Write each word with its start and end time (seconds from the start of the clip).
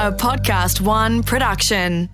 a 0.00 0.10
Podcast 0.10 0.80
One 0.80 1.22
production. 1.22 2.08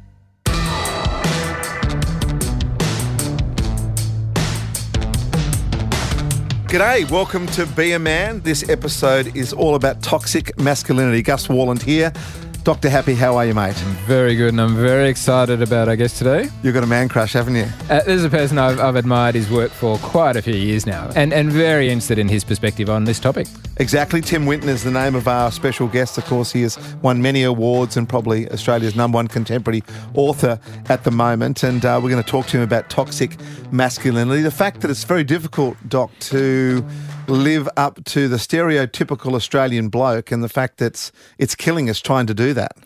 G'day, 6.66 7.08
welcome 7.12 7.46
to 7.46 7.64
Be 7.64 7.92
a 7.92 8.00
Man. 8.00 8.40
This 8.40 8.68
episode 8.68 9.36
is 9.36 9.52
all 9.52 9.76
about 9.76 10.02
toxic 10.02 10.58
masculinity. 10.58 11.22
Gus 11.22 11.46
Worland 11.46 11.80
here. 11.80 12.12
Dr. 12.66 12.90
Happy, 12.90 13.14
how 13.14 13.36
are 13.36 13.46
you, 13.46 13.54
mate? 13.54 13.76
Very 14.08 14.34
good, 14.34 14.48
and 14.48 14.60
I'm 14.60 14.74
very 14.74 15.08
excited 15.08 15.62
about 15.62 15.88
our 15.88 15.94
guest 15.94 16.16
today. 16.16 16.48
You've 16.64 16.74
got 16.74 16.82
a 16.82 16.88
man 16.88 17.08
crush, 17.08 17.34
haven't 17.34 17.54
you? 17.54 17.68
Uh, 17.88 18.02
this 18.02 18.08
is 18.08 18.24
a 18.24 18.28
person 18.28 18.58
I've, 18.58 18.80
I've 18.80 18.96
admired 18.96 19.36
his 19.36 19.48
work 19.48 19.70
for 19.70 19.98
quite 19.98 20.34
a 20.34 20.42
few 20.42 20.56
years 20.56 20.84
now, 20.84 21.08
and, 21.14 21.32
and 21.32 21.52
very 21.52 21.90
interested 21.90 22.18
in 22.18 22.26
his 22.26 22.42
perspective 22.42 22.90
on 22.90 23.04
this 23.04 23.20
topic. 23.20 23.46
Exactly. 23.76 24.20
Tim 24.20 24.46
Winton 24.46 24.68
is 24.68 24.82
the 24.82 24.90
name 24.90 25.14
of 25.14 25.28
our 25.28 25.52
special 25.52 25.86
guest. 25.86 26.18
Of 26.18 26.24
course, 26.24 26.50
he 26.50 26.62
has 26.62 26.76
won 27.02 27.22
many 27.22 27.44
awards 27.44 27.96
and 27.96 28.08
probably 28.08 28.50
Australia's 28.50 28.96
number 28.96 29.14
one 29.14 29.28
contemporary 29.28 29.84
author 30.14 30.58
at 30.88 31.04
the 31.04 31.12
moment. 31.12 31.62
And 31.62 31.84
uh, 31.84 32.00
we're 32.02 32.10
going 32.10 32.22
to 32.22 32.28
talk 32.28 32.46
to 32.46 32.56
him 32.56 32.64
about 32.64 32.90
toxic 32.90 33.36
masculinity. 33.70 34.42
The 34.42 34.50
fact 34.50 34.80
that 34.80 34.90
it's 34.90 35.04
very 35.04 35.22
difficult, 35.22 35.76
Doc, 35.88 36.10
to 36.18 36.84
live 37.28 37.68
up 37.76 38.04
to 38.04 38.28
the 38.28 38.36
stereotypical 38.36 39.34
Australian 39.34 39.88
bloke 39.88 40.30
and 40.30 40.42
the 40.42 40.48
fact 40.48 40.78
that 40.78 40.86
it's, 40.86 41.12
it's 41.38 41.54
killing 41.54 41.90
us 41.90 42.00
trying 42.00 42.26
to 42.26 42.34
do 42.34 42.54
that. 42.54 42.76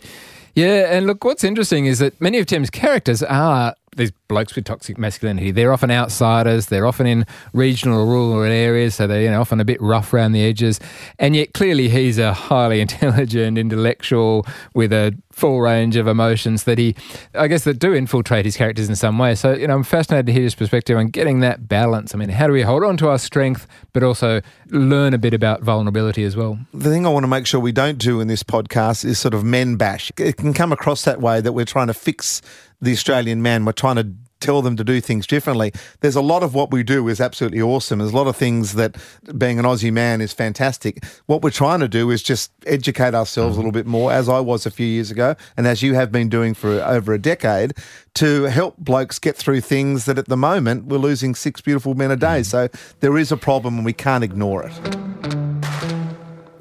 Yeah, 0.55 0.97
and 0.97 1.07
look, 1.07 1.25
what's 1.25 1.45
interesting 1.45 1.87
is 1.87 2.01
that 2.01 2.21
many 2.21 2.39
of 2.39 2.47
Tim's 2.47 2.71
characters 2.71 3.23
are 3.23 3.75
these 3.97 4.13
blokes 4.29 4.55
with 4.55 4.65
toxic 4.65 4.99
masculinity. 4.99 5.51
They're 5.51 5.73
often 5.73 5.91
outsiders. 5.91 6.67
They're 6.67 6.87
often 6.87 7.07
in 7.07 7.27
regional 7.53 8.01
or 8.01 8.07
rural 8.07 8.43
areas, 8.45 8.95
so 8.95 9.07
they're 9.07 9.23
you 9.23 9.31
know, 9.31 9.41
often 9.41 9.61
a 9.61 9.65
bit 9.65 9.81
rough 9.81 10.15
around 10.15 10.33
the 10.33 10.43
edges. 10.43 10.79
And 11.19 11.35
yet, 11.35 11.55
clearly, 11.55 11.89
he's 11.89 12.19
a 12.19 12.33
highly 12.33 12.81
intelligent 12.87 13.59
intellectual 13.59 14.47
with 14.75 14.93
a 14.93 15.17
full 15.33 15.61
range 15.61 15.97
of 15.97 16.07
emotions 16.07 16.65
that 16.65 16.79
he, 16.79 16.95
I 17.35 17.49
guess, 17.49 17.65
that 17.65 17.79
do 17.79 17.95
infiltrate 17.95 18.45
his 18.45 18.57
characters 18.57 18.89
in 18.89 18.95
some 18.95 19.19
way. 19.19 19.35
So, 19.35 19.55
you 19.55 19.67
know, 19.67 19.75
I'm 19.75 19.83
fascinated 19.83 20.27
to 20.27 20.33
hear 20.33 20.43
his 20.43 20.55
perspective 20.55 20.97
on 20.97 21.09
getting 21.09 21.41
that 21.41 21.69
balance. 21.69 22.15
I 22.15 22.19
mean, 22.19 22.29
how 22.29 22.47
do 22.47 22.53
we 22.53 22.63
hold 22.63 22.85
on 22.85 22.97
to 22.99 23.09
our 23.09 23.19
strength, 23.19 23.67
but 23.93 24.03
also 24.03 24.41
learn 24.69 25.15
a 25.15 25.19
bit 25.19 25.35
about 25.35 25.63
vulnerability 25.63 26.25
as 26.25 26.37
well? 26.37 26.59
The 26.73 26.91
thing 26.91 27.07
I 27.07 27.09
want 27.09 27.25
to 27.25 27.29
make 27.29 27.47
sure 27.47 27.59
we 27.59 27.73
don't 27.73 27.99
do 27.99 28.21
in 28.21 28.29
this 28.29 28.43
podcast 28.43 29.05
is 29.05 29.19
sort 29.19 29.35
of 29.35 29.43
men 29.45 29.77
bash. 29.77 30.13
It 30.19 30.37
can 30.37 30.53
come 30.53 30.73
across 30.73 31.05
that 31.05 31.21
way 31.21 31.41
that 31.41 31.53
we're 31.53 31.65
trying 31.65 31.89
to 31.89 31.95
fix 31.95 32.43
the 32.81 32.93
Australian 32.93 33.43
man. 33.43 33.65
We're 33.65 33.73
trying 33.73 33.97
to 33.97 34.15
tell 34.41 34.63
them 34.63 34.77
to 34.77 34.85
do 34.85 35.01
things 35.01 35.27
differently. 35.27 35.73
There's 36.01 36.17
a 36.17 36.23
lot 36.23 36.43
of 36.43 36.55
what 36.55 36.71
we 36.71 36.83
do 36.83 37.09
is 37.09 37.21
absolutely 37.21 37.61
awesome. 37.61 37.99
There's 37.99 38.13
a 38.13 38.17
lot 38.17 38.27
of 38.27 38.37
things 38.37 38.73
that 38.73 38.97
being 39.37 39.59
an 39.59 39.65
Aussie 39.65 39.93
man 39.93 40.21
is 40.21 40.33
fantastic. 40.33 41.05
What 41.27 41.43
we're 41.43 41.51
trying 41.51 41.81
to 41.81 41.89
do 41.89 42.11
is 42.11 42.23
just 42.23 42.51
educate 42.67 43.15
ourselves 43.15 43.57
a 43.57 43.61
mm-hmm. 43.61 43.69
little 43.69 43.73
bit 43.73 43.87
more, 43.87 44.13
as 44.13 44.29
I 44.29 44.41
was 44.41 44.67
a 44.67 44.71
few 44.71 44.87
years 44.87 45.11
ago, 45.11 45.37
and 45.57 45.67
as 45.67 45.83
you 45.83 45.95
have 45.95 46.11
been 46.11 46.29
doing 46.29 46.55
for 46.55 46.81
over 46.81 47.13
a 47.13 47.19
decade, 47.19 47.75
to 48.15 48.45
help 48.45 48.77
blokes 48.79 49.19
get 49.19 49.37
through 49.37 49.61
things 49.61 50.07
that 50.07 50.19
at 50.19 50.27
the 50.27 50.37
moment 50.37 50.87
we're 50.87 50.99
losing 50.99 51.35
six 51.35 51.61
beautiful 51.61 51.95
men 51.95 52.11
a 52.11 52.17
day. 52.17 52.41
Mm-hmm. 52.41 52.43
So 52.45 52.69
there 53.01 53.17
is 53.19 53.31
a 53.31 53.37
problem 53.37 53.77
and 53.77 53.85
we 53.85 53.93
can't 53.93 54.25
ignore 54.25 54.65
it. 54.67 55.40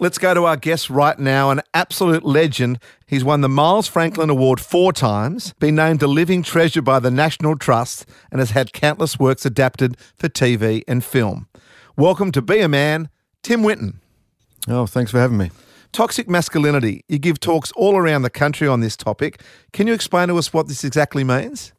Let's 0.01 0.17
go 0.17 0.33
to 0.33 0.45
our 0.45 0.55
guest 0.55 0.89
right 0.89 1.19
now, 1.19 1.49
an 1.49 1.59
absolute 1.73 2.23
legend. 2.23 2.79
He's 3.05 3.25
won 3.25 3.41
the 3.41 3.49
Miles 3.49 3.89
Franklin 3.89 4.29
Award 4.29 4.61
four 4.61 4.93
times, 4.93 5.51
been 5.59 5.75
named 5.75 6.01
a 6.01 6.07
living 6.07 6.41
treasure 6.41 6.81
by 6.81 6.99
the 6.99 7.11
National 7.11 7.57
Trust, 7.57 8.05
and 8.31 8.39
has 8.39 8.51
had 8.51 8.71
countless 8.71 9.19
works 9.19 9.45
adapted 9.45 9.97
for 10.15 10.29
TV 10.29 10.83
and 10.87 11.03
film. 11.03 11.49
Welcome 11.97 12.31
to 12.31 12.41
Be 12.41 12.61
a 12.61 12.69
Man, 12.69 13.09
Tim 13.43 13.61
Winton. 13.61 13.99
Oh, 14.69 14.85
thanks 14.85 15.11
for 15.11 15.19
having 15.19 15.37
me. 15.37 15.51
Toxic 15.91 16.29
masculinity. 16.29 17.03
You 17.09 17.19
give 17.19 17.41
talks 17.41 17.73
all 17.73 17.97
around 17.97 18.21
the 18.21 18.29
country 18.29 18.69
on 18.69 18.79
this 18.79 18.95
topic. 18.95 19.41
Can 19.73 19.85
you 19.85 19.93
explain 19.93 20.29
to 20.29 20.37
us 20.37 20.53
what 20.53 20.69
this 20.69 20.85
exactly 20.85 21.25
means? 21.25 21.73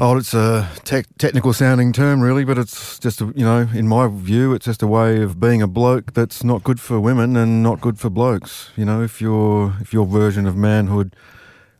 Oh, 0.00 0.16
it's 0.16 0.32
a 0.32 0.70
te- 0.84 1.02
technical 1.18 1.52
sounding 1.52 1.92
term, 1.92 2.20
really, 2.20 2.44
but 2.44 2.56
it's 2.56 3.00
just, 3.00 3.20
a, 3.20 3.32
you 3.34 3.44
know, 3.44 3.68
in 3.74 3.88
my 3.88 4.06
view, 4.06 4.54
it's 4.54 4.66
just 4.66 4.80
a 4.80 4.86
way 4.86 5.20
of 5.22 5.40
being 5.40 5.60
a 5.60 5.66
bloke 5.66 6.12
that's 6.12 6.44
not 6.44 6.62
good 6.62 6.78
for 6.78 7.00
women 7.00 7.36
and 7.36 7.64
not 7.64 7.80
good 7.80 7.98
for 7.98 8.08
blokes. 8.08 8.70
You 8.76 8.84
know, 8.84 9.02
if 9.02 9.20
your 9.20 9.74
if 9.80 9.92
your 9.92 10.06
version 10.06 10.46
of 10.46 10.54
manhood 10.54 11.16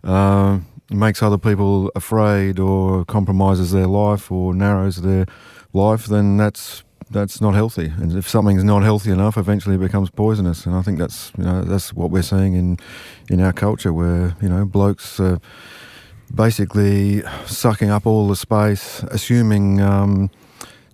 uh, 0.03 0.59
makes 0.91 1.23
other 1.23 1.39
people 1.39 1.93
afraid 1.95 2.59
or 2.59 3.05
compromises 3.05 3.71
their 3.71 3.87
life 3.87 4.33
or 4.33 4.53
narrows 4.53 4.97
their 4.97 5.27
life, 5.73 6.07
then 6.07 6.37
that's 6.39 6.83
that's 7.13 7.41
not 7.41 7.55
healthy. 7.55 7.93
And 7.99 8.17
if 8.17 8.29
something's 8.29 8.65
not 8.65 8.83
healthy 8.83 9.13
enough, 9.13 9.37
eventually 9.37 9.77
it 9.77 9.81
becomes 9.81 10.11
poisonous. 10.11 10.67
And 10.67 10.75
I 10.75 10.83
think 10.83 10.99
that's 10.99 11.31
you 11.39 11.45
know 11.45 11.63
that's 11.63 11.95
what 11.95 12.11
we're 12.11 12.23
seeing 12.23 12.55
in 12.55 12.79
in 13.31 13.41
our 13.41 13.53
culture, 13.53 13.93
where 13.93 14.35
you 14.43 14.49
know 14.49 14.65
blokes. 14.65 15.21
Uh, 15.21 15.39
basically 16.35 17.23
sucking 17.47 17.91
up 17.91 18.07
all 18.07 18.29
the 18.29 18.37
space, 18.37 19.03
assuming 19.05 19.81
um, 19.81 20.31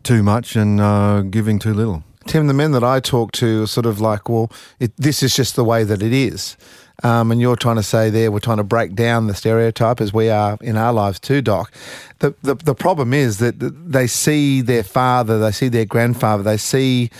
too 0.03 0.22
much 0.22 0.56
and 0.56 0.81
uh, 0.81 1.22
giving 1.22 1.59
too 1.59 1.75
little. 1.75 2.05
Tim, 2.27 2.47
the 2.47 2.55
men 2.55 2.72
that 2.72 2.84
I 2.84 3.00
talk 3.00 3.33
to 3.33 3.65
are 3.65 3.67
sort 3.67 3.87
of 3.87 4.00
like, 4.00 4.28
well, 4.28 4.50
it, 4.81 4.97
this 4.97 5.22
is 5.22 5.37
just 5.37 5.56
the 5.56 5.65
way 5.65 5.84
that 5.84 6.03
it 6.03 6.12
is. 6.12 6.56
Um, 7.03 7.31
and 7.31 7.41
you're 7.41 7.56
trying 7.56 7.77
to 7.77 7.83
say 7.83 8.09
there, 8.09 8.31
we're 8.31 8.39
trying 8.39 8.59
to 8.59 8.65
break 8.65 8.95
down 8.95 9.27
the 9.27 9.34
stereotype 9.34 10.00
as 10.00 10.12
we 10.12 10.31
are 10.31 10.56
in 10.61 10.77
our 10.77 10.93
lives 10.93 11.19
too, 11.19 11.43
Doc. 11.43 11.72
The, 12.21 12.34
the, 12.43 12.55
the 12.55 12.75
problem 12.75 13.12
is 13.12 13.39
that 13.39 13.59
they 13.59 14.06
see 14.06 14.61
their 14.61 14.84
father, 14.84 15.39
they 15.39 15.51
see 15.51 15.69
their 15.69 15.84
grandfather, 15.84 16.43
they 16.43 16.56
see 16.56 17.11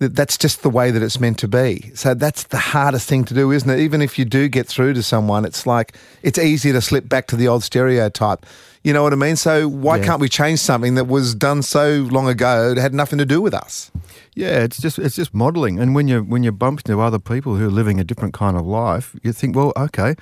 that's 0.00 0.38
just 0.38 0.62
the 0.62 0.70
way 0.70 0.90
that 0.90 1.02
it's 1.02 1.20
meant 1.20 1.38
to 1.38 1.48
be. 1.48 1.90
So 1.94 2.14
that's 2.14 2.44
the 2.44 2.56
hardest 2.58 3.06
thing 3.08 3.24
to 3.26 3.34
do, 3.34 3.52
isn't 3.52 3.68
it? 3.68 3.78
Even 3.80 4.00
if 4.00 4.18
you 4.18 4.24
do 4.24 4.48
get 4.48 4.66
through 4.66 4.94
to 4.94 5.02
someone, 5.02 5.44
it's 5.44 5.66
like 5.66 5.94
it's 6.22 6.38
easy 6.38 6.72
to 6.72 6.80
slip 6.80 7.08
back 7.08 7.26
to 7.28 7.36
the 7.36 7.46
old 7.48 7.62
stereotype. 7.62 8.46
You 8.82 8.94
know 8.94 9.02
what 9.02 9.12
I 9.12 9.16
mean? 9.16 9.36
So 9.36 9.68
why 9.68 9.98
Yeah. 9.98 10.04
can't 10.06 10.20
we 10.20 10.28
change 10.30 10.58
something 10.60 10.94
that 10.94 11.06
was 11.06 11.34
done 11.34 11.60
so 11.60 12.08
long 12.10 12.28
ago? 12.28 12.70
It 12.72 12.78
had 12.78 12.94
nothing 12.94 13.18
to 13.18 13.26
do 13.26 13.42
with 13.42 13.52
us. 13.52 13.90
Yeah, 14.34 14.60
it's 14.64 14.80
just 14.80 14.98
it's 14.98 15.16
just 15.16 15.34
modelling. 15.34 15.78
And 15.78 15.94
when 15.94 16.08
you 16.08 16.22
when 16.22 16.42
you 16.44 16.52
bump 16.52 16.80
into 16.80 16.98
other 16.98 17.18
people 17.18 17.56
who 17.56 17.66
are 17.66 17.70
living 17.70 18.00
a 18.00 18.04
different 18.04 18.32
kind 18.32 18.56
of 18.56 18.64
life, 18.66 19.14
you 19.22 19.32
think, 19.34 19.54
well, 19.54 19.74
okay, 19.76 20.14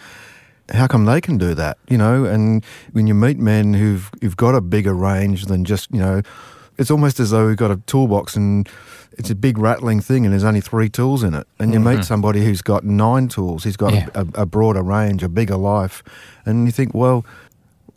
how 0.72 0.88
come 0.88 1.04
they 1.04 1.20
can 1.20 1.38
do 1.38 1.54
that? 1.54 1.78
You 1.88 1.98
know, 1.98 2.24
and 2.24 2.64
when 2.92 3.06
you 3.06 3.14
meet 3.14 3.38
men 3.38 3.74
who've 3.74 4.10
who've 4.22 4.36
got 4.36 4.56
a 4.56 4.60
bigger 4.60 4.92
range 4.94 5.44
than 5.44 5.64
just 5.64 5.88
you 5.92 6.00
know, 6.00 6.22
it's 6.78 6.90
almost 6.90 7.20
as 7.20 7.30
though 7.30 7.46
we've 7.46 7.56
got 7.56 7.70
a 7.70 7.76
toolbox 7.86 8.36
and 8.36 8.68
it's 9.12 9.30
a 9.30 9.34
big 9.34 9.58
rattling 9.58 10.00
thing 10.00 10.24
and 10.24 10.32
there's 10.32 10.44
only 10.44 10.60
three 10.60 10.88
tools 10.88 11.22
in 11.22 11.34
it. 11.34 11.46
And 11.58 11.72
you 11.72 11.80
meet 11.80 11.92
mm-hmm. 11.94 12.02
somebody 12.02 12.44
who's 12.44 12.62
got 12.62 12.84
nine 12.84 13.28
tools, 13.28 13.64
he's 13.64 13.76
got 13.76 13.92
Yeah. 13.92 14.08
a, 14.14 14.26
a, 14.42 14.46
broader 14.46 14.82
range, 14.82 15.22
a 15.22 15.28
bigger 15.28 15.56
life, 15.56 16.04
and 16.46 16.66
you 16.66 16.72
think, 16.72 16.94
well, 16.94 17.26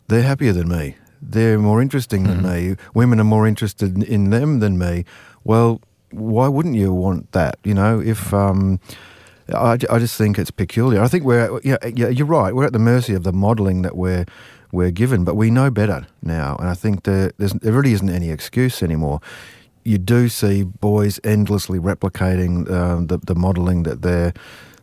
they're 0.08 0.22
happier 0.22 0.52
than 0.52 0.68
me. 0.68 0.96
They're 1.22 1.58
more 1.58 1.80
interesting 1.80 2.24
than 2.24 2.42
mm-hmm. 2.42 2.70
me. 2.70 2.76
Women 2.94 3.20
are 3.20 3.24
more 3.24 3.46
interested 3.46 4.02
in 4.02 4.30
them 4.30 4.58
than 4.58 4.76
me. 4.76 5.04
Well, 5.44 5.80
why 6.10 6.48
wouldn't 6.48 6.74
you 6.74 6.92
want 6.92 7.30
that? 7.32 7.58
You 7.62 7.74
know, 7.74 8.00
if 8.00 8.30
mm. 8.30 8.50
um, 8.50 8.80
I, 9.48 9.78
I 9.90 9.98
just 9.98 10.16
think 10.16 10.38
it's 10.38 10.50
peculiar. 10.50 11.00
I 11.00 11.08
think 11.08 11.24
we're 11.24 11.60
yeah, 11.64 11.76
yeah, 11.84 12.08
you're 12.08 12.26
right. 12.26 12.54
We're 12.54 12.66
at 12.66 12.72
the 12.72 12.78
mercy 12.78 13.14
of 13.14 13.22
the 13.22 13.32
modelling 13.32 13.82
that 13.82 13.96
we're 13.96 14.26
we're 14.72 14.90
given, 14.90 15.22
but 15.24 15.36
we 15.36 15.50
know 15.50 15.70
better 15.70 16.06
now, 16.22 16.56
and 16.58 16.68
I 16.68 16.74
think 16.74 17.02
there, 17.04 17.30
there's, 17.38 17.52
there 17.52 17.72
really 17.72 17.92
isn't 17.92 18.08
any 18.10 18.30
excuse 18.30 18.82
anymore. 18.82 19.20
You 19.84 19.98
do 19.98 20.28
see 20.28 20.64
boys 20.64 21.20
endlessly 21.24 21.78
replicating 21.78 22.70
um, 22.70 23.06
the 23.08 23.18
the 23.18 23.34
modelling 23.34 23.82
that 23.84 24.02
they're 24.02 24.32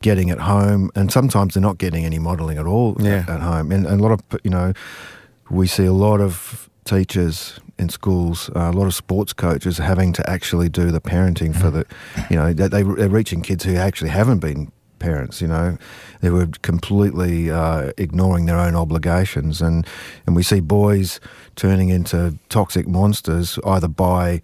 getting 0.01 0.29
at 0.29 0.39
home, 0.39 0.89
and 0.95 1.11
sometimes 1.11 1.53
they're 1.53 1.61
not 1.69 1.77
getting 1.77 2.05
any 2.05 2.19
modelling 2.19 2.57
at 2.57 2.65
all 2.65 2.95
Yeah. 2.99 3.23
at, 3.27 3.29
at 3.29 3.41
home, 3.41 3.71
and, 3.71 3.85
and 3.85 3.99
a 3.99 4.03
lot 4.03 4.11
of 4.11 4.21
you 4.43 4.51
know 4.51 4.73
we 5.49 5.67
see 5.67 5.85
a 5.85 5.93
lot 5.93 6.21
of 6.21 6.69
teachers 6.85 7.59
in 7.77 7.89
schools, 7.89 8.49
uh, 8.55 8.69
a 8.71 8.75
lot 8.77 8.85
of 8.87 8.93
sports 8.93 9.33
coaches 9.33 9.77
having 9.77 10.11
to 10.13 10.29
actually 10.29 10.69
do 10.69 10.91
the 10.91 10.99
parenting 11.01 11.55
for 11.55 11.69
the, 11.71 11.85
you 12.29 12.35
know, 12.35 12.51
they, 12.53 12.67
they- 12.67 12.83
they're 12.83 13.09
reaching 13.09 13.41
kids 13.41 13.63
who 13.63 13.75
actually 13.75 14.09
haven't 14.09 14.39
been 14.39 14.71
parents, 14.99 15.41
you 15.41 15.47
know. 15.47 15.77
They 16.21 16.29
were 16.29 16.47
completely 16.61 17.49
uh, 17.49 17.91
ignoring 17.97 18.45
their 18.45 18.59
own 18.59 18.75
obligations. 18.75 19.61
And, 19.61 19.87
and 20.25 20.35
we 20.35 20.43
see 20.43 20.59
boys 20.59 21.19
turning 21.55 21.89
into 21.89 22.37
toxic 22.49 22.87
monsters 22.87 23.57
either 23.65 23.87
by 23.87 24.41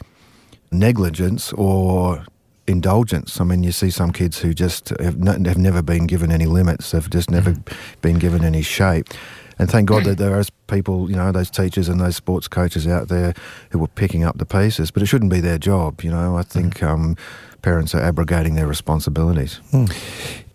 negligence 0.72 1.54
or 1.54 2.26
indulgence. 2.68 3.40
I 3.40 3.44
mean, 3.44 3.64
you 3.64 3.72
see 3.72 3.92
some 3.92 4.12
kids 4.12 4.40
who 4.40 4.54
just 4.54 4.90
have, 4.90 5.28
n- 5.28 5.46
have 5.46 5.58
never 5.58 5.82
been 5.82 6.08
given 6.08 6.32
any 6.32 6.46
limits. 6.46 6.92
They've 6.92 7.10
just 7.10 7.30
never 7.30 7.56
been 8.02 8.18
given 8.20 8.44
any 8.44 8.64
shape. 8.64 9.10
and 9.58 9.70
thank 9.70 9.88
God 9.88 10.04
that 10.04 10.18
there 10.18 10.38
are 10.38 10.44
people, 10.68 11.10
you 11.10 11.16
know, 11.16 11.32
those 11.32 11.50
teachers 11.50 11.88
and 11.88 12.00
those 12.02 12.16
sports 12.16 12.48
coaches 12.48 12.88
out 12.88 13.08
there 13.08 13.34
who 13.70 13.84
are 13.84 13.88
picking 13.88 14.24
up 14.24 14.38
the 14.38 14.46
pieces. 14.46 14.92
But 14.92 15.04
it 15.04 15.06
shouldn't 15.06 15.32
be 15.32 15.40
their 15.40 15.58
job, 15.58 16.02
you 16.02 16.12
know. 16.12 16.38
I 16.38 16.44
think 16.44 16.84
um, 16.84 17.16
parents 17.66 17.96
are 17.96 18.02
abrogating 18.02 18.54
their 18.54 18.68
responsibilities. 18.68 19.60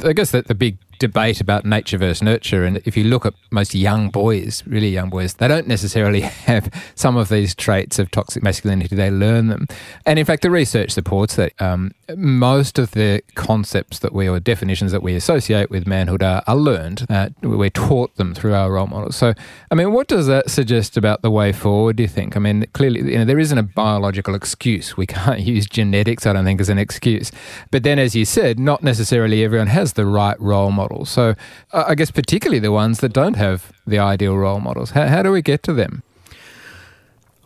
I 0.05 0.13
guess 0.13 0.31
that 0.31 0.47
the 0.47 0.55
big 0.55 0.79
debate 1.01 1.41
about 1.41 1.65
nature 1.65 1.99
versus 1.99 2.23
nurture. 2.23 2.65
And 2.65 2.77
if 2.85 2.97
you 2.97 3.05
look 3.05 3.27
at 3.27 3.35
most 3.51 3.75
young 3.75 4.11
boys, 4.11 4.63
really 4.67 4.91
young 4.91 5.11
boys, 5.11 5.35
they 5.35 5.49
don't 5.49 5.67
necessarily 5.67 6.21
have 6.51 6.71
some 6.95 7.17
of 7.17 7.29
these 7.31 7.55
traits 7.55 7.99
of 7.99 8.13
toxic 8.13 8.45
masculinity. 8.45 8.95
They 8.95 9.11
learn 9.11 9.49
them. 9.49 9.67
And 10.07 10.19
in 10.19 10.25
fact, 10.25 10.43
the 10.43 10.51
research 10.51 10.93
supports 10.93 11.35
that 11.37 11.61
um, 11.61 11.93
most 12.15 12.79
of 12.79 12.93
the 12.93 13.23
concepts 13.35 13.99
that 14.01 14.13
we, 14.13 14.29
or 14.29 14.39
definitions 14.39 14.93
that 14.93 15.03
we 15.03 15.15
associate 15.15 15.71
with 15.71 15.87
manhood 15.87 16.23
are, 16.23 16.45
are 16.47 16.57
learned. 16.57 17.07
Uh, 17.09 17.31
we're 17.43 17.71
taught 17.71 18.15
them 18.17 18.35
through 18.35 18.55
our 18.55 18.71
role 18.71 18.87
models. 18.87 19.17
So, 19.17 19.33
I 19.71 19.75
mean, 19.75 19.93
what 19.93 20.07
does 20.07 20.27
that 20.27 20.51
suggest 20.51 20.99
about 20.99 21.23
the 21.23 21.31
way 21.31 21.51
forward, 21.53 21.97
do 21.97 22.03
you 22.03 22.09
think? 22.09 22.37
I 22.37 22.41
mean, 22.41 22.67
clearly, 22.75 23.01
you 23.13 23.19
know, 23.19 23.25
there 23.25 23.39
isn't 23.39 23.57
a 23.57 23.63
biological 23.63 24.35
excuse. 24.35 24.99
We 24.99 25.07
can't 25.07 25.41
use 25.57 25.67
genetics, 25.67 26.27
I 26.27 26.35
don't 26.35 26.45
think, 26.45 26.61
as 26.61 26.69
an 26.69 26.79
excuse. 27.01 27.33
But 27.71 27.83
then, 27.83 27.99
as 27.99 28.15
you 28.15 28.25
said, 28.25 28.59
not 28.59 28.83
necessarily 28.83 29.43
everyone 29.45 29.69
has 29.69 29.95
the 29.95 30.05
right 30.05 30.39
role 30.41 30.71
model 30.71 30.91
models. 30.91 31.11
So 31.11 31.35
I 31.73 31.95
guess 31.95 32.11
particularly 32.11 32.61
the 32.61 32.73
ones 32.73 32.99
that 33.01 33.13
don't 33.13 33.37
have 33.37 33.73
the 33.87 33.99
ideal 33.99 34.37
role 34.37 34.61
models. 34.61 34.91
How, 34.91 35.07
how 35.07 35.23
do 35.23 35.33
we 35.33 35.43
get 35.43 35.63
to 35.63 35.73
them? 35.73 36.03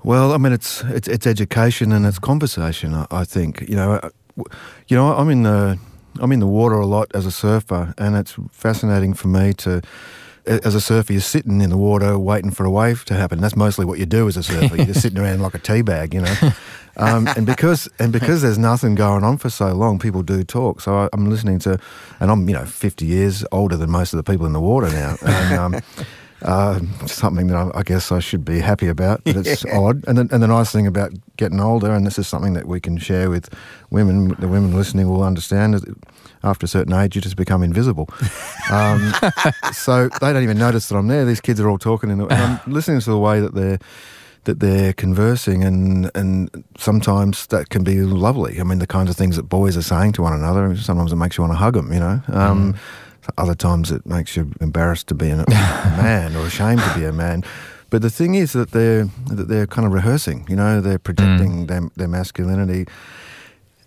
Well, 0.03 0.33
I 0.33 0.39
mean, 0.39 0.53
it's 0.53 0.83
it's, 0.85 1.09
it's 1.09 1.27
education 1.27 1.93
and 1.93 2.07
it's 2.07 2.19
conversation. 2.19 2.95
I, 2.95 3.07
I 3.11 3.25
think 3.25 3.63
you 3.69 3.77
know, 3.77 3.95
uh, 4.03 4.11
you 4.89 4.97
know, 4.97 5.15
I'm 5.15 5.31
in 5.31 5.43
the 5.43 5.79
I'm 6.21 6.33
in 6.33 6.41
the 6.41 6.47
water 6.47 6.77
a 6.77 6.87
lot 6.87 7.11
as 7.15 7.27
a 7.27 7.31
surfer, 7.31 7.95
and 7.97 8.17
it's 8.17 8.37
fascinating 8.51 9.15
for 9.15 9.29
me 9.29 9.53
to 9.55 9.81
as 10.47 10.75
a 10.75 10.81
surfer, 10.81 11.13
you're 11.13 11.23
sitting 11.23 11.61
in 11.61 11.71
the 11.71 11.77
water 11.77 12.19
waiting 12.19 12.51
for 12.51 12.65
a 12.65 12.71
wave 12.71 13.05
to 13.07 13.15
happen. 13.15 13.41
That's 13.41 13.57
mostly 13.57 13.85
what 13.85 13.99
you 13.99 14.07
do 14.07 14.29
as 14.29 14.37
a 14.37 14.43
surfer. 14.43 14.77
You're 14.77 14.87
just 14.87 15.03
sitting 15.03 15.19
around 15.19 15.41
like 15.41 15.55
a 15.55 15.59
tea 15.59 15.83
bag, 15.83 16.15
you 16.15 16.21
know. 16.21 16.35
Um, 16.97 17.27
and 17.37 17.45
because 17.45 17.89
and 17.99 18.13
because 18.13 18.43
there's 18.43 18.59
nothing 18.59 18.95
going 18.95 19.25
on 19.25 19.39
for 19.39 19.51
so 19.51 19.73
long, 19.73 19.99
people 19.99 20.23
do 20.23 20.45
talk. 20.45 20.81
So 20.81 20.97
I, 20.97 21.09
am 21.13 21.29
listening 21.29 21.59
to, 21.61 21.81
and 22.21 22.31
I'm 22.31 22.49
you 22.49 22.55
know 22.55 22.65
50 22.65 23.05
years 23.05 23.45
older 23.51 23.77
than 23.77 23.91
most 23.91 24.13
of 24.13 24.17
the 24.17 24.31
people 24.31 24.47
in 24.47 24.53
the 24.53 24.61
water 24.61 24.89
now. 24.91 25.17
And, 25.23 25.59
um, 25.59 25.83
uh, 26.43 26.79
something 27.07 27.47
that 27.49 27.57
I, 27.57 27.79
I, 27.79 27.83
guess 27.83 28.13
I 28.13 28.19
should 28.19 28.45
be 28.45 28.61
happy 28.61 28.87
about, 28.87 29.23
but 29.25 29.37
it's 29.37 29.65
yeah. 29.67 29.79
odd. 29.79 30.07
And 30.07 30.19
the, 30.19 30.29
and 30.33 30.43
the 30.43 30.47
nice 30.47 30.71
thing 30.71 30.87
about 30.87 31.13
getting 31.37 31.59
older, 31.59 31.91
and 31.91 32.07
this 32.07 32.19
is 32.19 32.29
something 32.29 32.53
that 32.53 32.67
we 32.67 32.81
can 32.81 32.99
share 32.99 33.31
with 33.31 33.53
women, 33.91 34.37
the 34.39 34.47
women 34.47 34.77
listening 34.77 35.09
will 35.09 35.23
understand, 35.23 35.75
is 35.75 35.85
after 36.45 36.65
a 36.65 36.69
certain 36.69 36.93
age, 36.93 37.17
you 37.17 37.23
just 37.23 37.37
become 37.37 37.63
invisible. 37.63 38.09
Um, 38.71 39.13
so 39.73 40.09
they 40.21 40.33
don't 40.33 40.43
even 40.43 40.59
notice 40.59 40.89
that 40.89 40.97
I'm 40.97 41.09
there. 41.09 41.25
These 41.25 41.41
kids 41.41 41.61
are 41.61 41.69
all 41.69 41.79
talking, 41.79 42.11
and 42.11 42.31
I'm 42.31 42.61
listening 42.67 43.01
to 43.01 43.11
the 43.11 43.19
way 43.19 43.41
that 43.41 43.55
they're 43.55 43.79
that 44.45 44.61
they're 44.61 44.93
conversing, 44.93 45.65
and 45.65 46.11
and 46.15 46.65
sometimes 46.77 47.47
that 47.47 47.71
can 47.71 47.83
be 47.83 48.03
lovely. 48.03 48.61
I 48.61 48.65
mean, 48.65 48.79
the 48.79 48.87
kinds 48.87 49.11
of 49.11 49.17
things 49.17 49.37
that 49.37 49.45
boys 49.45 49.77
are 49.77 49.83
saying 49.83 50.13
to 50.13 50.23
one 50.23 50.35
another. 50.35 50.77
Sometimes 50.77 51.13
it 51.13 51.17
makes 51.17 51.37
you 51.37 51.43
want 51.43 51.53
to 51.53 51.59
hug 51.59 51.75
them. 51.75 51.93
You 51.93 52.01
know. 52.01 52.23
Um, 52.29 52.75
mm. 52.75 52.79
Other 53.39 53.55
times 53.55 53.91
it 53.91 54.05
makes 54.05 54.37
you 54.37 54.53
embarrassed 54.61 55.07
to 55.07 55.15
be 55.15 55.31
a 55.31 55.37
man 55.49 56.37
or 56.37 56.47
ashamed 56.47 56.83
to 56.83 56.95
be 56.95 57.07
a 57.07 57.13
man. 57.13 57.43
But 57.89 58.03
the 58.03 58.11
thing 58.11 58.35
is 58.35 58.53
that 58.53 58.73
they're 58.73 59.05
that 59.29 59.49
they're 59.49 59.67
kind 59.67 59.87
of 59.87 59.93
rehearsing. 59.93 60.47
You 60.49 60.57
know, 60.57 60.81
they're 60.81 60.99
projecting 60.99 61.65
mm. 61.65 61.69
their, 61.69 61.91
their 61.97 62.09
masculinity 62.09 62.87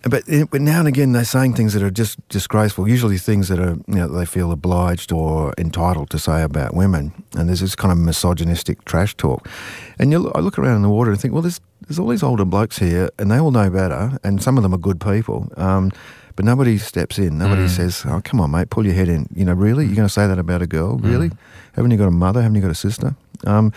but, 0.04 0.24
but 0.52 0.62
now 0.62 0.80
and 0.80 0.88
again, 0.88 1.12
they're 1.12 1.26
saying 1.26 1.56
things 1.56 1.74
that 1.74 1.84
are 1.84 1.92
just 1.92 2.18
disgraceful. 2.30 2.88
Usually, 2.88 3.18
things 3.18 3.48
that 3.50 3.60
are 3.60 3.78
you 3.88 3.96
know 3.96 4.08
they 4.08 4.26
feel 4.26 4.52
obliged 4.52 5.12
or 5.12 5.54
entitled 5.58 6.10
to 6.12 6.20
say 6.20 6.44
about 6.44 6.74
women. 6.74 7.12
And 7.36 7.50
there's 7.50 7.62
this 7.62 7.76
kind 7.76 7.92
of 7.92 7.98
misogynistic 7.98 8.86
trash 8.86 9.16
talk. 9.16 9.48
And 10.00 10.12
you, 10.12 10.32
I 10.34 10.40
look 10.40 10.60
around 10.60 10.78
in 10.78 10.82
the 10.82 10.90
water 10.90 11.12
and 11.12 11.20
think, 11.20 11.34
well, 11.34 11.42
there's 11.42 11.60
there's 11.88 12.00
all 12.00 12.08
these 12.08 12.24
older 12.24 12.46
blokes 12.46 12.78
here, 12.80 13.10
and 13.18 13.32
they 13.32 13.40
all 13.40 13.52
know 13.52 13.70
better, 13.70 14.20
and 14.24 14.42
some 14.42 14.58
of 14.58 14.64
them 14.64 14.74
are 14.74 14.80
good 14.80 15.00
people. 15.00 15.52
Um, 15.58 15.92
but 16.36 16.46
nobody 16.46 16.78
steps 16.78 17.18
in. 17.18 17.40
Nobody 17.40 17.64
mm. 17.64 17.70
says, 17.70 18.04
"Oh, 18.06 18.22
come 18.24 18.40
on, 18.40 18.52
mate, 18.52 18.70
pull 18.70 18.86
your 18.86 18.94
head 18.94 19.10
in." 19.10 19.28
You 19.34 19.46
know, 19.46 19.54
really, 19.54 19.86
you're 19.86 19.96
going 19.96 20.08
to 20.08 20.14
say 20.14 20.28
that 20.28 20.38
about 20.38 20.62
a 20.62 20.68
girl? 20.68 20.98
Mm. 20.98 21.04
Really? 21.04 21.32
Haven't 21.74 21.92
you 21.92 21.98
got 21.98 22.08
a 22.08 22.12
mother? 22.12 22.42
Haven't 22.42 22.56
you 22.56 22.62
got 22.62 22.72
a 22.72 22.76
sister? 22.76 23.16
Um, 23.46 23.74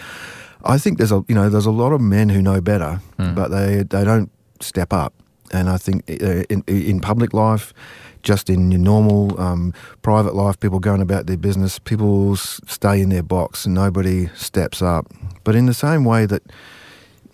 I 0.64 0.76
think 0.76 0.98
there's 0.98 1.12
a 1.12 1.24
you 1.26 1.34
know 1.34 1.48
there's 1.48 1.66
a 1.66 1.70
lot 1.70 1.92
of 1.92 2.00
men 2.00 2.28
who 2.28 2.42
know 2.42 2.60
better, 2.60 3.00
mm. 3.18 3.34
but 3.34 3.48
they 3.48 3.82
they 3.82 4.04
don't 4.04 4.30
step 4.60 4.92
up. 4.92 5.14
And 5.50 5.68
I 5.68 5.76
think 5.76 6.04
uh, 6.08 6.44
in, 6.48 6.62
in 6.66 7.00
public 7.00 7.34
life, 7.34 7.72
just 8.22 8.50
in 8.50 8.70
your 8.70 8.80
normal 8.80 9.40
um, 9.40 9.72
private 10.02 10.34
life, 10.34 10.60
people 10.60 10.78
going 10.78 11.00
about 11.00 11.26
their 11.26 11.36
business, 11.36 11.78
people 11.78 12.36
stay 12.36 13.00
in 13.00 13.08
their 13.08 13.22
box 13.22 13.64
and 13.64 13.74
nobody 13.74 14.28
steps 14.34 14.82
up. 14.82 15.06
But 15.44 15.54
in 15.56 15.66
the 15.66 15.74
same 15.74 16.04
way 16.04 16.26
that 16.26 16.42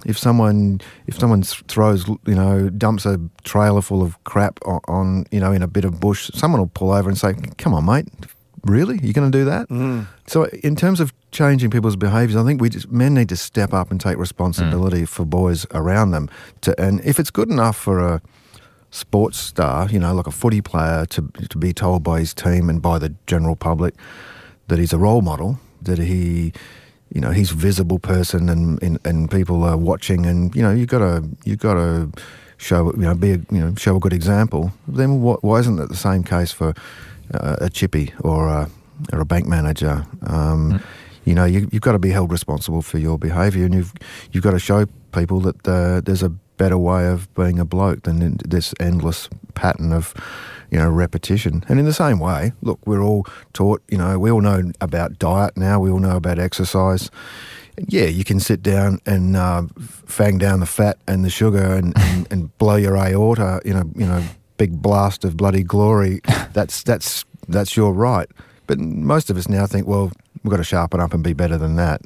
if 0.05 0.17
someone 0.17 0.81
if 1.07 1.19
someone 1.19 1.43
throws 1.43 2.07
you 2.07 2.35
know 2.35 2.69
dumps 2.71 3.07
a 3.07 3.19
trailer 3.43 3.83
full 3.83 4.03
of 4.03 4.23
crap 4.25 4.61
on, 4.65 4.81
on 4.87 5.25
you 5.33 5.41
know 5.41 5.53
in 5.53 5.63
a 5.63 5.67
bit 5.67 5.85
of 5.85 5.99
bush, 5.99 6.31
someone 6.35 6.61
will 6.61 6.69
pull 6.69 6.93
over 6.93 7.09
and 7.09 7.19
say, 7.19 7.35
"Come 7.59 7.75
on, 7.75 7.85
mate, 7.87 8.09
really? 8.69 8.99
You're 9.03 9.13
going 9.13 9.31
to 9.31 9.39
do 9.39 9.45
that? 9.45 9.69
Mm. 9.69 10.07
So, 10.27 10.45
in 10.63 10.77
terms 10.77 11.01
of 11.01 11.13
changing 11.31 11.71
people's 11.71 11.97
behaviours, 11.97 12.37
I 12.37 12.45
think 12.45 12.61
we 12.61 12.69
just, 12.69 12.91
men 12.91 13.15
need 13.15 13.29
to 13.31 13.37
step 13.37 13.73
up 13.73 13.91
and 13.91 14.01
take 14.01 14.19
responsibility 14.19 15.03
mm. 15.03 15.09
for 15.09 15.25
boys 15.25 15.67
around 15.73 16.11
them. 16.11 16.29
To, 16.63 16.81
and 16.81 17.01
if 17.05 17.19
it's 17.19 17.31
good 17.31 17.51
enough 17.51 17.77
for 17.77 17.99
a 17.99 18.23
sports 18.91 19.39
star, 19.39 19.89
you 19.89 19.99
know, 19.99 20.15
like 20.15 20.27
a 20.27 20.33
footy 20.33 20.61
player, 20.61 21.07
to 21.07 21.29
to 21.49 21.59
be 21.59 21.73
told 21.73 22.03
by 22.03 22.21
his 22.21 22.35
team 22.35 22.69
and 22.69 22.81
by 22.81 22.99
the 22.99 23.15
general 23.27 23.57
public 23.57 23.95
that 24.69 24.79
he's 24.79 24.93
a 24.93 24.99
role 24.99 25.23
model, 25.23 25.59
that 25.83 25.99
he 25.99 26.53
you 27.15 27.21
know 27.21 27.31
he's 27.31 27.53
a 27.53 27.55
visible 27.55 27.99
person 27.99 28.49
and, 28.49 28.83
and, 28.83 28.99
and 29.05 29.31
people 29.31 29.63
are 29.63 29.77
watching 29.77 30.27
and 30.27 30.55
you 30.55 30.63
know 30.63 30.73
you 30.73 30.87
got 30.87 30.99
to 30.99 31.25
you 31.45 31.57
got 31.57 31.75
to 31.75 32.11
show 32.57 32.93
you 32.93 33.03
know 33.03 33.15
be 33.15 33.33
a, 33.33 33.37
you 33.51 33.61
know 33.61 33.75
show 33.77 33.97
a 33.97 34.01
good 34.01 34.13
example 34.13 34.73
then 34.89 35.21
why 35.21 35.59
isn't 35.59 35.79
it 35.79 35.89
the 35.89 35.97
same 35.97 36.25
case 36.25 36.53
for 36.53 36.75
uh, 37.33 37.57
a 37.61 37.71
chippy 37.71 38.13
or 38.21 38.49
a, 38.49 38.71
or 39.13 39.21
a 39.21 39.25
bank 39.25 39.47
manager. 39.47 40.07
Um, 40.27 40.73
mm. 40.73 40.83
You 41.25 41.35
know, 41.35 41.45
you, 41.45 41.69
have 41.73 41.81
got 41.81 41.93
to 41.93 41.99
be 41.99 42.11
held 42.11 42.31
responsible 42.31 42.83
for 42.83 42.99
your 42.99 43.19
behaviour, 43.19 43.65
and 43.65 43.75
you've 43.75 43.93
you've 44.31 44.45
got 44.45 44.53
to 44.53 44.61
show 44.61 44.87
people 45.13 45.41
that 45.41 45.69
uh, 45.69 46.01
there's 46.01 46.23
a 46.23 46.29
better 46.57 46.79
way 46.79 47.09
of 47.09 47.33
being 47.35 47.59
a 47.59 47.65
bloke 47.65 48.03
than 48.05 48.39
this 48.45 48.75
endless 48.81 49.29
pattern 49.55 49.93
of 49.93 50.15
you 50.71 50.79
know 50.79 50.89
repetition. 50.89 51.65
And 51.69 51.79
in 51.79 51.85
the 51.85 51.93
same 51.93 52.19
way, 52.19 52.53
look, 52.63 52.79
we're 52.87 53.03
all 53.03 53.27
taught. 53.53 53.83
You 53.89 53.99
know, 53.99 54.19
we 54.19 54.31
all 54.31 54.41
know 54.41 54.71
about 54.81 55.19
diet 55.19 55.57
now. 55.57 55.81
We 55.81 55.91
all 55.91 56.01
know 56.01 56.17
about 56.17 56.39
exercise. 56.39 57.11
Yeah, 57.89 58.07
you 58.07 58.25
can 58.25 58.41
sit 58.41 58.63
down 58.63 59.01
and 59.05 59.37
uh, 59.37 59.65
fang 60.07 60.39
down 60.39 60.61
the 60.61 60.67
fat 60.67 60.97
and 61.07 61.25
the 61.25 61.31
sugar 61.31 61.75
and, 61.75 61.93
and, 61.99 62.27
and 62.33 62.59
blow 62.59 62.77
your 62.77 62.97
aorta 62.97 63.61
in 63.65 63.77
a 63.77 63.85
you 63.95 64.07
know 64.07 64.23
big 64.57 64.81
blast 64.83 65.25
of 65.25 65.37
bloody 65.37 65.63
glory, 65.63 66.21
that's 66.53 66.83
that's 66.83 67.25
that's 67.49 67.77
your 67.77 67.93
right. 67.93 68.29
But 68.67 68.79
most 68.79 69.31
of 69.31 69.37
us 69.37 69.49
now 69.49 69.67
think, 69.67 69.87
well, 69.87 70.11
we've 70.43 70.51
got 70.51 70.57
to 70.57 70.65
sharpen 70.65 71.01
up 71.01 71.15
and 71.15 71.23
be 71.23 71.33
better 71.33 71.57
than 71.57 71.77
that. 71.77 72.03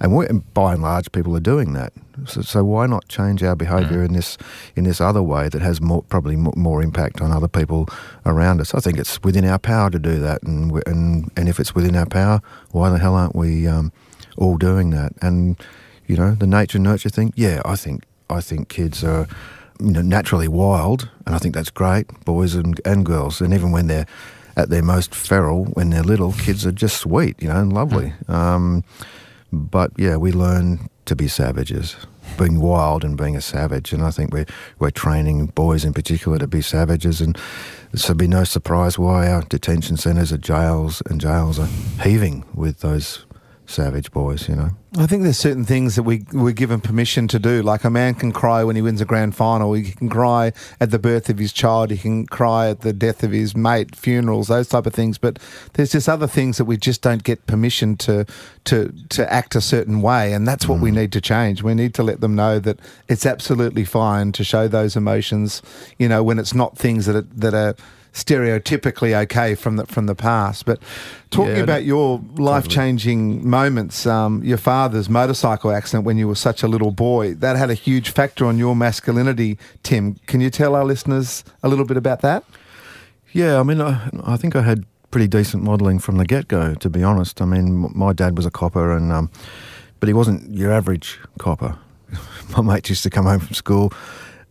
And, 0.00 0.12
and 0.28 0.54
by 0.54 0.74
and 0.74 0.82
large, 0.82 1.10
people 1.12 1.36
are 1.36 1.40
doing 1.40 1.74
that. 1.74 1.92
So, 2.26 2.42
so 2.42 2.64
why 2.64 2.86
not 2.86 3.08
change 3.08 3.42
our 3.42 3.54
behaviour 3.54 3.98
mm. 3.98 4.06
in 4.06 4.12
this 4.12 4.36
in 4.76 4.84
this 4.84 5.00
other 5.00 5.22
way 5.22 5.48
that 5.48 5.62
has 5.62 5.80
more, 5.80 6.02
probably 6.02 6.36
more 6.36 6.82
impact 6.82 7.20
on 7.20 7.30
other 7.30 7.48
people 7.48 7.88
around 8.26 8.60
us? 8.60 8.74
I 8.74 8.80
think 8.80 8.98
it's 8.98 9.22
within 9.22 9.44
our 9.44 9.58
power 9.58 9.90
to 9.90 9.98
do 9.98 10.18
that, 10.18 10.42
and 10.42 10.72
and 10.86 11.30
and 11.36 11.48
if 11.48 11.60
it's 11.60 11.74
within 11.74 11.96
our 11.96 12.06
power, 12.06 12.42
why 12.70 12.90
the 12.90 12.98
hell 12.98 13.14
aren't 13.14 13.36
we 13.36 13.66
um, 13.66 13.92
all 14.36 14.56
doing 14.56 14.90
that? 14.90 15.12
And 15.22 15.56
you 16.06 16.16
know, 16.16 16.34
the 16.34 16.46
nature 16.46 16.78
nurture 16.78 17.08
thing. 17.08 17.32
Yeah, 17.36 17.62
I 17.64 17.76
think 17.76 18.04
I 18.28 18.40
think 18.40 18.68
kids 18.68 19.04
are 19.04 19.28
you 19.80 19.92
know, 19.92 20.02
naturally 20.02 20.48
wild, 20.48 21.08
and 21.26 21.34
I 21.34 21.38
think 21.38 21.54
that's 21.54 21.70
great, 21.70 22.06
boys 22.24 22.54
and, 22.54 22.80
and 22.84 23.04
girls. 23.04 23.40
And 23.40 23.52
even 23.54 23.72
when 23.72 23.86
they're 23.86 24.06
at 24.56 24.68
their 24.68 24.82
most 24.82 25.14
feral, 25.14 25.64
when 25.64 25.90
they're 25.90 26.02
little, 26.02 26.32
kids 26.32 26.66
are 26.66 26.72
just 26.72 26.98
sweet, 26.98 27.40
you 27.42 27.48
know, 27.48 27.60
and 27.60 27.72
lovely. 27.72 28.12
Um, 28.28 28.84
but 29.52 29.92
yeah, 29.96 30.16
we 30.16 30.32
learn 30.32 30.88
to 31.06 31.16
be 31.16 31.28
savages, 31.28 31.96
being 32.38 32.60
wild 32.60 33.04
and 33.04 33.16
being 33.16 33.36
a 33.36 33.40
savage. 33.40 33.92
And 33.92 34.02
I 34.02 34.10
think 34.10 34.32
we're, 34.32 34.46
we're 34.78 34.90
training 34.90 35.46
boys 35.46 35.84
in 35.84 35.92
particular 35.92 36.38
to 36.38 36.46
be 36.46 36.62
savages. 36.62 37.20
And 37.20 37.36
so 37.94 38.14
be 38.14 38.28
no 38.28 38.44
surprise 38.44 38.98
why 38.98 39.28
our 39.28 39.42
detention 39.42 39.96
centres, 39.96 40.32
are 40.32 40.38
jails, 40.38 41.02
and 41.06 41.20
jails 41.20 41.58
are 41.58 41.68
heaving 42.02 42.44
with 42.54 42.80
those 42.80 43.26
savage 43.72 44.10
boys, 44.12 44.48
you 44.48 44.54
know. 44.54 44.70
I 44.98 45.06
think 45.06 45.22
there's 45.22 45.38
certain 45.38 45.64
things 45.64 45.96
that 45.96 46.02
we 46.02 46.26
we're 46.32 46.52
given 46.52 46.80
permission 46.80 47.26
to 47.28 47.38
do. 47.38 47.62
Like 47.62 47.82
a 47.84 47.90
man 47.90 48.14
can 48.14 48.30
cry 48.30 48.62
when 48.62 48.76
he 48.76 48.82
wins 48.82 49.00
a 49.00 49.06
grand 49.06 49.34
final. 49.34 49.72
He 49.72 49.90
can 49.92 50.10
cry 50.10 50.52
at 50.80 50.90
the 50.90 50.98
birth 50.98 51.30
of 51.30 51.38
his 51.38 51.52
child. 51.52 51.90
He 51.90 51.96
can 51.96 52.26
cry 52.26 52.68
at 52.68 52.82
the 52.82 52.92
death 52.92 53.22
of 53.22 53.32
his 53.32 53.56
mate, 53.56 53.96
funerals, 53.96 54.48
those 54.48 54.68
type 54.68 54.86
of 54.86 54.92
things. 54.92 55.16
But 55.16 55.38
there's 55.72 55.92
just 55.92 56.08
other 56.08 56.26
things 56.26 56.58
that 56.58 56.66
we 56.66 56.76
just 56.76 57.00
don't 57.00 57.22
get 57.22 57.46
permission 57.46 57.96
to 57.98 58.26
to 58.64 58.92
to 59.08 59.32
act 59.32 59.54
a 59.54 59.62
certain 59.62 60.02
way, 60.02 60.34
and 60.34 60.46
that's 60.46 60.68
what 60.68 60.78
mm. 60.78 60.82
we 60.82 60.90
need 60.90 61.12
to 61.12 61.20
change. 61.20 61.62
We 61.62 61.74
need 61.74 61.94
to 61.94 62.02
let 62.02 62.20
them 62.20 62.34
know 62.34 62.58
that 62.58 62.78
it's 63.08 63.24
absolutely 63.24 63.84
fine 63.84 64.32
to 64.32 64.44
show 64.44 64.68
those 64.68 64.94
emotions. 64.94 65.62
You 65.98 66.08
know, 66.08 66.22
when 66.22 66.38
it's 66.38 66.54
not 66.54 66.76
things 66.76 67.06
that 67.06 67.16
are, 67.16 67.22
that 67.22 67.54
are 67.54 67.74
stereotypically 68.12 69.14
okay 69.22 69.54
from 69.54 69.76
the 69.76 69.86
from 69.86 70.06
the 70.06 70.14
past. 70.14 70.64
But 70.66 70.80
talking 71.30 71.56
Yeah, 71.56 71.62
about 71.62 71.84
your 71.84 72.20
life 72.36 72.68
changing 72.68 73.48
moments, 73.48 74.06
um, 74.06 74.42
your 74.44 74.58
father's 74.58 75.08
motorcycle 75.08 75.70
accident 75.72 76.04
when 76.04 76.18
you 76.18 76.28
were 76.28 76.34
such 76.34 76.62
a 76.62 76.68
little 76.68 76.90
boy, 76.90 77.34
that 77.34 77.56
had 77.56 77.70
a 77.70 77.74
huge 77.74 78.10
factor 78.10 78.44
on 78.46 78.58
your 78.58 78.76
masculinity. 78.76 79.58
Tim, 79.82 80.16
can 80.26 80.40
you 80.40 80.50
tell 80.50 80.74
our 80.74 80.84
listeners 80.84 81.44
a 81.62 81.68
little 81.68 81.84
bit 81.86 81.96
about 81.96 82.20
that? 82.20 82.44
Yeah, 83.32 83.58
I 83.58 83.62
mean, 83.62 83.80
I, 83.80 84.10
I 84.24 84.36
think 84.36 84.54
I 84.56 84.62
had 84.62 84.84
pretty 85.10 85.26
decent 85.28 85.62
modelling 85.62 85.98
from 85.98 86.18
the 86.18 86.24
get 86.26 86.48
go. 86.48 86.74
To 86.74 86.90
be 86.90 87.02
honest, 87.02 87.40
I 87.40 87.46
mean, 87.46 87.84
m- 87.84 87.92
my 87.94 88.12
dad 88.12 88.36
was 88.36 88.44
a 88.46 88.50
copper, 88.50 88.92
and 88.94 89.10
um, 89.10 89.30
but 90.00 90.08
he 90.08 90.12
wasn't 90.12 90.50
your 90.54 90.70
average 90.70 91.18
copper. 91.38 91.78
my 92.56 92.60
mates 92.62 92.90
used 92.90 93.02
to 93.04 93.10
come 93.10 93.24
home 93.24 93.40
from 93.40 93.54
school, 93.54 93.90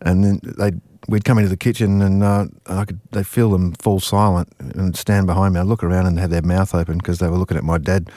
and 0.02 0.24
then 0.24 0.40
they 0.44 0.72
we'd 1.08 1.26
come 1.26 1.38
into 1.38 1.50
the 1.50 1.58
kitchen, 1.58 2.02
and 2.02 2.24
uh, 2.24 2.46
I 2.68 2.86
could 2.86 3.00
they 3.12 3.24
feel 3.24 3.52
them 3.52 3.74
fall 3.74 4.00
silent 4.00 4.50
and 4.60 4.96
stand 4.96 5.28
behind 5.28 5.54
me. 5.54 5.60
I'd 5.60 5.68
look 5.68 5.84
around 5.84 6.08
and 6.08 6.20
have 6.20 6.30
their 6.30 6.42
mouth 6.42 6.74
open 6.74 6.98
because 6.98 7.20
they 7.20 7.28
were 7.28 7.38
looking 7.38 7.58
at 7.58 7.64
my 7.64 7.78
dad 7.78 8.10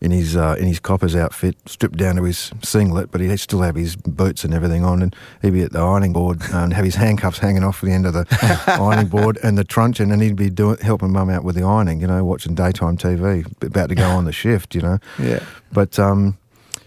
in 0.00 0.10
his 0.10 0.36
uh, 0.36 0.56
in 0.58 0.66
his 0.66 0.80
copper's 0.80 1.14
outfit, 1.14 1.56
stripped 1.66 1.98
down 1.98 2.16
to 2.16 2.22
his 2.22 2.50
singlet, 2.62 3.10
but 3.10 3.20
he'd 3.20 3.36
still 3.38 3.60
have 3.60 3.74
his 3.74 3.96
boots 3.96 4.44
and 4.44 4.54
everything 4.54 4.84
on, 4.84 5.02
and 5.02 5.14
he'd 5.42 5.52
be 5.52 5.62
at 5.62 5.72
the 5.72 5.78
ironing 5.78 6.12
board 6.12 6.40
and 6.52 6.72
have 6.72 6.84
his 6.84 6.94
handcuffs 6.94 7.38
hanging 7.38 7.62
off 7.62 7.80
the 7.80 7.92
end 7.92 8.06
of 8.06 8.14
the 8.14 8.26
ironing 8.66 9.08
board 9.08 9.38
and 9.42 9.58
the 9.58 9.64
truncheon, 9.64 10.10
and 10.10 10.22
he'd 10.22 10.36
be 10.36 10.50
doing 10.50 10.78
helping 10.78 11.12
mum 11.12 11.28
out 11.28 11.44
with 11.44 11.54
the 11.56 11.62
ironing, 11.62 12.00
you 12.00 12.06
know, 12.06 12.24
watching 12.24 12.54
daytime 12.54 12.96
TV, 12.96 13.44
about 13.62 13.90
to 13.90 13.94
go 13.94 14.08
on 14.08 14.24
the 14.24 14.32
shift, 14.32 14.74
you 14.74 14.80
know. 14.80 14.98
Yeah. 15.18 15.44
But 15.72 15.98
um, 15.98 16.38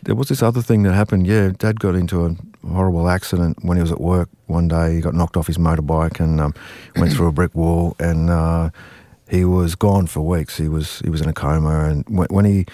there 0.02 0.16
was 0.16 0.30
this 0.30 0.42
other 0.42 0.62
thing 0.62 0.84
that 0.84 0.94
happened. 0.94 1.28
Yeah, 1.28 1.52
Dad 1.56 1.80
got 1.80 1.96
into 1.96 2.26
a 2.26 2.36
horrible 2.68 3.10
accident 3.10 3.58
when 3.62 3.78
he 3.78 3.82
was 3.82 3.92
at 3.92 4.02
work 4.02 4.30
one 4.48 4.68
day. 4.68 4.96
He 4.96 5.02
got 5.02 5.14
knocked 5.14 5.38
off 5.38 5.48
his 5.48 5.58
motorbike 5.58 6.20
and 6.20 6.40
um, 6.40 6.54
went 6.96 7.14
through 7.14 7.28
a 7.28 7.32
brick 7.32 7.54
wall, 7.56 7.96
and 8.00 8.30
uh, 8.30 8.70
he 9.30 9.46
was 9.46 9.76
gone 9.76 10.08
for 10.08 10.22
weeks. 10.22 10.58
He 10.58 10.68
was 10.68 11.00
he 11.00 11.10
was 11.10 11.22
in 11.22 11.30
a 11.30 11.34
coma, 11.34 11.86
and 11.86 12.06
when, 12.08 12.28
when 12.30 12.46
he 12.46 12.66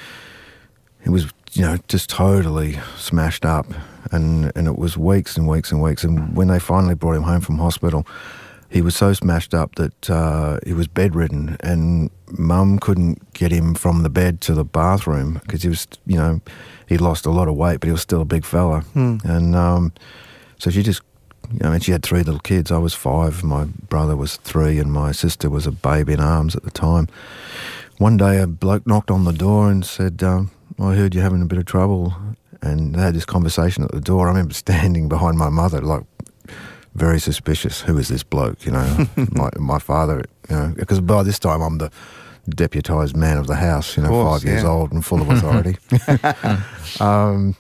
he 1.04 1.10
was 1.10 1.32
you 1.54 1.64
know 1.64 1.78
just 1.88 2.10
totally 2.10 2.80
smashed 2.98 3.46
up, 3.46 3.68
and 4.12 4.52
and 4.56 4.68
it 4.68 4.78
was 4.78 4.98
weeks 4.98 5.38
and 5.38 5.48
weeks 5.48 5.72
and 5.72 5.82
weeks. 5.82 6.04
And 6.04 6.36
when 6.36 6.48
they 6.48 6.60
finally 6.60 6.96
brought 6.96 7.16
him 7.16 7.24
home 7.24 7.42
from 7.42 7.58
hospital, 7.58 8.06
he 8.70 8.82
was 8.82 8.96
so 8.96 9.14
smashed 9.14 9.54
up 9.54 9.76
that 9.76 10.10
uh, 10.10 10.60
he 10.66 10.74
was 10.74 10.88
bedridden, 10.88 11.58
and 11.62 12.12
Mum 12.38 12.78
couldn't 12.78 13.34
get 13.34 13.52
him 13.52 13.74
from 13.74 14.04
the 14.04 14.10
bed 14.10 14.42
to 14.42 14.54
the 14.54 14.66
bathroom 14.66 15.40
because 15.44 15.64
he 15.64 15.70
was 15.70 15.88
you 16.06 16.18
know 16.18 16.42
he 16.90 16.98
lost 16.98 17.26
a 17.26 17.32
lot 17.32 17.48
of 17.48 17.56
weight, 17.56 17.80
but 17.80 17.88
he 17.88 17.92
was 17.92 18.02
still 18.02 18.22
a 18.22 18.26
big 18.26 18.44
fella, 18.44 18.84
and 19.24 19.56
um, 19.56 19.94
so 20.58 20.70
she 20.70 20.84
just. 20.84 21.02
You 21.52 21.60
know, 21.62 21.70
I 21.70 21.72
mean, 21.72 21.80
she 21.80 21.92
had 21.92 22.04
three 22.04 22.22
little 22.22 22.42
kids. 22.42 22.72
I 22.72 22.78
was 22.78 22.94
five, 22.94 23.44
my 23.44 23.64
brother 23.64 24.16
was 24.16 24.36
three, 24.36 24.78
and 24.78 24.92
my 24.92 25.12
sister 25.12 25.50
was 25.50 25.66
a 25.66 25.72
babe 25.72 26.08
in 26.08 26.20
arms 26.20 26.56
at 26.56 26.62
the 26.62 26.70
time. 26.70 27.08
One 27.98 28.18
day, 28.18 28.40
a 28.40 28.46
bloke 28.46 28.86
knocked 28.86 29.10
on 29.10 29.26
the 29.26 29.34
door 29.34 29.72
and 29.72 29.84
said, 29.84 30.22
um, 30.22 30.52
I 30.80 30.96
heard 30.96 31.14
you're 31.14 31.24
having 31.24 31.42
a 31.42 31.46
bit 31.46 31.58
of 31.58 31.66
trouble. 31.66 32.14
And 32.62 32.96
they 32.96 33.02
had 33.02 33.16
this 33.16 33.26
conversation 33.26 33.84
at 33.84 33.92
the 33.92 34.02
door. 34.02 34.28
I 34.28 34.30
remember 34.30 34.54
standing 34.66 35.10
behind 35.10 35.38
my 35.38 35.50
mother, 35.50 35.82
like 35.82 36.04
very 36.96 37.20
suspicious. 37.20 37.82
Who 37.82 37.98
is 37.98 38.08
this 38.08 38.24
bloke? 38.24 38.66
You 38.66 38.72
know, 38.72 39.08
my, 39.32 39.50
my 39.58 39.80
father, 39.80 40.24
you 40.50 40.56
know, 40.56 40.74
because 40.76 41.02
by 41.02 41.24
this 41.24 41.40
time 41.40 41.62
I'm 41.62 41.78
the 41.78 41.92
deputised 42.56 43.16
man 43.16 43.38
of 43.38 43.48
the 43.48 43.56
house, 43.56 43.98
you 43.98 44.04
know, 44.04 44.10
course, 44.10 44.42
five 44.42 44.50
years 44.50 44.64
yeah. 44.64 44.70
old 44.70 44.92
and 44.92 45.06
full 45.06 45.22
of 45.22 45.30
authority. 45.30 45.78
um, 47.04 47.56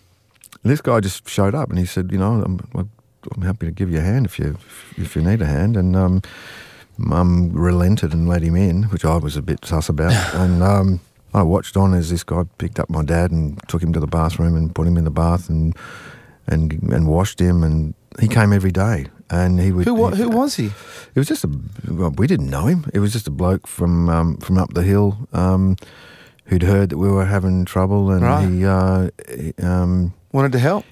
this 0.63 0.81
guy 0.81 0.99
just 0.99 1.27
showed 1.27 1.55
up 1.55 1.69
and 1.69 1.79
he 1.79 1.85
said, 1.85 2.11
you 2.11 2.17
know, 2.17 2.43
I'm, 2.43 2.89
I'm 3.35 3.41
happy 3.41 3.65
to 3.65 3.71
give 3.71 3.91
you 3.91 3.99
a 3.99 4.03
hand 4.03 4.25
if 4.25 4.39
you 4.39 4.57
if 4.97 5.15
you 5.15 5.21
need 5.21 5.41
a 5.41 5.45
hand. 5.45 5.77
And 5.77 5.95
um, 5.95 6.21
Mum 6.97 7.51
relented 7.53 8.13
and 8.13 8.27
let 8.27 8.41
him 8.41 8.55
in, 8.55 8.83
which 8.83 9.05
I 9.05 9.17
was 9.17 9.37
a 9.37 9.41
bit 9.41 9.65
sus 9.65 9.89
about. 9.89 10.13
and 10.35 10.61
um, 10.61 10.99
I 11.33 11.43
watched 11.43 11.77
on 11.77 11.93
as 11.93 12.09
this 12.09 12.23
guy 12.23 12.43
picked 12.57 12.79
up 12.79 12.89
my 12.89 13.03
dad 13.03 13.31
and 13.31 13.59
took 13.67 13.81
him 13.81 13.93
to 13.93 13.99
the 13.99 14.07
bathroom 14.07 14.55
and 14.55 14.73
put 14.73 14.87
him 14.87 14.97
in 14.97 15.03
the 15.03 15.11
bath 15.11 15.49
and 15.49 15.75
and 16.47 16.73
and 16.91 17.07
washed 17.07 17.39
him. 17.39 17.63
And 17.63 17.93
he 18.19 18.27
came 18.27 18.53
every 18.53 18.71
day. 18.71 19.07
And 19.31 19.59
he 19.59 19.71
would. 19.71 19.85
Who 19.85 20.09
he- 20.09 20.17
who 20.23 20.29
was 20.29 20.55
he? 20.55 20.67
It 20.67 21.15
was 21.19 21.27
just 21.27 21.43
a. 21.43 21.49
Well, 21.87 22.11
we 22.11 22.25
didn't 22.27 22.49
know 22.49 22.65
him. 22.65 22.85
It 22.93 22.99
was 22.99 23.13
just 23.13 23.27
a 23.27 23.31
bloke 23.31 23.67
from 23.67 24.09
um, 24.09 24.37
from 24.37 24.57
up 24.57 24.73
the 24.73 24.81
hill 24.83 25.27
um, 25.33 25.75
who'd 26.45 26.63
heard 26.63 26.89
that 26.89 26.97
we 26.97 27.07
were 27.09 27.25
having 27.25 27.65
trouble, 27.65 28.09
and 28.11 28.23
Right. 28.23 28.49
he. 28.49 28.65
Uh, 28.65 29.09
he, 29.35 29.53
um, 29.63 30.13
Wanted 30.31 30.51
to 30.53 30.59
help. 30.59 30.85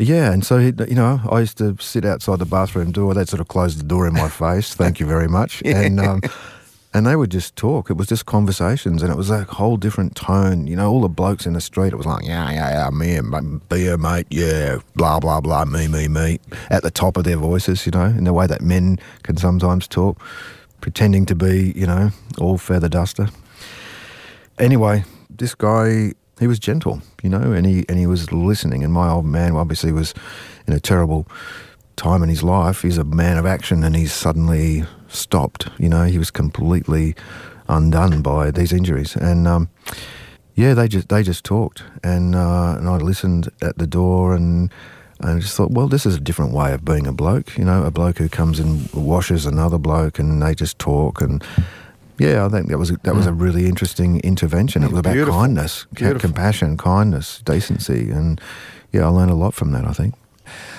yeah, 0.00 0.32
and 0.32 0.44
so 0.44 0.58
he, 0.58 0.72
you 0.88 0.94
know, 0.96 1.20
I 1.30 1.40
used 1.40 1.58
to 1.58 1.76
sit 1.80 2.04
outside 2.04 2.38
the 2.40 2.46
bathroom 2.46 2.90
door. 2.92 3.14
They'd 3.14 3.28
sort 3.28 3.40
of 3.40 3.48
close 3.48 3.76
the 3.76 3.84
door 3.84 4.06
in 4.06 4.12
my 4.14 4.28
face. 4.44 4.74
Thank 4.74 4.98
you 5.00 5.06
very 5.06 5.28
much. 5.28 5.62
And 5.66 6.00
um, 6.00 6.20
and 6.94 7.04
they 7.04 7.16
would 7.16 7.30
just 7.30 7.56
talk. 7.56 7.90
It 7.90 7.96
was 7.96 8.06
just 8.06 8.24
conversations, 8.24 9.02
and 9.02 9.12
it 9.12 9.16
was 9.16 9.28
a 9.28 9.42
whole 9.42 9.76
different 9.76 10.14
tone. 10.14 10.68
You 10.68 10.76
know, 10.76 10.90
all 10.90 11.00
the 11.00 11.08
blokes 11.08 11.44
in 11.44 11.54
the 11.54 11.60
street. 11.60 11.92
It 11.92 11.96
was 11.96 12.06
like, 12.06 12.24
yeah, 12.24 12.50
yeah, 12.52 12.70
yeah, 12.70 12.90
me 12.90 13.16
and 13.16 13.68
beer, 13.68 13.98
mate. 13.98 14.28
Yeah, 14.30 14.78
blah 14.94 15.18
blah 15.18 15.40
blah, 15.40 15.64
me, 15.64 15.88
me, 15.88 16.06
me. 16.06 16.38
At 16.70 16.84
the 16.84 16.92
top 16.92 17.16
of 17.16 17.24
their 17.24 17.36
voices, 17.36 17.84
you 17.84 17.90
know, 17.90 18.04
in 18.04 18.22
the 18.22 18.32
way 18.32 18.46
that 18.46 18.62
men 18.62 19.00
can 19.24 19.36
sometimes 19.36 19.88
talk, 19.88 20.22
pretending 20.80 21.26
to 21.26 21.34
be, 21.34 21.72
you 21.74 21.86
know, 21.86 22.10
all 22.38 22.58
feather 22.58 22.88
duster. 22.88 23.28
Anyway, 24.60 25.04
this 25.28 25.56
guy, 25.56 26.12
he 26.38 26.46
was 26.46 26.60
gentle, 26.60 27.02
you 27.24 27.28
know, 27.28 27.52
and 27.52 27.66
he 27.66 27.84
and 27.88 27.98
he 27.98 28.06
was 28.06 28.30
listening. 28.30 28.84
And 28.84 28.92
my 28.92 29.10
old 29.10 29.26
man 29.26 29.56
obviously 29.56 29.90
was 29.90 30.14
in 30.68 30.72
a 30.72 30.78
terrible 30.78 31.26
time 31.96 32.22
in 32.22 32.28
his 32.28 32.44
life. 32.44 32.82
He's 32.82 32.98
a 32.98 33.04
man 33.04 33.36
of 33.36 33.46
action, 33.46 33.82
and 33.82 33.96
he's 33.96 34.12
suddenly 34.12 34.84
stopped. 35.14 35.68
You 35.78 35.88
know, 35.88 36.04
he 36.04 36.18
was 36.18 36.30
completely 36.30 37.14
undone 37.68 38.22
by 38.22 38.50
these 38.50 38.72
injuries, 38.72 39.16
and 39.16 39.48
um, 39.48 39.68
yeah, 40.54 40.74
they 40.74 40.88
just 40.88 41.08
they 41.08 41.22
just 41.22 41.44
talked, 41.44 41.82
and 42.02 42.34
uh, 42.34 42.76
and 42.78 42.88
I 42.88 42.96
listened 42.96 43.48
at 43.62 43.78
the 43.78 43.86
door, 43.86 44.34
and 44.34 44.70
and 45.20 45.30
I 45.30 45.38
just 45.40 45.56
thought, 45.56 45.70
well, 45.70 45.88
this 45.88 46.06
is 46.06 46.16
a 46.16 46.20
different 46.20 46.52
way 46.52 46.72
of 46.72 46.84
being 46.84 47.06
a 47.06 47.12
bloke. 47.12 47.56
You 47.56 47.64
know, 47.64 47.84
a 47.84 47.90
bloke 47.90 48.18
who 48.18 48.28
comes 48.28 48.60
and 48.60 48.90
washes 48.92 49.46
another 49.46 49.78
bloke, 49.78 50.18
and 50.18 50.42
they 50.42 50.54
just 50.54 50.78
talk 50.78 51.20
and. 51.20 51.42
Yeah, 52.16 52.46
I 52.46 52.48
think 52.48 52.68
that 52.68 52.78
was 52.78 52.92
a, 52.92 52.96
that 53.02 53.16
was 53.16 53.26
a 53.26 53.32
really 53.32 53.66
interesting 53.66 54.20
intervention. 54.20 54.84
It 54.84 54.90
was 54.90 55.00
about 55.00 55.14
Beautiful. 55.14 55.40
kindness, 55.40 55.86
Beautiful. 55.92 56.20
compassion, 56.20 56.76
kindness, 56.76 57.42
decency, 57.44 58.08
and 58.08 58.40
yeah, 58.92 59.06
I 59.06 59.08
learned 59.08 59.32
a 59.32 59.34
lot 59.34 59.52
from 59.52 59.72
that. 59.72 59.84
I 59.84 59.92
think. 59.92 60.14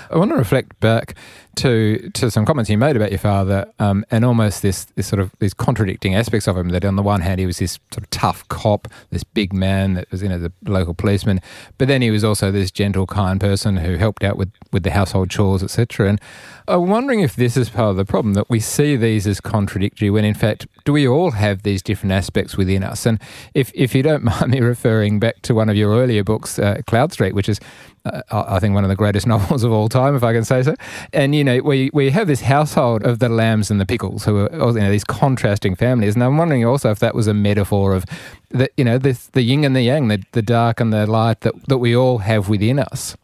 I 0.09 0.17
want 0.17 0.31
to 0.31 0.37
reflect 0.37 0.79
back 0.79 1.15
to 1.55 2.09
to 2.13 2.29
some 2.29 2.45
comments 2.45 2.69
you 2.69 2.77
made 2.77 2.95
about 2.95 3.11
your 3.11 3.19
father, 3.19 3.65
um, 3.79 4.05
and 4.11 4.25
almost 4.25 4.61
this 4.61 4.85
this 4.95 5.07
sort 5.07 5.19
of 5.19 5.31
these 5.39 5.53
contradicting 5.53 6.15
aspects 6.15 6.47
of 6.47 6.57
him. 6.57 6.69
That 6.69 6.85
on 6.85 6.95
the 6.95 7.01
one 7.01 7.21
hand, 7.21 7.39
he 7.39 7.45
was 7.45 7.59
this 7.59 7.79
sort 7.91 8.03
of 8.03 8.09
tough 8.09 8.47
cop, 8.49 8.87
this 9.09 9.23
big 9.23 9.53
man 9.53 9.93
that 9.93 10.11
was 10.11 10.21
you 10.21 10.29
know 10.29 10.39
the 10.39 10.51
local 10.65 10.93
policeman, 10.93 11.41
but 11.77 11.87
then 11.87 12.01
he 12.01 12.11
was 12.11 12.23
also 12.23 12.51
this 12.51 12.71
gentle, 12.71 13.05
kind 13.05 13.39
person 13.39 13.77
who 13.77 13.95
helped 13.95 14.23
out 14.23 14.37
with 14.37 14.51
with 14.71 14.83
the 14.83 14.91
household 14.91 15.29
chores, 15.29 15.63
etc. 15.63 16.09
And 16.09 16.21
I'm 16.67 16.89
wondering 16.89 17.21
if 17.21 17.35
this 17.35 17.55
is 17.55 17.69
part 17.69 17.91
of 17.91 17.97
the 17.97 18.05
problem 18.05 18.33
that 18.33 18.49
we 18.49 18.59
see 18.59 18.95
these 18.95 19.27
as 19.27 19.39
contradictory 19.39 20.09
when 20.09 20.25
in 20.25 20.33
fact 20.33 20.67
do 20.83 20.93
we 20.93 21.07
all 21.07 21.31
have 21.31 21.63
these 21.63 21.81
different 21.81 22.11
aspects 22.11 22.57
within 22.57 22.83
us? 22.83 23.05
And 23.05 23.19
if 23.53 23.71
if 23.73 23.95
you 23.95 24.03
don't 24.03 24.23
mind 24.23 24.51
me 24.51 24.59
referring 24.59 25.19
back 25.19 25.41
to 25.43 25.55
one 25.55 25.69
of 25.69 25.75
your 25.75 25.95
earlier 25.95 26.23
books, 26.23 26.59
uh, 26.59 26.81
Cloud 26.85 27.13
Street, 27.13 27.33
which 27.33 27.49
is 27.49 27.59
uh, 28.05 28.21
I 28.31 28.55
I 28.55 28.59
think 28.59 28.73
one 28.73 28.83
of 28.83 28.89
the 28.89 28.95
greatest 28.95 29.27
novels 29.33 29.63
of 29.63 29.71
all 29.71 29.89
time, 29.89 30.15
if 30.15 30.23
I 30.23 30.33
can 30.33 30.45
say 30.45 30.63
so. 30.63 30.75
And 31.13 31.35
you 31.35 31.43
know, 31.43 31.59
we 31.59 31.89
we 31.93 32.09
have 32.11 32.27
this 32.27 32.41
household 32.41 33.03
of 33.03 33.19
the 33.19 33.29
lambs 33.29 33.71
and 33.71 33.79
the 33.79 33.85
pickles, 33.85 34.25
who 34.25 34.47
are 34.47 34.71
you 34.71 34.79
know 34.79 34.91
these 34.91 35.03
contrasting 35.03 35.75
families. 35.75 36.15
And 36.15 36.23
I'm 36.23 36.37
wondering 36.37 36.65
also 36.65 36.91
if 36.91 36.99
that 36.99 37.15
was 37.15 37.27
a 37.27 37.33
metaphor 37.33 37.93
of 37.93 38.05
the 38.49 38.69
you 38.77 38.83
know 38.83 38.97
this 38.97 39.27
the 39.27 39.41
yin 39.41 39.63
and 39.63 39.75
the 39.75 39.81
yang, 39.81 40.07
the 40.07 40.23
the 40.31 40.41
dark 40.41 40.79
and 40.79 40.93
the 40.93 41.05
light 41.05 41.41
that 41.41 41.53
that 41.67 41.77
we 41.77 41.95
all 41.95 42.19
have 42.19 42.49
within 42.49 42.79
us. 42.79 43.15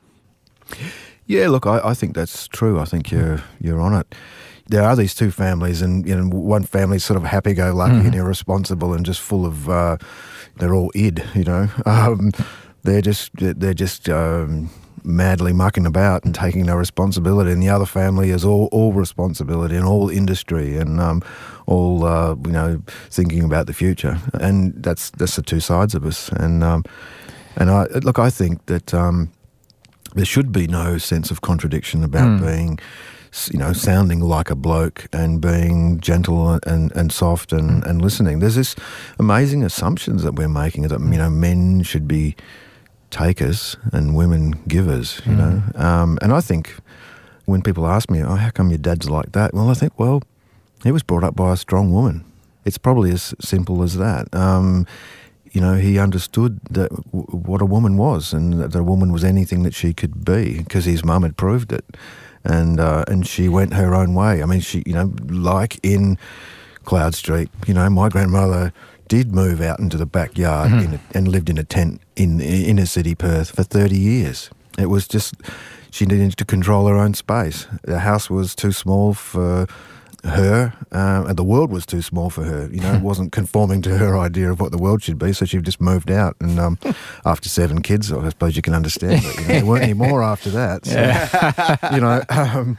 Yeah, 1.26 1.48
look, 1.48 1.66
I, 1.66 1.80
I 1.84 1.94
think 1.94 2.16
that's 2.16 2.48
true. 2.48 2.80
I 2.80 2.86
think 2.86 3.12
you're 3.12 3.44
you're 3.60 3.82
on 3.82 3.94
it. 3.94 4.16
There 4.68 4.84
are 4.84 4.96
these 4.96 5.14
two 5.14 5.32
families, 5.32 5.82
and 5.82 6.08
you 6.08 6.16
know, 6.16 6.28
one 6.36 6.64
family's 6.64 7.04
sort 7.04 7.18
of 7.18 7.24
happy-go-lucky 7.24 8.08
and 8.08 8.16
irresponsible, 8.16 8.94
and 8.94 9.06
just 9.06 9.22
full 9.22 9.46
of. 9.46 9.70
Uh, 9.70 9.98
they're 10.58 10.74
all 10.74 10.92
id, 10.96 11.24
you 11.34 11.44
know. 11.44 11.70
Um, 11.86 12.32
they're 12.84 13.02
just 13.02 13.32
they're 13.36 13.74
just 13.74 14.10
um, 14.10 14.70
madly 15.04 15.54
mucking 15.54 15.86
about 15.86 16.24
and 16.26 16.36
taking 16.36 16.66
no 16.66 16.76
responsibility. 16.76 17.52
And 17.52 17.62
the 17.62 17.70
other 17.70 17.86
family 17.86 18.30
is 18.30 18.46
all 18.46 18.70
all 18.72 18.94
responsibility 18.94 19.76
and 19.76 19.86
all 19.86 20.10
industry 20.10 20.78
and 20.78 21.00
um, 21.00 21.24
all 21.66 22.04
uh, 22.06 22.36
you 22.46 22.52
know 22.52 22.82
thinking 23.10 23.44
about 23.44 23.68
the 23.68 23.74
future. 23.74 24.20
And 24.34 24.74
that's 24.84 25.12
that's 25.12 25.36
the 25.36 25.42
two 25.42 25.60
sides 25.60 25.96
of 25.96 26.06
us. 26.06 26.30
And 26.30 26.64
um, 26.64 26.84
and 27.56 27.70
I 27.70 27.86
look, 28.04 28.20
I 28.20 28.30
think 28.30 28.66
that. 28.66 28.94
Um, 28.94 29.32
there 30.14 30.26
should 30.26 30.52
be 30.52 30.68
no 30.68 30.98
sense 30.98 31.32
of 31.32 31.42
contradiction 31.42 32.04
about 32.04 32.42
being, 32.42 32.80
you 33.52 33.58
know, 33.60 33.74
sounding 33.74 34.20
like 34.20 34.50
a 34.50 34.56
bloke 34.56 35.08
and 35.14 35.40
being 35.40 36.00
gentle 36.00 36.60
and, 36.66 36.92
and 36.94 37.12
soft 37.12 37.54
and, 37.54 37.86
and 37.86 38.02
listening. 38.02 38.40
There's 38.40 38.56
this 38.56 38.76
amazing 39.20 39.64
assumptions 39.64 40.24
that 40.24 40.36
we're 40.36 40.50
making 40.50 40.88
that, 40.90 41.00
you 41.00 41.18
know, 41.18 41.30
men 41.30 41.84
should 41.84 42.08
be 42.08 42.36
takers 43.12 43.78
and 43.94 44.16
women 44.16 44.52
givers, 44.68 45.22
you 45.26 45.36
know. 45.36 45.62
Um, 45.76 46.18
and 46.22 46.34
I 46.34 46.42
think 46.42 46.76
when 47.46 47.62
people 47.62 47.86
ask 47.86 48.10
me, 48.10 48.24
oh, 48.24 48.36
how 48.36 48.50
come 48.50 48.70
your 48.70 48.78
dad's 48.80 49.10
like 49.10 49.34
that? 49.34 49.54
Well, 49.54 49.70
I 49.70 49.74
think, 49.74 50.00
well, 50.00 50.24
he 50.84 50.92
was 50.92 51.04
brought 51.04 51.24
up 51.24 51.36
by 51.36 51.54
a 51.54 51.58
strong 51.58 51.92
woman. 51.92 52.24
It's 52.66 52.78
probably 52.78 53.12
as 53.12 53.34
simple 53.40 53.84
as 53.84 53.98
that. 53.98 54.34
Um, 54.34 54.88
you 55.52 55.60
know, 55.60 55.76
he 55.76 56.00
understood 56.00 56.60
that 56.70 56.90
w- 57.12 57.26
what 57.26 57.62
a 57.62 57.66
woman 57.66 57.98
was, 57.98 58.34
and 58.34 58.54
that 58.54 58.76
a 58.76 58.84
woman 58.84 59.12
was 59.12 59.24
anything 59.24 59.64
that 59.64 59.74
she 59.74 59.94
could 59.94 60.24
be, 60.24 60.60
because 60.60 60.86
his 60.86 61.04
mum 61.04 61.24
had 61.24 61.36
proved 61.36 61.74
it, 61.74 61.84
and 62.44 62.80
uh, 62.80 63.04
and 63.08 63.28
she 63.28 63.50
went 63.50 63.74
her 63.74 63.94
own 63.94 64.14
way. 64.14 64.42
I 64.42 64.46
mean, 64.46 64.62
she, 64.62 64.82
you 64.86 64.94
know, 64.94 65.14
like 65.28 65.80
in 65.84 66.18
Cloud 66.86 67.16
Street, 67.16 67.50
you 67.68 67.74
know, 67.74 67.90
my 67.90 68.08
grandmother 68.10 68.72
did 69.12 69.36
move 69.36 69.60
out 69.60 69.78
into 69.78 69.98
the 69.98 70.06
backyard 70.06 70.72
in 70.72 70.94
a, 70.94 71.00
and 71.14 71.28
lived 71.28 71.50
in 71.50 71.58
a 71.58 71.66
tent 71.66 72.00
in 72.16 72.40
inner 72.40 72.86
city 72.86 73.14
Perth 73.14 73.54
for 73.54 73.62
thirty 73.62 74.00
years. 74.00 74.50
It 74.80 74.86
was 74.86 75.06
just 75.06 75.36
she 75.92 76.06
needed 76.06 76.38
to 76.38 76.46
control 76.46 76.88
her 76.88 76.96
own 76.96 77.14
space. 77.14 77.68
The 77.84 78.00
house 78.00 78.30
was 78.30 78.56
too 78.56 78.72
small 78.72 79.14
for 79.14 79.68
her, 80.24 80.74
um, 80.94 81.28
and 81.28 81.36
the 81.36 81.44
world 81.44 81.72
was 81.72 81.86
too 81.86 82.02
small 82.02 82.30
for 82.30 82.46
her. 82.46 82.70
You 82.72 82.80
know, 82.80 82.94
it 82.94 83.02
wasn't 83.12 83.34
conforming 83.34 83.82
to 83.82 83.98
her 83.98 84.18
idea 84.18 84.50
of 84.50 84.62
what 84.62 84.72
the 84.72 84.78
world 84.78 85.04
should 85.04 85.20
be. 85.20 85.34
So 85.34 85.44
she 85.44 85.58
just 85.58 85.82
moved 85.82 86.10
out, 86.10 86.38
and 86.40 86.58
um, 86.58 86.80
after 87.26 87.50
seven 87.50 87.82
kids, 87.82 88.14
I 88.14 88.30
suppose 88.30 88.56
you 88.56 88.62
can 88.62 88.74
understand. 88.74 89.24
But 89.26 89.36
you 89.36 89.42
know, 89.42 89.48
there 89.48 89.66
weren't 89.66 89.84
any 89.84 89.94
more 89.94 90.24
after 90.24 90.52
that. 90.52 90.86
So, 90.86 91.96
you 91.96 92.00
know. 92.00 92.24
Um, 92.30 92.78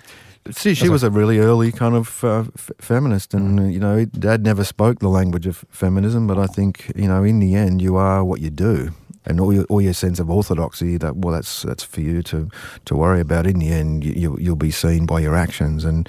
See, 0.50 0.74
she 0.74 0.88
was 0.88 1.04
a 1.04 1.10
really 1.10 1.38
early 1.38 1.70
kind 1.70 1.94
of 1.94 2.24
uh, 2.24 2.40
f- 2.56 2.72
feminist, 2.78 3.32
and 3.32 3.60
uh, 3.60 3.62
you 3.64 3.78
know, 3.78 4.04
Dad 4.04 4.42
never 4.42 4.64
spoke 4.64 4.98
the 4.98 5.08
language 5.08 5.46
of 5.46 5.64
feminism. 5.70 6.26
But 6.26 6.36
I 6.36 6.46
think 6.46 6.90
you 6.96 7.06
know, 7.06 7.22
in 7.22 7.38
the 7.38 7.54
end, 7.54 7.80
you 7.80 7.94
are 7.94 8.24
what 8.24 8.40
you 8.40 8.50
do, 8.50 8.90
and 9.24 9.38
all 9.38 9.52
your 9.52 9.64
all 9.66 9.80
your 9.80 9.92
sense 9.92 10.18
of 10.18 10.28
orthodoxy. 10.28 10.96
That 10.96 11.16
well, 11.16 11.32
that's 11.32 11.62
that's 11.62 11.84
for 11.84 12.00
you 12.00 12.24
to 12.24 12.48
to 12.86 12.96
worry 12.96 13.20
about. 13.20 13.46
In 13.46 13.60
the 13.60 13.70
end, 13.70 14.04
you, 14.04 14.14
you 14.14 14.36
you'll 14.40 14.56
be 14.56 14.72
seen 14.72 15.06
by 15.06 15.20
your 15.20 15.36
actions, 15.36 15.84
and 15.84 16.08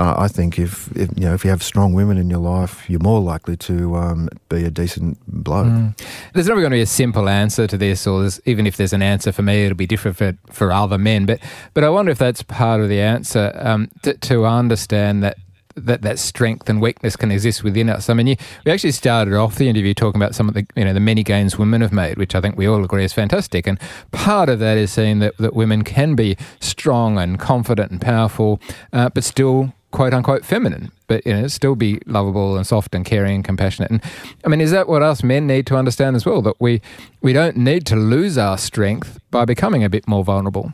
uh, 0.00 0.14
I 0.16 0.28
think 0.28 0.58
if, 0.58 0.90
if 0.96 1.10
you 1.14 1.26
know 1.26 1.34
if 1.34 1.44
you 1.44 1.50
have 1.50 1.62
strong 1.62 1.92
women 1.92 2.16
in 2.16 2.30
your 2.30 2.38
life, 2.38 2.88
you're 2.88 3.00
more 3.00 3.20
likely 3.20 3.54
to 3.58 3.96
um, 3.96 4.30
be 4.48 4.64
a 4.64 4.70
decent 4.70 5.18
bloke. 5.26 5.94
There's 6.32 6.48
never 6.48 6.60
going 6.60 6.70
to 6.70 6.76
be 6.76 6.80
a 6.80 6.86
simple 6.86 7.28
answer 7.28 7.66
to 7.66 7.76
this, 7.76 8.06
or 8.06 8.26
even 8.46 8.66
if 8.66 8.78
there's 8.78 8.94
an 8.94 9.02
answer 9.02 9.30
for 9.30 9.42
me, 9.42 9.64
it'll 9.64 9.76
be 9.76 9.86
different 9.86 10.16
for, 10.16 10.32
for 10.50 10.72
other 10.72 10.96
men. 10.96 11.26
But 11.26 11.40
but 11.74 11.84
I 11.84 11.90
wonder 11.90 12.10
if 12.10 12.18
that's 12.18 12.42
part 12.42 12.80
of 12.80 12.88
the 12.88 12.98
answer 12.98 13.52
um, 13.56 13.90
to, 14.02 14.14
to 14.14 14.46
understand 14.46 15.22
that. 15.22 15.36
That, 15.76 16.02
that 16.02 16.18
strength 16.18 16.68
and 16.68 16.82
weakness 16.82 17.14
can 17.16 17.30
exist 17.30 17.62
within 17.62 17.88
us. 17.88 18.10
I 18.10 18.14
mean, 18.14 18.26
you, 18.26 18.36
we 18.66 18.72
actually 18.72 18.90
started 18.90 19.34
off 19.34 19.54
the 19.54 19.68
interview 19.68 19.94
talking 19.94 20.20
about 20.20 20.34
some 20.34 20.48
of 20.48 20.54
the 20.54 20.66
you 20.74 20.84
know 20.84 20.92
the 20.92 21.00
many 21.00 21.22
gains 21.22 21.56
women 21.56 21.80
have 21.80 21.92
made, 21.92 22.18
which 22.18 22.34
I 22.34 22.40
think 22.40 22.58
we 22.58 22.66
all 22.66 22.84
agree 22.84 23.04
is 23.04 23.12
fantastic. 23.12 23.68
And 23.68 23.78
part 24.10 24.48
of 24.48 24.58
that 24.58 24.76
is 24.76 24.92
seeing 24.92 25.20
that, 25.20 25.36
that 25.38 25.54
women 25.54 25.84
can 25.84 26.16
be 26.16 26.36
strong 26.58 27.18
and 27.18 27.38
confident 27.38 27.92
and 27.92 28.00
powerful, 28.00 28.60
uh, 28.92 29.10
but 29.10 29.22
still 29.22 29.72
quote 29.90 30.14
unquote 30.14 30.44
feminine, 30.44 30.90
but 31.08 31.24
you 31.26 31.32
know, 31.32 31.46
still 31.48 31.74
be 31.74 31.98
lovable 32.06 32.56
and 32.56 32.66
soft 32.66 32.94
and 32.94 33.04
caring 33.04 33.36
and 33.36 33.44
compassionate. 33.44 33.90
And 33.90 34.02
I 34.44 34.48
mean, 34.48 34.60
is 34.60 34.70
that 34.70 34.88
what 34.88 35.02
us 35.02 35.22
men 35.22 35.46
need 35.46 35.66
to 35.66 35.76
understand 35.76 36.16
as 36.16 36.24
well? 36.26 36.42
That 36.42 36.56
we 36.60 36.80
we 37.22 37.32
don't 37.32 37.56
need 37.56 37.86
to 37.86 37.96
lose 37.96 38.38
our 38.38 38.56
strength 38.58 39.18
by 39.30 39.44
becoming 39.44 39.82
a 39.84 39.88
bit 39.88 40.06
more 40.08 40.24
vulnerable. 40.24 40.72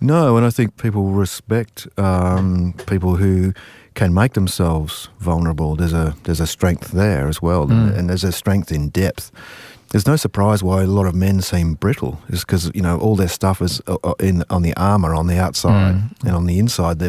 No, 0.00 0.36
and 0.36 0.44
I 0.44 0.50
think 0.50 0.76
people 0.82 1.10
respect 1.12 1.86
um, 1.96 2.74
people 2.86 3.16
who 3.16 3.52
can 3.94 4.12
make 4.12 4.32
themselves 4.32 5.08
vulnerable. 5.20 5.76
There's 5.76 5.92
a 5.92 6.16
there's 6.24 6.40
a 6.40 6.46
strength 6.46 6.90
there 6.92 7.28
as 7.28 7.40
well, 7.40 7.66
Mm. 7.68 7.96
and 7.96 8.08
there's 8.10 8.24
a 8.24 8.32
strength 8.32 8.72
in 8.72 8.88
depth. 8.90 9.30
There's 9.92 10.06
no 10.06 10.16
surprise 10.16 10.62
why 10.62 10.82
a 10.82 10.86
lot 10.86 11.06
of 11.06 11.14
men 11.14 11.42
seem 11.42 11.74
brittle. 11.74 12.18
Is 12.28 12.40
because 12.40 12.70
you 12.74 12.80
know 12.82 12.98
all 12.98 13.14
their 13.16 13.28
stuff 13.28 13.60
is 13.62 13.80
uh, 13.86 13.96
uh, 14.02 14.14
in 14.18 14.42
on 14.48 14.62
the 14.62 14.74
armor 14.76 15.14
on 15.14 15.26
the 15.26 15.38
outside, 15.38 15.94
Mm. 15.94 16.26
and 16.26 16.34
on 16.36 16.46
the 16.46 16.58
inside. 16.58 17.00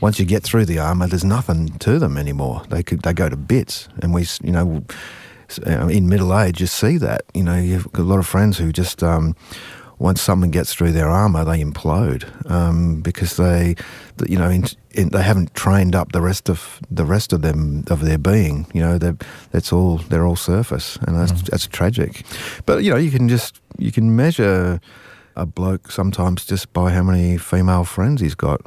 Once 0.00 0.18
you 0.20 0.24
get 0.24 0.42
through 0.44 0.64
the 0.66 0.78
armor, 0.78 1.06
there's 1.08 1.24
nothing 1.24 1.76
to 1.80 1.98
them 1.98 2.16
anymore. 2.16 2.62
They 2.70 2.82
could 2.82 3.02
they 3.02 3.12
go 3.12 3.28
to 3.28 3.36
bits, 3.36 3.88
and 4.00 4.14
we 4.14 4.26
you 4.42 4.52
know 4.52 4.82
uh, 5.66 5.88
in 5.88 6.08
middle 6.08 6.32
age 6.38 6.60
you 6.60 6.66
see 6.68 6.98
that. 6.98 7.22
You 7.34 7.42
know 7.42 7.56
you've 7.56 7.90
got 7.92 8.02
a 8.02 8.08
lot 8.12 8.18
of 8.20 8.26
friends 8.26 8.58
who 8.58 8.72
just. 8.72 9.02
Um, 9.02 9.34
once 10.00 10.22
someone 10.22 10.50
gets 10.50 10.72
through 10.72 10.92
their 10.92 11.10
armor, 11.10 11.44
they 11.44 11.62
implode 11.62 12.24
um, 12.50 13.02
because 13.02 13.36
they, 13.36 13.76
you 14.26 14.38
know, 14.38 14.48
in, 14.48 14.64
in, 14.92 15.10
they 15.10 15.22
haven't 15.22 15.54
trained 15.54 15.94
up 15.94 16.12
the 16.12 16.22
rest 16.22 16.48
of 16.48 16.80
the 16.90 17.04
rest 17.04 17.34
of 17.34 17.42
them 17.42 17.84
of 17.88 18.00
their 18.00 18.16
being. 18.16 18.66
You 18.72 18.80
know, 18.80 18.98
they're- 18.98 19.18
that's 19.52 19.72
all. 19.72 19.98
They're 19.98 20.26
all 20.26 20.36
surface, 20.36 20.96
and 21.06 21.16
that's 21.18 21.32
mm. 21.32 21.44
that's 21.50 21.66
tragic. 21.66 22.24
But 22.64 22.82
you 22.82 22.90
know, 22.90 22.96
you 22.96 23.10
can 23.10 23.28
just 23.28 23.60
you 23.78 23.92
can 23.92 24.16
measure 24.16 24.80
a 25.36 25.44
bloke 25.44 25.92
sometimes 25.92 26.46
just 26.46 26.72
by 26.72 26.92
how 26.92 27.02
many 27.02 27.36
female 27.36 27.84
friends 27.84 28.22
he's 28.22 28.34
got. 28.34 28.60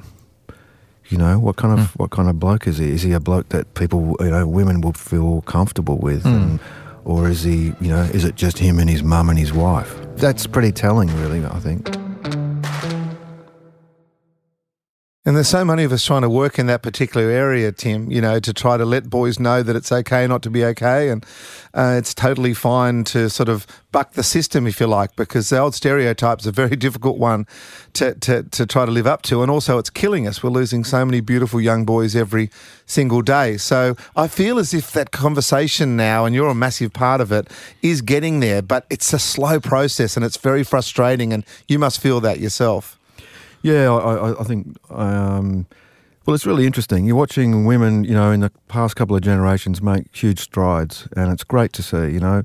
You 1.08 1.18
know, 1.18 1.40
what 1.40 1.58
kind 1.58 1.80
of 1.80 1.88
hmm. 1.88 2.04
what 2.04 2.12
kind 2.12 2.30
of 2.30 2.40
bloke 2.40 2.68
is 2.68 2.78
he? 2.78 2.90
Is 2.90 3.02
he 3.02 3.12
a 3.12 3.20
bloke 3.20 3.50
that 3.50 3.74
people, 3.74 4.16
you 4.20 4.30
know, 4.30 4.48
women 4.48 4.82
will 4.82 4.94
feel 4.94 5.42
comfortable 5.42 5.98
with, 5.98 6.24
hmm. 6.24 6.30
and, 6.30 6.60
or 7.06 7.30
is 7.30 7.44
he, 7.44 7.74
you 7.80 7.90
know, 7.90 8.02
is 8.14 8.26
it 8.26 8.36
just 8.36 8.58
him 8.58 8.80
and 8.80 8.90
his 8.90 9.04
mum 9.04 9.30
and 9.30 9.38
his 9.38 9.54
wife? 9.54 9.96
That's 10.16 10.48
pretty 10.48 10.72
telling, 10.72 11.10
really. 11.20 11.44
I 11.46 11.60
think. 11.60 12.03
And 15.26 15.38
there's 15.38 15.48
so 15.48 15.64
many 15.64 15.86
of 15.86 15.94
us 15.94 16.04
trying 16.04 16.24
to 16.24 16.30
work 16.30 16.60
in 16.60 16.66
that 16.66 16.82
particular 16.82 17.32
area, 17.32 17.72
Tim, 17.72 18.12
you 18.12 18.20
know, 18.20 18.42
to 18.42 18.52
try 18.52 18.76
to 18.76 18.84
let 18.84 19.10
boys 19.10 19.40
know 19.40 19.64
that 19.64 19.74
it's 19.74 19.90
okay 19.90 20.28
not 20.28 20.42
to 20.44 20.50
be 20.50 20.66
okay. 20.66 21.08
And 21.08 21.26
uh, 21.74 21.96
it's 21.98 22.14
totally 22.14 22.54
fine 22.54 23.06
to 23.06 23.30
sort 23.30 23.48
of 23.48 23.66
buck 23.94 24.14
the 24.14 24.24
system, 24.24 24.68
if 24.68 24.82
you 24.82 24.88
like, 24.88 25.16
because 25.16 25.48
the 25.48 25.60
old 25.60 25.76
stereotype's 25.76 26.46
a 26.46 26.52
very 26.52 26.76
difficult 26.76 27.20
one 27.20 27.48
to, 27.94 28.16
to, 28.16 28.44
to 28.44 28.66
try 28.66 28.86
to 28.86 28.92
live 28.92 29.08
up 29.08 29.22
to. 29.22 29.42
And 29.42 29.50
also, 29.50 29.78
it's 29.78 29.90
killing 29.90 30.28
us. 30.28 30.44
We're 30.44 30.50
losing 30.50 30.84
so 30.84 31.06
many 31.06 31.22
beautiful 31.22 31.62
young 31.62 31.86
boys 31.86 32.18
every 32.18 32.50
single 32.86 33.22
day. 33.22 33.56
So 33.56 33.96
I 34.18 34.28
feel 34.28 34.60
as 34.60 34.74
if 34.74 34.92
that 34.92 35.12
conversation 35.12 35.96
now, 35.96 36.26
and 36.26 36.36
you're 36.36 36.50
a 36.50 36.56
massive 36.56 36.92
part 36.92 37.22
of 37.22 37.32
it, 37.32 37.50
is 37.82 38.02
getting 38.02 38.42
there. 38.42 38.62
But 38.62 38.86
it's 38.90 39.14
a 39.14 39.20
slow 39.20 39.62
process 39.62 40.18
and 40.18 40.26
it's 40.26 40.36
very 40.36 40.66
frustrating. 40.66 41.32
And 41.32 41.46
you 41.70 41.80
must 41.80 42.02
feel 42.02 42.20
that 42.20 42.42
yourself. 42.42 43.00
Yeah, 43.64 43.92
I, 43.92 44.40
I, 44.40 44.44
think. 44.44 44.78
Um, 44.92 45.66
well, 46.26 46.36
it's 46.36 46.46
really 46.46 46.66
interesting. 46.66 47.06
You're 47.06 47.16
watching 47.16 47.66
women, 47.66 48.04
you 48.04 48.14
know, 48.14 48.30
in 48.32 48.42
the 48.42 48.52
past 48.68 48.98
couple 48.98 49.16
of 49.16 49.22
generations 49.22 49.82
make 49.82 50.14
huge 50.16 50.40
strides, 50.40 51.08
and 51.16 51.32
it's 51.32 51.46
great 51.46 51.72
to 51.74 51.84
see, 51.84 52.12
you 52.12 52.20
know. 52.20 52.44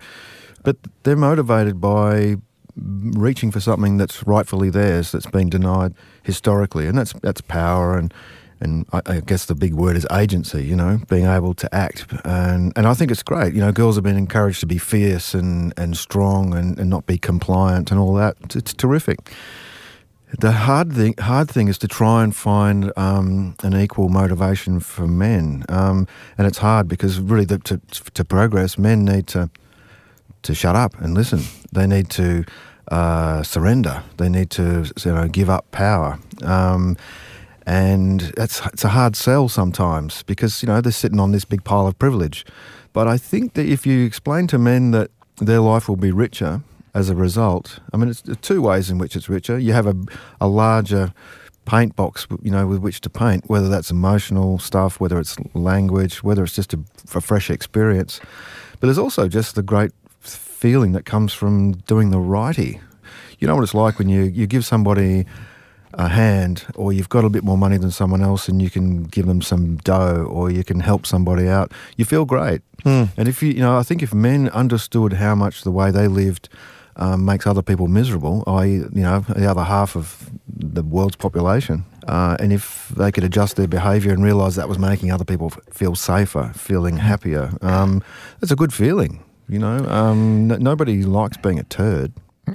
But 0.62 0.76
they're 1.02 1.16
motivated 1.16 1.80
by 1.80 2.36
reaching 2.76 3.50
for 3.50 3.58
something 3.58 3.96
that's 3.96 4.26
rightfully 4.28 4.70
theirs, 4.70 5.10
that's 5.10 5.26
been 5.26 5.50
denied 5.50 5.94
historically, 6.22 6.86
and 6.86 6.96
that's 6.96 7.12
that's 7.22 7.42
power 7.42 7.98
and. 7.98 8.14
And 8.60 8.86
I, 8.92 9.02
I 9.06 9.20
guess 9.20 9.46
the 9.46 9.54
big 9.54 9.74
word 9.74 9.96
is 9.96 10.04
agency, 10.10 10.64
you 10.64 10.74
know, 10.74 10.98
being 11.08 11.26
able 11.26 11.54
to 11.54 11.72
act. 11.72 12.06
And, 12.24 12.72
and 12.74 12.88
I 12.88 12.94
think 12.94 13.12
it's 13.12 13.22
great. 13.22 13.54
You 13.54 13.60
know, 13.60 13.70
girls 13.70 13.94
have 13.94 14.02
been 14.02 14.16
encouraged 14.16 14.58
to 14.58 14.66
be 14.66 14.78
fierce 14.78 15.32
and, 15.32 15.72
and 15.76 15.96
strong 15.96 16.52
and, 16.56 16.76
and 16.76 16.90
not 16.90 17.06
be 17.06 17.18
compliant 17.18 17.92
and 17.92 18.00
all 18.00 18.14
that. 18.14 18.34
It's, 18.42 18.56
it's 18.56 18.74
terrific. 18.74 19.32
The 20.36 20.52
hard 20.52 20.92
thing, 20.92 21.14
hard 21.18 21.50
thing 21.50 21.68
is 21.68 21.78
to 21.78 21.88
try 21.88 22.22
and 22.22 22.36
find 22.36 22.92
um, 22.98 23.54
an 23.62 23.74
equal 23.74 24.10
motivation 24.10 24.78
for 24.78 25.06
men, 25.06 25.64
um, 25.70 26.06
and 26.36 26.46
it's 26.46 26.58
hard 26.58 26.86
because 26.86 27.18
really, 27.18 27.46
the, 27.46 27.58
to 27.60 27.80
to 28.12 28.24
progress, 28.26 28.76
men 28.76 29.06
need 29.06 29.26
to 29.28 29.48
to 30.42 30.54
shut 30.54 30.76
up 30.76 31.00
and 31.00 31.14
listen. 31.14 31.44
They 31.72 31.86
need 31.86 32.10
to 32.10 32.44
uh, 32.88 33.42
surrender. 33.42 34.02
They 34.18 34.28
need 34.28 34.50
to 34.50 34.90
you 35.02 35.12
know 35.14 35.28
give 35.28 35.48
up 35.48 35.70
power, 35.70 36.18
um, 36.42 36.98
and 37.64 38.20
that's 38.36 38.60
it's 38.66 38.84
a 38.84 38.88
hard 38.88 39.16
sell 39.16 39.48
sometimes 39.48 40.22
because 40.24 40.62
you 40.62 40.66
know 40.66 40.82
they're 40.82 40.92
sitting 40.92 41.20
on 41.20 41.32
this 41.32 41.46
big 41.46 41.64
pile 41.64 41.86
of 41.86 41.98
privilege. 41.98 42.44
But 42.92 43.08
I 43.08 43.16
think 43.16 43.54
that 43.54 43.64
if 43.64 43.86
you 43.86 44.04
explain 44.04 44.46
to 44.48 44.58
men 44.58 44.90
that 44.90 45.10
their 45.40 45.60
life 45.60 45.88
will 45.88 45.96
be 45.96 46.12
richer 46.12 46.62
as 46.98 47.08
a 47.08 47.14
result, 47.14 47.78
I 47.92 47.96
mean, 47.96 48.08
it's 48.08 48.22
two 48.42 48.60
ways 48.60 48.90
in 48.90 48.98
which 48.98 49.14
it's 49.14 49.28
richer. 49.28 49.56
You 49.56 49.72
have 49.72 49.86
a, 49.86 49.94
a 50.40 50.48
larger 50.48 51.14
paint 51.64 51.94
box, 51.94 52.26
you 52.42 52.50
know, 52.50 52.66
with 52.66 52.80
which 52.80 53.00
to 53.02 53.10
paint, 53.10 53.48
whether 53.48 53.68
that's 53.68 53.90
emotional 53.90 54.58
stuff, 54.58 54.98
whether 54.98 55.20
it's 55.20 55.36
language, 55.54 56.24
whether 56.24 56.42
it's 56.42 56.56
just 56.56 56.74
a, 56.74 56.80
a 57.14 57.20
fresh 57.20 57.50
experience. 57.50 58.20
But 58.80 58.88
there's 58.88 58.98
also 58.98 59.28
just 59.28 59.54
the 59.54 59.62
great 59.62 59.92
feeling 60.20 60.90
that 60.92 61.04
comes 61.04 61.32
from 61.32 61.72
doing 61.86 62.10
the 62.10 62.18
righty. 62.18 62.80
You 63.38 63.46
know 63.46 63.54
what 63.54 63.62
it's 63.62 63.74
like 63.74 63.98
when 64.00 64.08
you, 64.08 64.22
you 64.22 64.48
give 64.48 64.64
somebody 64.64 65.24
a 65.94 66.08
hand 66.08 66.66
or 66.74 66.92
you've 66.92 67.08
got 67.08 67.24
a 67.24 67.30
bit 67.30 67.44
more 67.44 67.56
money 67.56 67.78
than 67.78 67.90
someone 67.90 68.22
else 68.22 68.48
and 68.48 68.60
you 68.60 68.70
can 68.70 69.04
give 69.04 69.26
them 69.26 69.40
some 69.40 69.76
dough 69.76 70.26
or 70.28 70.50
you 70.50 70.64
can 70.64 70.80
help 70.80 71.06
somebody 71.06 71.48
out, 71.48 71.72
you 71.96 72.04
feel 72.04 72.24
great. 72.24 72.60
Hmm. 72.82 73.04
And 73.16 73.28
if 73.28 73.42
you, 73.42 73.50
you 73.50 73.60
know, 73.60 73.78
I 73.78 73.82
think 73.82 74.02
if 74.02 74.12
men 74.12 74.48
understood 74.50 75.14
how 75.14 75.34
much 75.34 75.62
the 75.62 75.70
way 75.70 75.90
they 75.90 76.08
lived 76.08 76.48
um, 76.98 77.24
makes 77.24 77.46
other 77.46 77.62
people 77.62 77.88
miserable, 77.88 78.44
i.e., 78.46 78.70
you 78.72 78.88
know, 78.92 79.20
the 79.20 79.48
other 79.50 79.64
half 79.64 79.96
of 79.96 80.30
the 80.46 80.82
world's 80.82 81.16
population, 81.16 81.84
uh, 82.06 82.36
and 82.40 82.52
if 82.52 82.88
they 82.96 83.12
could 83.12 83.24
adjust 83.24 83.56
their 83.56 83.68
behaviour 83.68 84.12
and 84.12 84.22
realise 84.24 84.56
that 84.56 84.68
was 84.68 84.78
making 84.78 85.12
other 85.12 85.24
people 85.24 85.50
feel 85.70 85.94
safer, 85.94 86.52
feeling 86.54 86.96
happier, 86.96 87.52
um, 87.62 88.02
that's 88.40 88.52
a 88.52 88.56
good 88.56 88.72
feeling. 88.72 89.22
You 89.48 89.58
know, 89.58 89.78
um, 89.88 90.50
n- 90.50 90.62
nobody 90.62 91.02
likes 91.04 91.36
being 91.38 91.58
a 91.58 91.64
turd. 91.64 92.12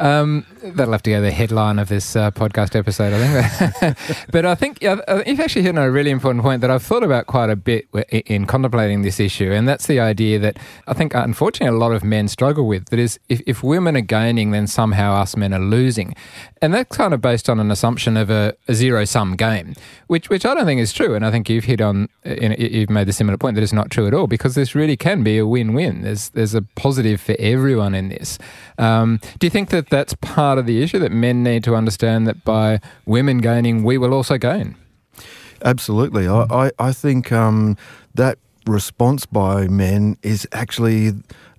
Um, 0.00 0.46
that'll 0.62 0.92
have 0.92 1.02
to 1.02 1.10
go 1.10 1.20
the 1.20 1.30
headline 1.30 1.78
of 1.78 1.88
this 1.88 2.16
uh, 2.16 2.30
podcast 2.30 2.74
episode, 2.74 3.12
I 3.12 3.48
think. 3.48 3.96
but 4.32 4.46
I 4.46 4.54
think 4.54 4.82
you've 4.82 5.40
actually 5.40 5.62
hit 5.62 5.76
on 5.76 5.84
a 5.84 5.90
really 5.90 6.10
important 6.10 6.42
point 6.42 6.62
that 6.62 6.70
I've 6.70 6.82
thought 6.82 7.02
about 7.02 7.26
quite 7.26 7.50
a 7.50 7.56
bit 7.56 7.86
in 8.10 8.46
contemplating 8.46 9.02
this 9.02 9.20
issue, 9.20 9.52
and 9.52 9.68
that's 9.68 9.86
the 9.86 10.00
idea 10.00 10.38
that 10.38 10.58
I 10.86 10.94
think, 10.94 11.14
unfortunately, 11.14 11.76
a 11.76 11.78
lot 11.78 11.92
of 11.92 12.02
men 12.02 12.28
struggle 12.28 12.66
with. 12.66 12.86
That 12.86 12.98
is, 12.98 13.20
if, 13.28 13.42
if 13.46 13.62
women 13.62 13.96
are 13.96 14.00
gaining, 14.00 14.52
then 14.52 14.66
somehow 14.66 15.14
us 15.14 15.36
men 15.36 15.52
are 15.52 15.60
losing, 15.60 16.14
and 16.62 16.72
that's 16.72 16.96
kind 16.96 17.12
of 17.12 17.20
based 17.20 17.50
on 17.50 17.60
an 17.60 17.70
assumption 17.70 18.16
of 18.16 18.30
a, 18.30 18.54
a 18.68 18.74
zero 18.74 19.04
sum 19.04 19.36
game, 19.36 19.74
which 20.06 20.30
which 20.30 20.46
I 20.46 20.54
don't 20.54 20.64
think 20.64 20.80
is 20.80 20.92
true. 20.92 21.14
And 21.14 21.26
I 21.26 21.30
think 21.30 21.50
you've 21.50 21.64
hit 21.64 21.80
on, 21.80 22.08
you've 22.24 22.90
made 22.90 23.06
the 23.06 23.12
similar 23.12 23.36
point 23.36 23.54
that 23.56 23.62
it's 23.62 23.72
not 23.72 23.90
true 23.90 24.06
at 24.06 24.14
all 24.14 24.26
because 24.26 24.54
this 24.54 24.74
really 24.74 24.96
can 24.96 25.22
be 25.22 25.36
a 25.38 25.46
win 25.46 25.74
win. 25.74 26.02
There's 26.02 26.30
there's 26.30 26.54
a 26.54 26.62
positive 26.62 27.20
for 27.20 27.36
everyone 27.38 27.94
in 27.94 28.08
this. 28.08 28.38
Um, 28.80 29.20
do 29.38 29.46
you 29.46 29.50
think 29.50 29.70
that 29.70 29.90
that's 29.90 30.14
part 30.14 30.58
of 30.58 30.66
the 30.66 30.82
issue 30.82 30.98
that 30.98 31.12
men 31.12 31.42
need 31.42 31.64
to 31.64 31.74
understand 31.76 32.26
that 32.26 32.44
by 32.44 32.80
women 33.06 33.38
gaining, 33.38 33.84
we 33.84 33.98
will 33.98 34.14
also 34.14 34.38
gain? 34.38 34.76
Absolutely. 35.62 36.26
I, 36.26 36.46
I, 36.50 36.70
I 36.78 36.92
think 36.92 37.30
um, 37.32 37.76
that 38.14 38.38
response 38.66 39.26
by 39.26 39.68
men 39.68 40.16
is 40.22 40.48
actually 40.52 41.08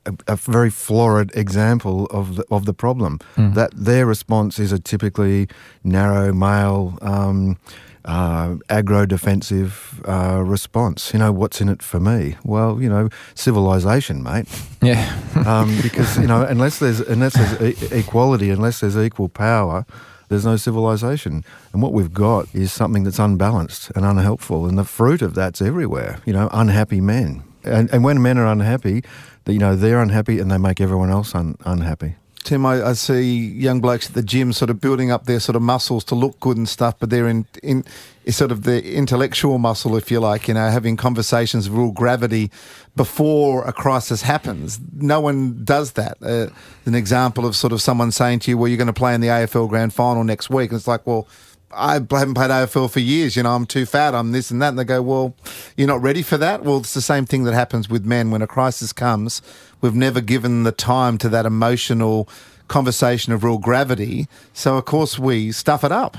a, 0.05 0.13
a, 0.27 0.35
very 0.35 0.69
florid 0.69 1.31
example 1.35 2.05
of 2.07 2.37
the, 2.37 2.45
of 2.49 2.65
the 2.65 2.73
problem. 2.73 3.19
Mm. 3.35 3.53
That 3.53 3.71
their 3.75 4.05
response 4.05 4.59
is 4.59 4.71
a 4.71 4.79
typically 4.79 5.47
narrow 5.83 6.33
male. 6.33 6.97
Um, 7.01 7.57
uh, 8.05 8.55
agro 8.69 9.05
defensive 9.05 10.01
uh, 10.07 10.41
response. 10.43 11.13
You 11.13 11.19
know, 11.19 11.31
what's 11.31 11.61
in 11.61 11.69
it 11.69 11.81
for 11.81 11.99
me? 11.99 12.35
Well, 12.43 12.81
you 12.81 12.89
know, 12.89 13.09
civilization, 13.35 14.23
mate. 14.23 14.47
Yeah. 14.83 15.15
um, 15.45 15.77
because 15.83 16.17
you 16.17 16.25
know, 16.25 16.41
unless 16.41 16.79
there's 16.79 17.01
unless 17.01 17.33
there's 17.35 17.61
e- 17.61 17.95
equality, 17.99 18.49
unless 18.49 18.79
there's 18.79 18.97
equal 18.97 19.29
power, 19.29 19.85
there's 20.27 20.43
no 20.43 20.55
civilization. 20.57 21.43
And 21.71 21.83
what 21.83 21.93
we've 21.93 22.11
got 22.11 22.47
is 22.55 22.73
something 22.73 23.03
that's 23.03 23.19
unbalanced 23.19 23.91
and 23.95 24.03
unhelpful, 24.05 24.65
and 24.65 24.79
the 24.79 24.83
fruit 24.83 25.21
of 25.21 25.35
that's 25.35 25.61
everywhere. 25.61 26.17
You 26.25 26.33
know, 26.33 26.49
unhappy 26.51 26.99
men. 26.99 27.43
And, 27.63 27.93
and 27.93 28.03
when 28.03 28.23
men 28.23 28.39
are 28.39 28.47
unhappy, 28.47 29.03
you 29.45 29.59
know, 29.59 29.75
they're 29.75 30.01
unhappy 30.01 30.39
and 30.39 30.49
they 30.49 30.57
make 30.57 30.81
everyone 30.81 31.11
else 31.11 31.35
un- 31.35 31.57
unhappy. 31.63 32.15
Tim, 32.43 32.65
I, 32.65 32.83
I, 32.83 32.93
see 32.93 33.49
young 33.51 33.81
blokes 33.81 34.07
at 34.09 34.15
the 34.15 34.23
gym 34.23 34.51
sort 34.51 34.71
of 34.71 34.81
building 34.81 35.11
up 35.11 35.25
their 35.25 35.39
sort 35.39 35.55
of 35.55 35.61
muscles 35.61 36.03
to 36.05 36.15
look 36.15 36.39
good 36.39 36.57
and 36.57 36.67
stuff, 36.67 36.95
but 36.99 37.11
they're 37.11 37.27
in, 37.27 37.45
in 37.61 37.85
sort 38.29 38.51
of 38.51 38.63
the 38.63 38.95
intellectual 38.95 39.59
muscle, 39.59 39.95
if 39.95 40.09
you 40.09 40.19
like, 40.19 40.47
you 40.47 40.55
know, 40.55 40.69
having 40.69 40.97
conversations 40.97 41.67
of 41.67 41.77
real 41.77 41.91
gravity 41.91 42.49
before 42.95 43.63
a 43.65 43.73
crisis 43.73 44.23
happens. 44.23 44.79
No 44.95 45.21
one 45.21 45.63
does 45.63 45.93
that. 45.93 46.17
Uh, 46.21 46.47
an 46.85 46.95
example 46.95 47.45
of 47.45 47.55
sort 47.55 47.73
of 47.73 47.81
someone 47.81 48.11
saying 48.11 48.39
to 48.39 48.51
you, 48.51 48.57
well, 48.57 48.67
you're 48.67 48.77
going 48.77 48.87
to 48.87 48.93
play 48.93 49.13
in 49.13 49.21
the 49.21 49.27
AFL 49.27 49.69
grand 49.69 49.93
final 49.93 50.23
next 50.23 50.49
week. 50.49 50.71
And 50.71 50.77
it's 50.77 50.87
like, 50.87 51.05
well, 51.05 51.27
I 51.73 51.93
haven't 51.93 52.33
played 52.33 52.51
AFL 52.51 52.91
for 52.91 52.99
years. 52.99 53.35
You 53.35 53.43
know, 53.43 53.55
I'm 53.55 53.65
too 53.65 53.85
fat. 53.85 54.15
I'm 54.15 54.31
this 54.31 54.51
and 54.51 54.61
that. 54.61 54.69
And 54.69 54.79
they 54.79 54.83
go, 54.83 55.01
well, 55.01 55.35
you're 55.77 55.87
not 55.87 56.01
ready 56.01 56.21
for 56.21 56.37
that. 56.37 56.63
Well, 56.63 56.77
it's 56.77 56.93
the 56.93 57.01
same 57.01 57.25
thing 57.25 57.43
that 57.43 57.53
happens 57.53 57.89
with 57.89 58.05
men 58.05 58.31
when 58.31 58.41
a 58.41 58.47
crisis 58.47 58.93
comes. 58.93 59.41
We've 59.81 59.95
never 59.95 60.21
given 60.21 60.63
the 60.63 60.71
time 60.71 61.17
to 61.19 61.29
that 61.29 61.45
emotional 61.45 62.27
conversation 62.67 63.33
of 63.33 63.43
real 63.43 63.57
gravity. 63.57 64.27
So 64.53 64.77
of 64.77 64.85
course 64.85 65.19
we 65.19 65.51
stuff 65.51 65.83
it 65.83 65.91
up. 65.91 66.17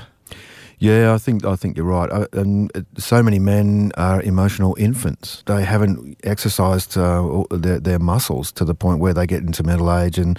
Yeah, 0.83 1.13
I 1.13 1.17
think 1.17 1.45
I 1.45 1.55
think 1.55 1.77
you're 1.77 1.85
right. 1.85 2.11
Uh, 2.11 2.27
and 2.33 2.69
so 2.97 3.23
many 3.23 3.39
men 3.39 3.93
are 3.95 4.21
emotional 4.21 4.75
infants. 4.77 5.41
They 5.45 5.63
haven't 5.63 6.17
exercised 6.25 6.97
uh, 6.97 7.45
their, 7.51 7.79
their 7.79 7.99
muscles 7.99 8.51
to 8.51 8.65
the 8.65 8.75
point 8.75 8.99
where 8.99 9.13
they 9.13 9.25
get 9.25 9.43
into 9.43 9.63
middle 9.63 9.89
age, 9.97 10.17
and 10.17 10.37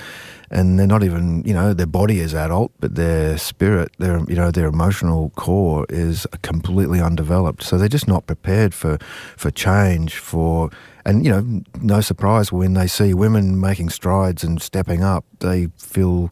and 0.50 0.78
they're 0.78 0.87
not 0.87 1.02
even 1.02 1.42
you 1.46 1.54
know 1.54 1.72
their 1.72 1.87
body 1.87 2.20
is 2.20 2.35
adult, 2.35 2.72
but 2.78 2.94
their 2.94 3.38
spirit, 3.38 3.92
their 3.98 4.18
you 4.28 4.35
know 4.35 4.50
their 4.50 4.66
emotional 4.66 5.30
core 5.30 5.87
is 5.88 6.26
completely 6.42 7.00
undeveloped. 7.00 7.62
So 7.62 7.78
they're 7.78 7.88
just 7.88 8.07
not 8.07 8.26
prepared 8.26 8.74
for 8.74 8.98
for 9.38 9.50
change. 9.50 10.18
For 10.18 10.68
and 11.07 11.24
you 11.24 11.30
know, 11.30 11.62
no 11.80 12.02
surprise 12.02 12.52
when 12.52 12.74
they 12.74 12.87
see 12.87 13.14
women 13.14 13.59
making 13.59 13.88
strides 13.88 14.44
and 14.44 14.61
stepping 14.61 15.02
up, 15.02 15.24
they 15.40 15.68
feel 15.78 16.30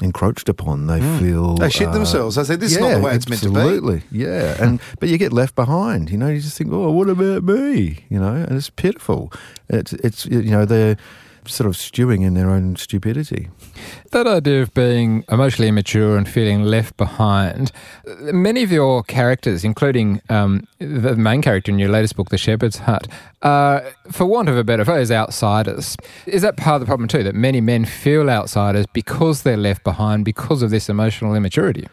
encroached 0.00 0.48
upon. 0.48 0.86
They 0.86 1.00
mm. 1.00 1.18
feel 1.18 1.54
they 1.54 1.70
shit 1.70 1.88
uh, 1.88 1.92
themselves. 1.92 2.38
I 2.38 2.42
say 2.42 2.56
this 2.56 2.72
yeah, 2.72 2.78
is 2.78 2.82
not 2.82 2.94
the 2.94 3.00
way 3.00 3.14
it's 3.14 3.28
meant 3.28 3.42
to 3.42 3.50
be. 3.50 3.56
Absolutely, 3.56 4.02
yeah. 4.10 4.62
And 4.62 4.80
but 5.00 5.08
you 5.08 5.18
get 5.18 5.32
left 5.32 5.54
behind. 5.54 6.10
You 6.10 6.18
know, 6.18 6.28
you 6.28 6.40
just 6.40 6.58
think, 6.58 6.72
oh, 6.72 6.90
what 6.90 7.08
about 7.08 7.44
me? 7.44 8.04
You 8.08 8.20
know, 8.20 8.34
and 8.34 8.52
it's 8.52 8.70
pitiful. 8.70 9.32
It's 9.68 9.92
it's 9.94 10.26
you 10.26 10.50
know 10.50 10.64
they're 10.64 10.96
sort 11.46 11.68
of 11.68 11.76
stewing 11.76 12.22
in 12.22 12.34
their 12.34 12.50
own 12.50 12.76
stupidity. 12.76 13.48
That 14.10 14.26
idea 14.26 14.62
of 14.62 14.72
being 14.74 15.24
emotionally 15.30 15.68
immature 15.68 16.16
and 16.16 16.28
feeling 16.28 16.62
left 16.62 16.96
behind, 16.96 17.72
many 18.20 18.62
of 18.62 18.72
your 18.72 19.02
characters, 19.02 19.64
including 19.64 20.20
um, 20.28 20.66
the 20.78 21.16
main 21.16 21.42
character 21.42 21.72
in 21.72 21.78
your 21.78 21.90
latest 21.90 22.16
book, 22.16 22.30
The 22.30 22.38
Shepherd's 22.38 22.78
Hut, 22.78 23.08
are, 23.42 23.84
for 24.10 24.26
want 24.26 24.48
of 24.48 24.56
a 24.56 24.64
better 24.64 24.84
phrase, 24.84 25.10
outsiders. 25.10 25.96
Is 26.26 26.42
that 26.42 26.56
part 26.56 26.76
of 26.76 26.80
the 26.80 26.86
problem 26.86 27.08
too, 27.08 27.22
that 27.22 27.34
many 27.34 27.60
men 27.60 27.84
feel 27.84 28.28
outsiders 28.30 28.86
because 28.92 29.42
they're 29.42 29.56
left 29.56 29.84
behind 29.84 30.24
because 30.24 30.62
of 30.62 30.70
this 30.70 30.88
emotional 30.88 31.34
immaturity? 31.34 31.86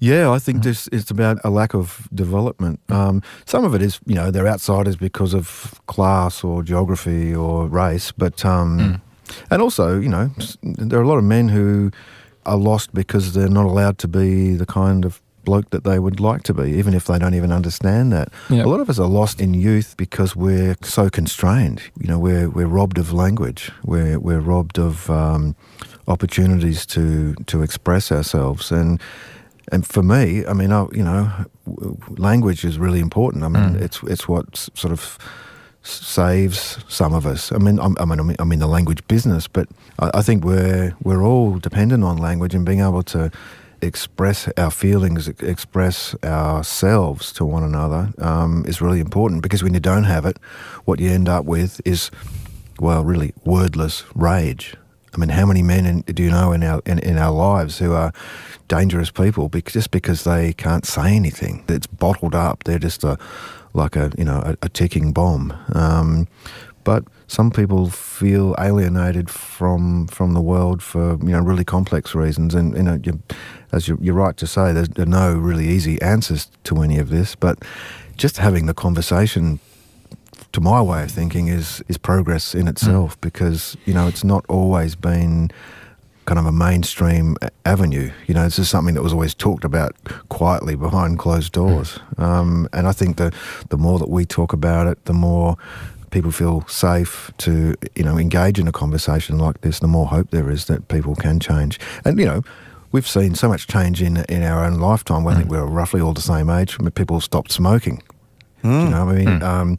Yeah, 0.00 0.30
I 0.30 0.38
think 0.38 0.62
this 0.62 0.88
it's 0.92 1.10
about 1.10 1.38
a 1.44 1.50
lack 1.50 1.74
of 1.74 2.08
development. 2.14 2.80
Um, 2.88 3.22
some 3.46 3.64
of 3.64 3.74
it 3.74 3.82
is, 3.82 4.00
you 4.06 4.14
know, 4.14 4.30
they're 4.30 4.48
outsiders 4.48 4.96
because 4.96 5.34
of 5.34 5.80
class 5.86 6.44
or 6.44 6.62
geography 6.62 7.34
or 7.34 7.66
race, 7.68 8.12
but 8.12 8.44
um, 8.44 8.78
mm. 8.78 9.00
and 9.50 9.62
also, 9.62 10.00
you 10.00 10.08
know, 10.08 10.30
there 10.62 10.98
are 10.98 11.02
a 11.02 11.08
lot 11.08 11.18
of 11.18 11.24
men 11.24 11.48
who 11.48 11.90
are 12.46 12.58
lost 12.58 12.92
because 12.92 13.32
they're 13.32 13.48
not 13.48 13.64
allowed 13.64 13.98
to 13.98 14.08
be 14.08 14.54
the 14.56 14.66
kind 14.66 15.04
of 15.04 15.20
bloke 15.44 15.70
that 15.70 15.84
they 15.84 15.98
would 15.98 16.20
like 16.20 16.42
to 16.42 16.54
be, 16.54 16.72
even 16.72 16.94
if 16.94 17.04
they 17.04 17.18
don't 17.18 17.34
even 17.34 17.52
understand 17.52 18.12
that. 18.12 18.32
Yep. 18.50 18.64
A 18.64 18.68
lot 18.68 18.80
of 18.80 18.88
us 18.88 18.98
are 18.98 19.08
lost 19.08 19.40
in 19.40 19.54
youth 19.54 19.94
because 19.96 20.34
we're 20.34 20.76
so 20.82 21.10
constrained. 21.10 21.82
You 22.00 22.08
know, 22.08 22.18
we're 22.18 22.48
we're 22.48 22.66
robbed 22.66 22.98
of 22.98 23.12
language. 23.12 23.70
We're 23.84 24.18
we're 24.18 24.40
robbed 24.40 24.78
of 24.78 25.08
um, 25.10 25.54
opportunities 26.08 26.86
to 26.86 27.34
to 27.46 27.62
express 27.62 28.10
ourselves 28.10 28.72
and 28.72 29.00
and 29.72 29.86
for 29.86 30.02
me, 30.02 30.44
I 30.46 30.52
mean, 30.52 30.72
I, 30.72 30.86
you 30.92 31.02
know, 31.02 31.30
language 32.18 32.64
is 32.64 32.78
really 32.78 33.00
important. 33.00 33.44
I 33.44 33.48
mean, 33.48 33.74
mm. 33.74 33.80
it's 33.80 34.02
it's 34.02 34.28
what 34.28 34.56
sort 34.74 34.92
of 34.92 35.18
saves 35.82 36.78
some 36.88 37.12
of 37.12 37.26
us. 37.26 37.52
I 37.52 37.58
mean, 37.58 37.78
I'm, 37.78 37.94
I 37.98 38.04
mean, 38.04 38.34
I'm 38.38 38.52
in 38.52 38.58
the 38.58 38.66
language 38.66 39.06
business, 39.06 39.46
but 39.48 39.68
I, 39.98 40.10
I 40.14 40.22
think 40.22 40.44
we're 40.44 40.94
we're 41.02 41.22
all 41.22 41.58
dependent 41.58 42.04
on 42.04 42.16
language 42.18 42.54
and 42.54 42.64
being 42.64 42.80
able 42.80 43.02
to 43.04 43.30
express 43.82 44.48
our 44.56 44.70
feelings, 44.70 45.28
express 45.28 46.14
ourselves 46.24 47.32
to 47.32 47.44
one 47.44 47.62
another 47.62 48.12
um, 48.18 48.64
is 48.66 48.80
really 48.80 49.00
important 49.00 49.42
because 49.42 49.62
when 49.62 49.74
you 49.74 49.80
don't 49.80 50.04
have 50.04 50.24
it, 50.24 50.38
what 50.84 51.00
you 51.00 51.10
end 51.10 51.28
up 51.28 51.44
with 51.44 51.80
is, 51.84 52.10
well, 52.80 53.04
really 53.04 53.34
wordless 53.44 54.04
rage. 54.14 54.74
I 55.14 55.18
mean, 55.18 55.30
how 55.30 55.46
many 55.46 55.62
men 55.62 55.86
in, 55.86 56.00
do 56.02 56.22
you 56.22 56.30
know 56.30 56.52
in 56.52 56.62
our 56.62 56.82
in, 56.86 56.98
in 56.98 57.18
our 57.18 57.32
lives 57.32 57.78
who 57.78 57.92
are 57.92 58.12
dangerous 58.68 59.10
people 59.10 59.48
just 59.48 59.90
because 59.90 60.24
they 60.24 60.52
can't 60.52 60.86
say 60.86 61.14
anything. 61.14 61.64
It's 61.68 61.86
bottled 61.86 62.34
up. 62.34 62.64
They're 62.64 62.78
just 62.78 63.04
a 63.04 63.18
like 63.72 63.96
a 63.96 64.10
you 64.16 64.24
know 64.24 64.42
a, 64.44 64.56
a 64.62 64.68
ticking 64.68 65.12
bomb. 65.12 65.52
Um, 65.74 66.28
but 66.84 67.04
some 67.26 67.50
people 67.50 67.88
feel 67.88 68.54
alienated 68.58 69.30
from 69.30 70.06
from 70.08 70.34
the 70.34 70.40
world 70.40 70.82
for 70.82 71.18
you 71.22 71.30
know 71.30 71.40
really 71.40 71.64
complex 71.64 72.14
reasons, 72.14 72.54
and 72.54 72.76
you 72.76 72.82
know 72.82 72.98
you, 73.02 73.22
as 73.72 73.88
you're, 73.88 73.98
you're 74.00 74.14
right 74.14 74.36
to 74.36 74.46
say, 74.46 74.72
there's 74.72 74.88
no 74.96 75.34
really 75.34 75.68
easy 75.68 76.00
answers 76.02 76.50
to 76.64 76.82
any 76.82 76.98
of 76.98 77.08
this. 77.08 77.34
But 77.34 77.64
just 78.16 78.36
having 78.38 78.66
the 78.66 78.74
conversation 78.74 79.58
to 80.54 80.60
my 80.60 80.80
way 80.80 81.02
of 81.02 81.10
thinking 81.10 81.48
is 81.48 81.82
is 81.88 81.98
progress 81.98 82.54
in 82.54 82.68
itself 82.68 83.16
mm. 83.16 83.20
because 83.20 83.76
you 83.84 83.92
know 83.92 84.06
it's 84.08 84.24
not 84.24 84.44
always 84.48 84.94
been 84.94 85.50
kind 86.26 86.38
of 86.38 86.46
a 86.46 86.52
mainstream 86.52 87.36
avenue. 87.66 88.10
You 88.26 88.34
know, 88.34 88.44
this 88.44 88.58
is 88.58 88.70
something 88.70 88.94
that 88.94 89.02
was 89.02 89.12
always 89.12 89.34
talked 89.34 89.64
about 89.64 89.94
quietly 90.30 90.74
behind 90.74 91.18
closed 91.18 91.52
doors. 91.52 91.98
Um, 92.16 92.66
and 92.72 92.86
I 92.86 92.92
think 92.92 93.16
the 93.16 93.30
the 93.68 93.76
more 93.76 93.98
that 93.98 94.08
we 94.08 94.24
talk 94.24 94.52
about 94.52 94.86
it, 94.86 95.04
the 95.04 95.12
more 95.12 95.56
people 96.10 96.30
feel 96.30 96.64
safe 96.68 97.32
to 97.38 97.74
you 97.96 98.04
know 98.04 98.16
engage 98.16 98.58
in 98.60 98.68
a 98.68 98.72
conversation 98.72 99.38
like 99.38 99.60
this. 99.60 99.80
The 99.80 99.88
more 99.88 100.06
hope 100.06 100.30
there 100.30 100.50
is 100.50 100.66
that 100.66 100.88
people 100.88 101.14
can 101.14 101.40
change. 101.40 101.78
And 102.04 102.18
you 102.18 102.26
know. 102.26 102.42
We've 102.92 103.08
seen 103.08 103.34
so 103.34 103.48
much 103.48 103.66
change 103.66 104.00
in 104.00 104.18
in 104.28 104.44
our 104.44 104.64
own 104.64 104.74
lifetime. 104.74 105.26
I 105.26 105.34
think 105.34 105.48
mm. 105.48 105.50
we're 105.50 105.66
roughly 105.66 106.00
all 106.00 106.14
the 106.14 106.20
same 106.20 106.48
age. 106.48 106.78
People 106.94 107.20
stopped 107.20 107.50
smoking. 107.50 108.00
Mm. 108.62 108.84
You 108.84 108.90
know, 108.90 109.08
I 109.08 109.12
mean, 109.12 109.26
mm. 109.26 109.42
um, 109.42 109.78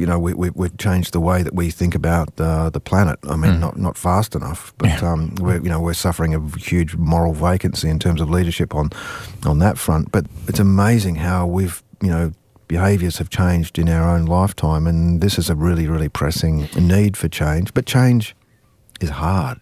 you 0.00 0.06
know, 0.06 0.18
we, 0.18 0.32
we, 0.32 0.48
we've 0.50 0.76
changed 0.78 1.12
the 1.12 1.20
way 1.20 1.42
that 1.42 1.54
we 1.54 1.70
think 1.70 1.94
about 1.94 2.28
uh, 2.40 2.70
the 2.70 2.80
planet. 2.80 3.18
I 3.24 3.36
mean, 3.36 3.52
mm. 3.52 3.60
not 3.60 3.76
not 3.76 3.98
fast 3.98 4.34
enough, 4.34 4.72
but 4.78 4.88
yeah. 4.88 5.12
um, 5.12 5.34
we're 5.38 5.62
you 5.62 5.68
know 5.68 5.78
we're 5.78 5.92
suffering 5.92 6.34
a 6.34 6.40
huge 6.58 6.96
moral 6.96 7.34
vacancy 7.34 7.90
in 7.90 7.98
terms 7.98 8.22
of 8.22 8.30
leadership 8.30 8.74
on 8.74 8.90
on 9.44 9.58
that 9.58 9.76
front. 9.76 10.10
But 10.10 10.24
it's 10.48 10.58
amazing 10.58 11.16
how 11.16 11.46
we've 11.46 11.82
you 12.00 12.08
know 12.08 12.32
behaviours 12.66 13.18
have 13.18 13.28
changed 13.28 13.78
in 13.78 13.90
our 13.90 14.08
own 14.08 14.24
lifetime, 14.24 14.86
and 14.86 15.20
this 15.20 15.38
is 15.38 15.50
a 15.50 15.54
really 15.54 15.86
really 15.86 16.08
pressing 16.08 16.68
need 16.76 17.18
for 17.18 17.28
change. 17.28 17.74
But 17.74 17.84
change 17.84 18.34
is 19.02 19.10
hard. 19.10 19.60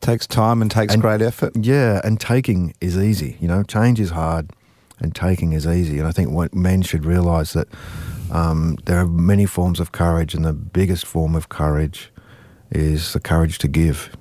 Takes 0.00 0.26
time 0.26 0.62
and 0.62 0.70
takes 0.70 0.94
And- 0.94 1.02
great 1.02 1.20
effort. 1.20 1.52
Yeah, 1.54 2.00
and 2.02 2.18
taking 2.18 2.72
is 2.80 2.96
easy. 2.96 3.36
You 3.40 3.48
know, 3.48 3.62
change 3.62 4.00
is 4.00 4.10
hard, 4.10 4.52
and 4.98 5.14
taking 5.14 5.52
is 5.52 5.66
easy. 5.66 5.98
And 5.98 6.06
I 6.06 6.12
think 6.12 6.30
what 6.30 6.54
men 6.54 6.82
should 6.82 7.04
realise 7.04 7.52
that 7.52 7.68
um, 8.30 8.76
there 8.86 8.98
are 8.98 9.06
many 9.06 9.46
forms 9.46 9.80
of 9.80 9.92
courage, 9.92 10.34
and 10.34 10.44
the 10.44 10.52
biggest 10.52 11.06
form 11.06 11.34
of 11.34 11.48
courage 11.48 12.10
is 12.70 13.12
the 13.12 13.20
courage 13.20 13.58
to 13.58 13.68
give. 13.68 14.16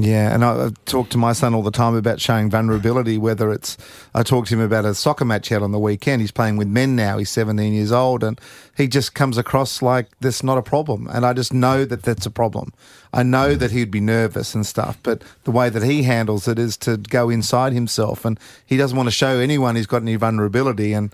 Yeah, 0.00 0.32
and 0.32 0.44
I, 0.44 0.70
talk 0.86 1.08
to 1.08 1.18
my 1.18 1.32
son 1.32 1.54
all 1.54 1.62
the 1.62 1.72
time 1.72 1.96
about 1.96 2.20
showing 2.20 2.50
vulnerability. 2.50 3.18
Whether 3.18 3.50
it's, 3.50 3.76
I 4.14 4.22
talked 4.22 4.46
to 4.48 4.54
him 4.54 4.60
about 4.60 4.84
a 4.84 4.94
soccer 4.94 5.24
match 5.24 5.48
had 5.48 5.60
on 5.60 5.72
the 5.72 5.78
weekend. 5.78 6.20
He's 6.20 6.30
playing 6.30 6.56
with 6.56 6.68
men 6.68 6.94
now. 6.94 7.18
He's 7.18 7.30
17 7.30 7.72
years 7.74 7.90
old, 7.90 8.22
and 8.22 8.40
he 8.76 8.86
just 8.86 9.14
comes 9.14 9.36
across 9.36 9.82
like 9.82 10.06
that's 10.20 10.44
not 10.44 10.56
a 10.56 10.62
problem. 10.62 11.08
And 11.10 11.26
I 11.26 11.32
just 11.32 11.52
know 11.52 11.84
that 11.84 12.04
that's 12.04 12.26
a 12.26 12.30
problem. 12.30 12.72
I 13.12 13.24
know 13.24 13.56
that 13.56 13.72
he'd 13.72 13.90
be 13.90 14.00
nervous 14.00 14.54
and 14.54 14.64
stuff, 14.64 14.98
but 15.02 15.22
the 15.42 15.50
way 15.50 15.68
that 15.68 15.82
he 15.82 16.04
handles 16.04 16.46
it 16.46 16.60
is 16.60 16.76
to 16.78 16.96
go 16.96 17.28
inside 17.28 17.72
himself, 17.72 18.24
and 18.24 18.38
he 18.64 18.76
doesn't 18.76 18.96
want 18.96 19.08
to 19.08 19.12
show 19.12 19.38
anyone 19.40 19.74
he's 19.74 19.86
got 19.86 20.02
any 20.02 20.14
vulnerability. 20.14 20.92
And 20.92 21.12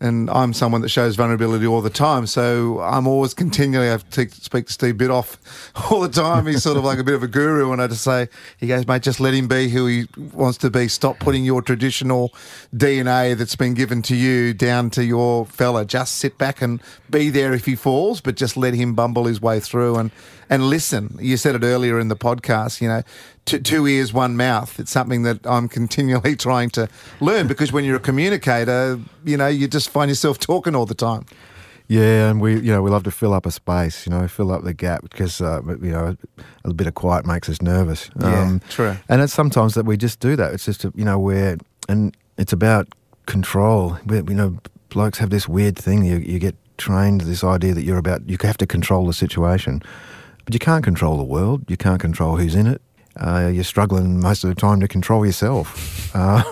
and 0.00 0.28
I'm 0.30 0.52
someone 0.52 0.80
that 0.82 0.88
shows 0.88 1.16
vulnerability 1.16 1.66
all 1.66 1.80
the 1.80 1.90
time. 1.90 2.26
So 2.26 2.80
I'm 2.80 3.06
always 3.06 3.32
continually, 3.34 3.90
I 3.90 3.96
to 3.96 4.28
speak 4.30 4.66
to 4.66 4.72
Steve 4.72 4.96
Biddulph 4.96 5.38
all 5.90 6.00
the 6.00 6.08
time. 6.08 6.46
He's 6.46 6.62
sort 6.62 6.76
of 6.76 6.84
like 6.84 6.98
a 6.98 7.04
bit 7.04 7.14
of 7.14 7.22
a 7.22 7.28
guru. 7.28 7.72
And 7.72 7.80
I 7.80 7.86
just 7.86 8.02
say, 8.02 8.28
he 8.58 8.66
goes, 8.66 8.86
mate, 8.86 9.02
just 9.02 9.20
let 9.20 9.34
him 9.34 9.48
be 9.48 9.68
who 9.68 9.86
he 9.86 10.06
wants 10.32 10.58
to 10.58 10.70
be. 10.70 10.88
Stop 10.88 11.18
putting 11.18 11.44
your 11.44 11.62
traditional 11.62 12.34
DNA 12.74 13.36
that's 13.36 13.56
been 13.56 13.74
given 13.74 14.02
to 14.02 14.16
you 14.16 14.52
down 14.52 14.90
to 14.90 15.04
your 15.04 15.46
fella. 15.46 15.84
Just 15.84 16.16
sit 16.16 16.38
back 16.38 16.60
and 16.60 16.82
be 17.08 17.30
there 17.30 17.54
if 17.54 17.64
he 17.66 17.76
falls, 17.76 18.20
but 18.20 18.34
just 18.34 18.56
let 18.56 18.74
him 18.74 18.94
bumble 18.94 19.24
his 19.26 19.40
way 19.40 19.60
through 19.60 19.96
and, 19.96 20.10
and 20.50 20.68
listen. 20.68 21.16
You 21.20 21.36
said 21.36 21.54
it 21.54 21.62
earlier 21.64 21.98
in 21.98 22.08
the 22.08 22.16
podcast, 22.16 22.80
you 22.80 22.88
know, 22.88 23.02
two, 23.44 23.58
two 23.60 23.86
ears, 23.86 24.12
one 24.12 24.36
mouth. 24.36 24.78
It's 24.78 24.90
something 24.90 25.22
that 25.22 25.46
I'm 25.46 25.68
continually 25.78 26.36
trying 26.36 26.70
to 26.70 26.88
learn 27.20 27.46
because 27.46 27.72
when 27.72 27.84
you're 27.84 27.96
a 27.96 28.00
communicator, 28.00 29.00
you 29.24 29.36
know, 29.36 29.48
you 29.48 29.68
just 29.68 29.90
find 29.90 30.08
yourself 30.08 30.38
talking 30.38 30.74
all 30.74 30.86
the 30.86 30.94
time. 30.94 31.26
Yeah, 31.86 32.30
and 32.30 32.40
we, 32.40 32.54
you 32.54 32.72
know, 32.72 32.80
we 32.80 32.90
love 32.90 33.02
to 33.04 33.10
fill 33.10 33.34
up 33.34 33.44
a 33.44 33.50
space, 33.50 34.06
you 34.06 34.10
know, 34.10 34.26
fill 34.26 34.50
up 34.50 34.64
the 34.64 34.72
gap 34.72 35.02
because, 35.02 35.42
uh, 35.42 35.60
you 35.82 35.90
know, 35.90 36.16
a 36.64 36.72
bit 36.72 36.86
of 36.86 36.94
quiet 36.94 37.26
makes 37.26 37.48
us 37.50 37.60
nervous. 37.60 38.10
Yeah, 38.18 38.58
true. 38.70 38.96
And 39.10 39.20
it's 39.20 39.34
sometimes 39.34 39.74
that 39.74 39.84
we 39.84 39.98
just 39.98 40.18
do 40.18 40.34
that. 40.36 40.54
It's 40.54 40.64
just, 40.64 40.84
you 40.84 41.04
know, 41.04 41.18
where, 41.18 41.58
and 41.86 42.16
it's 42.38 42.54
about 42.54 42.88
control. 43.26 43.98
We, 44.06 44.16
you 44.16 44.34
know, 44.34 44.56
blokes 44.88 45.18
have 45.18 45.28
this 45.28 45.46
weird 45.46 45.76
thing. 45.76 46.04
You, 46.04 46.18
you 46.18 46.38
get 46.38 46.56
trained 46.78 47.22
this 47.22 47.44
idea 47.44 47.74
that 47.74 47.82
you're 47.82 47.98
about, 47.98 48.28
you 48.28 48.38
have 48.42 48.58
to 48.58 48.66
control 48.66 49.06
the 49.06 49.12
situation. 49.12 49.82
But 50.44 50.54
you 50.54 50.60
can't 50.60 50.84
control 50.84 51.16
the 51.16 51.24
world. 51.24 51.64
You 51.68 51.76
can't 51.76 52.00
control 52.00 52.36
who's 52.36 52.54
in 52.54 52.66
it. 52.66 52.82
Uh, 53.16 53.48
you're 53.54 53.62
struggling 53.62 54.18
most 54.18 54.42
of 54.42 54.50
the 54.50 54.56
time 54.60 54.80
to 54.80 54.88
control 54.88 55.24
yourself. 55.24 56.10
Uh, 56.16 56.42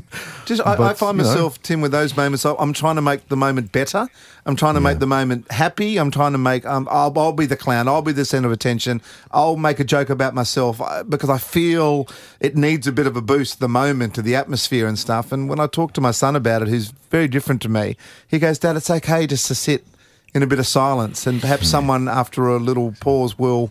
Just, 0.46 0.60
I, 0.66 0.72
I 0.72 0.94
find 0.94 1.16
you 1.16 1.22
know- 1.22 1.30
myself, 1.30 1.62
Tim, 1.62 1.80
with 1.80 1.92
those 1.92 2.16
moments. 2.16 2.44
I'm 2.44 2.72
trying 2.72 2.96
to 2.96 3.02
make 3.02 3.28
the 3.28 3.36
moment 3.36 3.70
better. 3.70 4.08
I'm 4.44 4.56
trying 4.56 4.74
to 4.74 4.80
make 4.80 4.98
the 4.98 5.06
moment 5.06 5.48
happy. 5.52 5.96
I'm 5.96 6.10
trying 6.10 6.32
to 6.32 6.38
make. 6.38 6.66
Um, 6.66 6.88
I'll, 6.90 7.16
I'll 7.16 7.32
be 7.32 7.46
the 7.46 7.56
clown. 7.56 7.86
I'll 7.86 8.02
be 8.02 8.10
the 8.12 8.24
centre 8.24 8.48
of 8.48 8.52
attention. 8.52 9.00
I'll 9.30 9.56
make 9.56 9.78
a 9.78 9.84
joke 9.84 10.10
about 10.10 10.34
myself 10.34 10.80
uh, 10.80 11.04
because 11.04 11.30
I 11.30 11.38
feel 11.38 12.08
it 12.40 12.56
needs 12.56 12.88
a 12.88 12.92
bit 12.92 13.06
of 13.06 13.16
a 13.16 13.22
boost. 13.22 13.60
The 13.60 13.68
moment, 13.68 14.14
to 14.16 14.22
the 14.22 14.34
atmosphere 14.34 14.88
and 14.88 14.98
stuff. 14.98 15.30
And 15.30 15.48
when 15.48 15.60
I 15.60 15.68
talk 15.68 15.92
to 15.92 16.00
my 16.00 16.10
son 16.10 16.34
about 16.34 16.62
it, 16.62 16.68
who's 16.68 16.88
very 17.10 17.28
different 17.28 17.62
to 17.62 17.68
me, 17.68 17.96
he 18.26 18.40
goes, 18.40 18.58
"Dad, 18.58 18.74
it's 18.76 18.90
okay 18.90 19.26
just 19.28 19.46
to 19.48 19.54
sit 19.54 19.84
in 20.34 20.42
a 20.42 20.46
bit 20.46 20.58
of 20.58 20.66
silence, 20.66 21.26
and 21.26 21.40
perhaps 21.40 21.62
hmm. 21.62 21.68
someone 21.68 22.08
after 22.08 22.48
a 22.48 22.58
little 22.58 22.94
pause 23.00 23.38
will." 23.38 23.70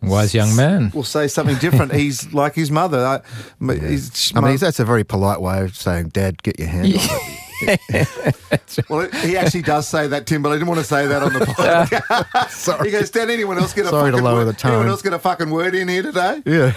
Wise 0.00 0.32
young 0.32 0.54
man. 0.54 0.92
Will 0.94 1.02
say 1.02 1.26
something 1.26 1.56
different. 1.56 1.92
he's 2.02 2.32
like 2.32 2.54
his 2.54 2.70
mother. 2.70 3.04
I, 3.04 3.72
he's, 3.74 4.32
I 4.36 4.40
mean, 4.40 4.56
that's 4.56 4.78
a 4.78 4.84
very 4.84 5.02
polite 5.02 5.40
way 5.40 5.64
of 5.64 5.76
saying, 5.76 6.10
Dad, 6.10 6.40
get 6.44 6.56
your 6.56 6.68
hand 6.68 6.86
on 6.94 7.00
it. 7.00 7.47
Well, 8.88 9.08
he 9.22 9.36
actually 9.36 9.62
does 9.62 9.88
say 9.88 10.06
that, 10.08 10.26
Tim, 10.26 10.42
but 10.42 10.50
I 10.50 10.54
didn't 10.54 10.68
want 10.68 10.78
to 10.80 10.84
say 10.84 11.06
that 11.06 11.22
on 11.22 11.32
the 11.32 11.38
podcast. 11.46 12.50
Sorry. 12.50 12.90
He 12.90 12.92
goes, 12.92 13.10
Dad, 13.10 13.30
anyone 13.30 13.58
else 13.58 13.72
get 13.72 13.86
a 13.86 13.88
Sorry 13.88 14.10
to 14.12 14.18
lower 14.18 14.40
word, 14.40 14.44
the 14.44 14.52
tone." 14.52 14.72
Anyone 14.72 14.88
else 14.88 15.02
get 15.02 15.12
a 15.12 15.18
fucking 15.18 15.50
word 15.50 15.74
in 15.74 15.88
here 15.88 16.02
today? 16.02 16.42
Yeah. 16.44 16.72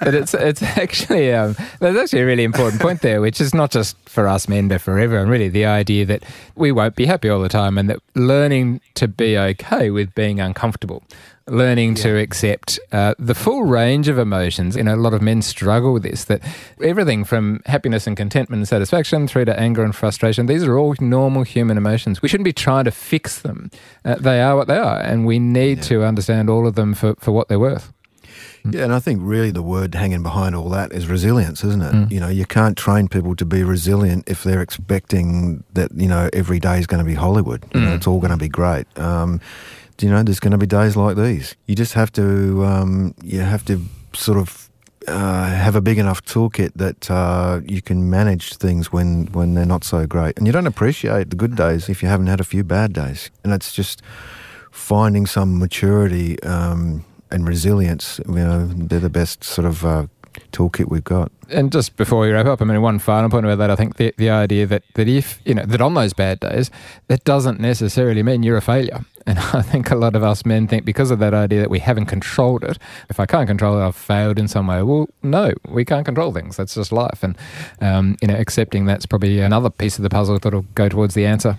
but 0.00 0.14
it's 0.14 0.34
it's 0.34 0.62
actually 0.62 1.32
um, 1.32 1.56
there's 1.80 1.96
actually 1.96 2.20
a 2.22 2.26
really 2.26 2.44
important 2.44 2.82
point 2.82 3.00
there, 3.00 3.20
which 3.20 3.40
is 3.40 3.54
not 3.54 3.70
just 3.70 3.96
for 4.08 4.26
us 4.28 4.48
men, 4.48 4.68
but 4.68 4.80
for 4.80 4.98
everyone. 4.98 5.28
Really, 5.28 5.48
the 5.48 5.64
idea 5.66 6.04
that 6.06 6.24
we 6.56 6.72
won't 6.72 6.96
be 6.96 7.06
happy 7.06 7.28
all 7.28 7.40
the 7.40 7.48
time, 7.48 7.78
and 7.78 7.88
that 7.88 8.00
learning 8.14 8.80
to 8.94 9.08
be 9.08 9.38
okay 9.38 9.90
with 9.90 10.14
being 10.14 10.40
uncomfortable, 10.40 11.02
learning 11.48 11.94
to 11.96 12.16
accept 12.18 12.78
uh, 12.92 13.14
the 13.18 13.34
full 13.34 13.64
range 13.64 14.08
of 14.08 14.18
emotions. 14.18 14.76
You 14.76 14.84
know, 14.84 14.94
a 14.94 14.96
lot 14.96 15.14
of 15.14 15.22
men 15.22 15.42
struggle 15.42 15.92
with 15.92 16.02
this. 16.02 16.24
That 16.24 16.42
everything 16.82 17.24
from 17.24 17.60
happiness 17.66 18.06
and 18.06 18.16
contentment 18.16 18.60
and 18.60 18.68
satisfaction 18.68 19.28
through 19.28 19.46
to 19.46 19.58
anger 19.58 19.84
and 19.84 19.94
frustration. 19.94 20.46
These 20.46 20.64
are 20.64 20.78
all 20.78 20.94
normal 21.00 21.42
human 21.42 21.76
emotions. 21.76 22.22
We 22.22 22.28
shouldn't 22.28 22.44
be 22.44 22.52
trying 22.52 22.84
to 22.84 22.90
fix 22.90 23.40
them. 23.40 23.70
Uh, 24.04 24.16
they 24.16 24.40
are 24.40 24.56
what 24.56 24.68
they 24.68 24.78
are, 24.78 25.00
and 25.00 25.26
we 25.26 25.38
need 25.38 25.82
to 25.84 26.04
understand 26.04 26.48
all 26.48 26.66
of 26.66 26.74
them 26.74 26.94
for, 26.94 27.14
for 27.16 27.32
what 27.32 27.48
they're 27.48 27.58
worth. 27.58 27.92
Yeah, 28.70 28.84
and 28.84 28.94
I 28.94 29.00
think 29.00 29.20
really 29.22 29.50
the 29.50 29.62
word 29.62 29.94
hanging 29.94 30.22
behind 30.22 30.54
all 30.54 30.68
that 30.70 30.92
is 30.92 31.08
resilience, 31.08 31.64
isn't 31.64 31.82
it? 31.82 32.12
You 32.12 32.20
know, 32.20 32.28
you 32.28 32.46
can't 32.46 32.78
train 32.78 33.08
people 33.08 33.34
to 33.36 33.44
be 33.44 33.64
resilient 33.64 34.22
if 34.28 34.44
they're 34.44 34.62
expecting 34.62 35.64
that, 35.72 35.90
you 35.96 36.06
know, 36.06 36.30
every 36.32 36.60
day 36.60 36.78
is 36.78 36.86
going 36.86 37.00
to 37.00 37.04
be 37.04 37.14
Hollywood. 37.14 37.64
You 37.74 37.80
know, 37.80 37.94
it's 37.94 38.06
all 38.06 38.20
going 38.20 38.30
to 38.30 38.36
be 38.36 38.48
great. 38.48 38.86
Um, 38.96 39.40
you 40.00 40.10
know, 40.10 40.22
there's 40.22 40.40
going 40.40 40.52
to 40.52 40.58
be 40.58 40.66
days 40.66 40.96
like 40.96 41.16
these. 41.16 41.56
You 41.66 41.74
just 41.74 41.94
have 41.94 42.12
to, 42.12 42.64
um, 42.64 43.14
you 43.22 43.40
have 43.40 43.64
to 43.66 43.80
sort 44.14 44.38
of 44.38 44.70
uh, 45.08 45.46
have 45.46 45.74
a 45.74 45.80
big 45.80 45.98
enough 45.98 46.24
toolkit 46.24 46.72
that 46.76 47.10
uh, 47.10 47.60
you 47.66 47.82
can 47.82 48.08
manage 48.08 48.54
things 48.54 48.92
when, 48.92 49.26
when 49.32 49.54
they're 49.54 49.66
not 49.66 49.84
so 49.84 50.06
great. 50.06 50.36
And 50.36 50.46
you 50.46 50.52
don't 50.52 50.66
appreciate 50.66 51.30
the 51.30 51.36
good 51.36 51.56
days 51.56 51.88
if 51.88 52.02
you 52.02 52.08
haven't 52.08 52.28
had 52.28 52.40
a 52.40 52.44
few 52.44 52.64
bad 52.64 52.92
days. 52.92 53.30
And 53.42 53.52
it's 53.52 53.72
just 53.72 54.02
finding 54.70 55.26
some 55.26 55.58
maturity 55.58 56.42
um, 56.42 57.04
and 57.30 57.46
resilience. 57.46 58.20
You 58.28 58.34
know, 58.34 58.66
they're 58.66 59.00
the 59.00 59.10
best 59.10 59.44
sort 59.44 59.66
of 59.66 59.84
uh, 59.84 60.06
toolkit 60.52 60.88
we've 60.88 61.04
got. 61.04 61.30
and 61.50 61.70
just 61.70 61.96
before 61.96 62.20
we 62.20 62.30
wrap 62.30 62.46
up, 62.46 62.62
I 62.62 62.64
mean, 62.64 62.80
one 62.80 62.98
final 62.98 63.28
point 63.28 63.44
about 63.44 63.58
that, 63.58 63.70
I 63.70 63.76
think 63.76 63.96
the, 63.96 64.14
the 64.16 64.30
idea 64.30 64.66
that, 64.66 64.82
that 64.94 65.08
if, 65.08 65.40
you 65.44 65.54
know, 65.54 65.64
that 65.64 65.80
on 65.80 65.94
those 65.94 66.12
bad 66.12 66.40
days, 66.40 66.70
that 67.08 67.24
doesn't 67.24 67.60
necessarily 67.60 68.22
mean 68.22 68.42
you're 68.42 68.56
a 68.56 68.62
failure. 68.62 69.04
And 69.26 69.38
I 69.52 69.62
think 69.62 69.90
a 69.90 69.96
lot 69.96 70.16
of 70.16 70.22
us 70.22 70.44
men 70.44 70.66
think 70.66 70.84
because 70.84 71.10
of 71.10 71.18
that 71.20 71.34
idea 71.34 71.60
that 71.60 71.70
we 71.70 71.78
haven't 71.78 72.06
controlled 72.06 72.64
it, 72.64 72.78
if 73.08 73.20
I 73.20 73.26
can't 73.26 73.46
control 73.46 73.78
it, 73.80 73.86
I've 73.86 73.96
failed 73.96 74.38
in 74.38 74.48
some 74.48 74.66
way. 74.66 74.82
Well, 74.82 75.08
no, 75.22 75.52
we 75.68 75.84
can't 75.84 76.04
control 76.04 76.32
things. 76.32 76.56
That's 76.56 76.74
just 76.74 76.92
life. 76.92 77.22
And, 77.22 77.36
um, 77.80 78.16
you 78.20 78.28
know, 78.28 78.36
accepting 78.36 78.86
that's 78.86 79.06
probably 79.06 79.40
another 79.40 79.70
piece 79.70 79.98
of 79.98 80.02
the 80.02 80.10
puzzle 80.10 80.38
that'll 80.38 80.62
go 80.74 80.88
towards 80.88 81.14
the 81.14 81.26
answer. 81.26 81.58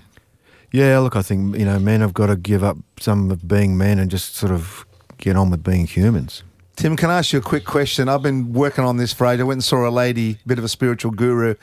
Yeah, 0.74 0.98
look, 1.00 1.16
I 1.16 1.22
think 1.22 1.56
you 1.56 1.66
know 1.66 1.78
men 1.78 2.02
have 2.02 2.16
got 2.16 2.28
to 2.28 2.36
give 2.36 2.64
up 2.64 2.78
some 3.00 3.30
of 3.30 3.48
being 3.48 3.78
men 3.78 4.00
and 4.00 4.10
just 4.10 4.36
sort 4.36 4.52
of 4.52 4.88
get 5.20 5.36
on 5.36 5.52
with 5.52 5.64
being 5.64 5.86
humans. 5.86 6.42
Tim, 6.76 6.98
can 6.98 7.12
I 7.12 7.20
ask 7.20 7.32
you 7.32 7.38
a 7.38 7.44
quick 7.44 7.64
question? 7.64 8.10
I've 8.10 8.24
been 8.24 8.54
working 8.54 8.84
on 8.84 8.98
this 8.98 9.14
for 9.14 9.28
ages. 9.28 9.42
I 9.42 9.44
went 9.44 9.58
and 9.58 9.64
saw 9.64 9.88
a 9.88 9.92
lady, 9.92 10.40
a 10.44 10.48
bit 10.48 10.58
of 10.58 10.66
a 10.66 10.68
spiritual 10.68 11.12
guru, 11.12 11.54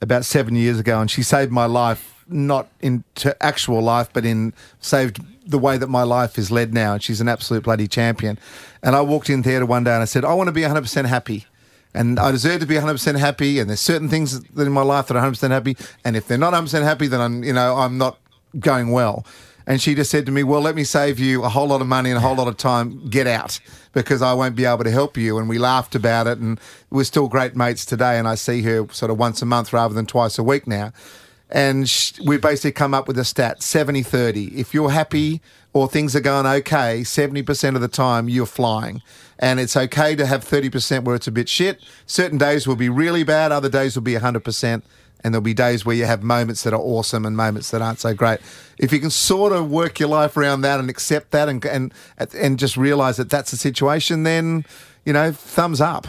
about 0.00 0.24
seven 0.24 0.54
years 0.54 0.78
ago, 0.78 1.00
and 1.00 1.10
she 1.10 1.22
saved 1.22 1.52
my 1.52 1.66
life, 1.66 2.24
not 2.28 2.68
in 2.80 3.04
to 3.16 3.40
actual 3.42 3.82
life, 3.82 4.08
but 4.12 4.24
in 4.24 4.52
saved 4.80 5.20
the 5.50 5.58
way 5.58 5.76
that 5.76 5.88
my 5.88 6.02
life 6.02 6.38
is 6.38 6.50
led 6.50 6.72
now. 6.72 6.94
And 6.94 7.02
she's 7.02 7.20
an 7.20 7.28
absolute 7.28 7.64
bloody 7.64 7.88
champion. 7.88 8.38
And 8.82 8.94
I 8.94 9.00
walked 9.00 9.28
in 9.28 9.42
theatre 9.42 9.66
one 9.66 9.84
day 9.84 9.92
and 9.92 10.02
I 10.02 10.06
said, 10.06 10.24
I 10.24 10.34
want 10.34 10.48
to 10.48 10.52
be 10.52 10.62
100% 10.62 11.06
happy. 11.06 11.46
And 11.92 12.20
I 12.20 12.30
deserve 12.30 12.60
to 12.60 12.66
be 12.66 12.76
100% 12.76 13.18
happy. 13.18 13.58
And 13.58 13.68
there's 13.68 13.80
certain 13.80 14.08
things 14.08 14.40
in 14.56 14.72
my 14.72 14.82
life 14.82 15.08
that 15.08 15.16
are 15.16 15.30
100% 15.30 15.50
happy. 15.50 15.76
And 16.04 16.16
if 16.16 16.28
they're 16.28 16.38
not 16.38 16.54
100% 16.54 16.82
happy, 16.82 17.08
then 17.08 17.20
I'm, 17.20 17.42
you 17.42 17.52
know, 17.52 17.76
I'm 17.76 17.98
not 17.98 18.18
going 18.58 18.90
well. 18.90 19.26
And 19.70 19.80
she 19.80 19.94
just 19.94 20.10
said 20.10 20.26
to 20.26 20.32
me, 20.32 20.42
Well, 20.42 20.60
let 20.60 20.74
me 20.74 20.82
save 20.82 21.20
you 21.20 21.44
a 21.44 21.48
whole 21.48 21.68
lot 21.68 21.80
of 21.80 21.86
money 21.86 22.10
and 22.10 22.16
a 22.16 22.20
whole 22.20 22.34
lot 22.34 22.48
of 22.48 22.56
time. 22.56 23.08
Get 23.08 23.28
out 23.28 23.60
because 23.92 24.20
I 24.20 24.32
won't 24.32 24.56
be 24.56 24.64
able 24.64 24.82
to 24.82 24.90
help 24.90 25.16
you. 25.16 25.38
And 25.38 25.48
we 25.48 25.58
laughed 25.58 25.94
about 25.94 26.26
it. 26.26 26.38
And 26.38 26.58
we're 26.90 27.04
still 27.04 27.28
great 27.28 27.54
mates 27.54 27.84
today. 27.84 28.18
And 28.18 28.26
I 28.26 28.34
see 28.34 28.62
her 28.62 28.88
sort 28.90 29.12
of 29.12 29.18
once 29.18 29.42
a 29.42 29.46
month 29.46 29.72
rather 29.72 29.94
than 29.94 30.06
twice 30.06 30.40
a 30.40 30.42
week 30.42 30.66
now. 30.66 30.92
And 31.50 31.88
we 32.26 32.36
basically 32.36 32.72
come 32.72 32.94
up 32.94 33.06
with 33.06 33.16
a 33.16 33.24
stat 33.24 33.62
70 33.62 34.02
30. 34.02 34.58
If 34.58 34.74
you're 34.74 34.90
happy 34.90 35.40
or 35.72 35.86
things 35.86 36.16
are 36.16 36.20
going 36.20 36.46
okay, 36.46 37.02
70% 37.02 37.76
of 37.76 37.80
the 37.80 37.86
time 37.86 38.28
you're 38.28 38.46
flying. 38.46 39.02
And 39.38 39.60
it's 39.60 39.76
okay 39.76 40.16
to 40.16 40.26
have 40.26 40.44
30% 40.44 41.04
where 41.04 41.14
it's 41.14 41.28
a 41.28 41.32
bit 41.32 41.48
shit. 41.48 41.80
Certain 42.06 42.38
days 42.38 42.66
will 42.66 42.74
be 42.74 42.88
really 42.88 43.22
bad, 43.22 43.52
other 43.52 43.68
days 43.68 43.94
will 43.94 44.02
be 44.02 44.14
100%. 44.14 44.82
And 45.22 45.34
there'll 45.34 45.42
be 45.42 45.54
days 45.54 45.84
where 45.84 45.94
you 45.94 46.06
have 46.06 46.22
moments 46.22 46.62
that 46.62 46.72
are 46.72 46.80
awesome 46.80 47.26
and 47.26 47.36
moments 47.36 47.70
that 47.70 47.82
aren't 47.82 47.98
so 47.98 48.14
great. 48.14 48.40
If 48.78 48.92
you 48.92 49.00
can 49.00 49.10
sort 49.10 49.52
of 49.52 49.70
work 49.70 50.00
your 50.00 50.08
life 50.08 50.36
around 50.36 50.62
that 50.62 50.80
and 50.80 50.88
accept 50.88 51.30
that 51.32 51.48
and 51.48 51.64
and 51.64 51.92
and 52.16 52.58
just 52.58 52.76
realize 52.76 53.16
that 53.18 53.28
that's 53.28 53.50
the 53.50 53.56
situation, 53.56 54.22
then 54.22 54.64
you 55.04 55.12
know, 55.12 55.32
thumbs 55.32 55.80
up. 55.80 56.06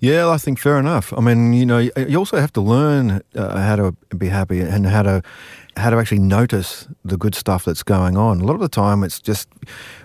Yeah, 0.00 0.28
I 0.28 0.36
think 0.36 0.58
fair 0.58 0.78
enough. 0.78 1.12
I 1.16 1.20
mean, 1.20 1.52
you 1.54 1.64
know, 1.64 1.78
you 1.78 2.18
also 2.18 2.38
have 2.38 2.52
to 2.52 2.60
learn 2.60 3.22
uh, 3.34 3.58
how 3.58 3.76
to 3.76 3.92
be 4.16 4.28
happy 4.28 4.60
and 4.60 4.86
how 4.86 5.02
to 5.02 5.22
how 5.76 5.90
to 5.90 5.98
actually 5.98 6.20
notice 6.20 6.88
the 7.04 7.16
good 7.16 7.34
stuff 7.34 7.64
that's 7.64 7.82
going 7.82 8.16
on. 8.16 8.40
A 8.40 8.44
lot 8.44 8.54
of 8.54 8.60
the 8.60 8.68
time, 8.68 9.04
it's 9.04 9.20
just 9.20 9.48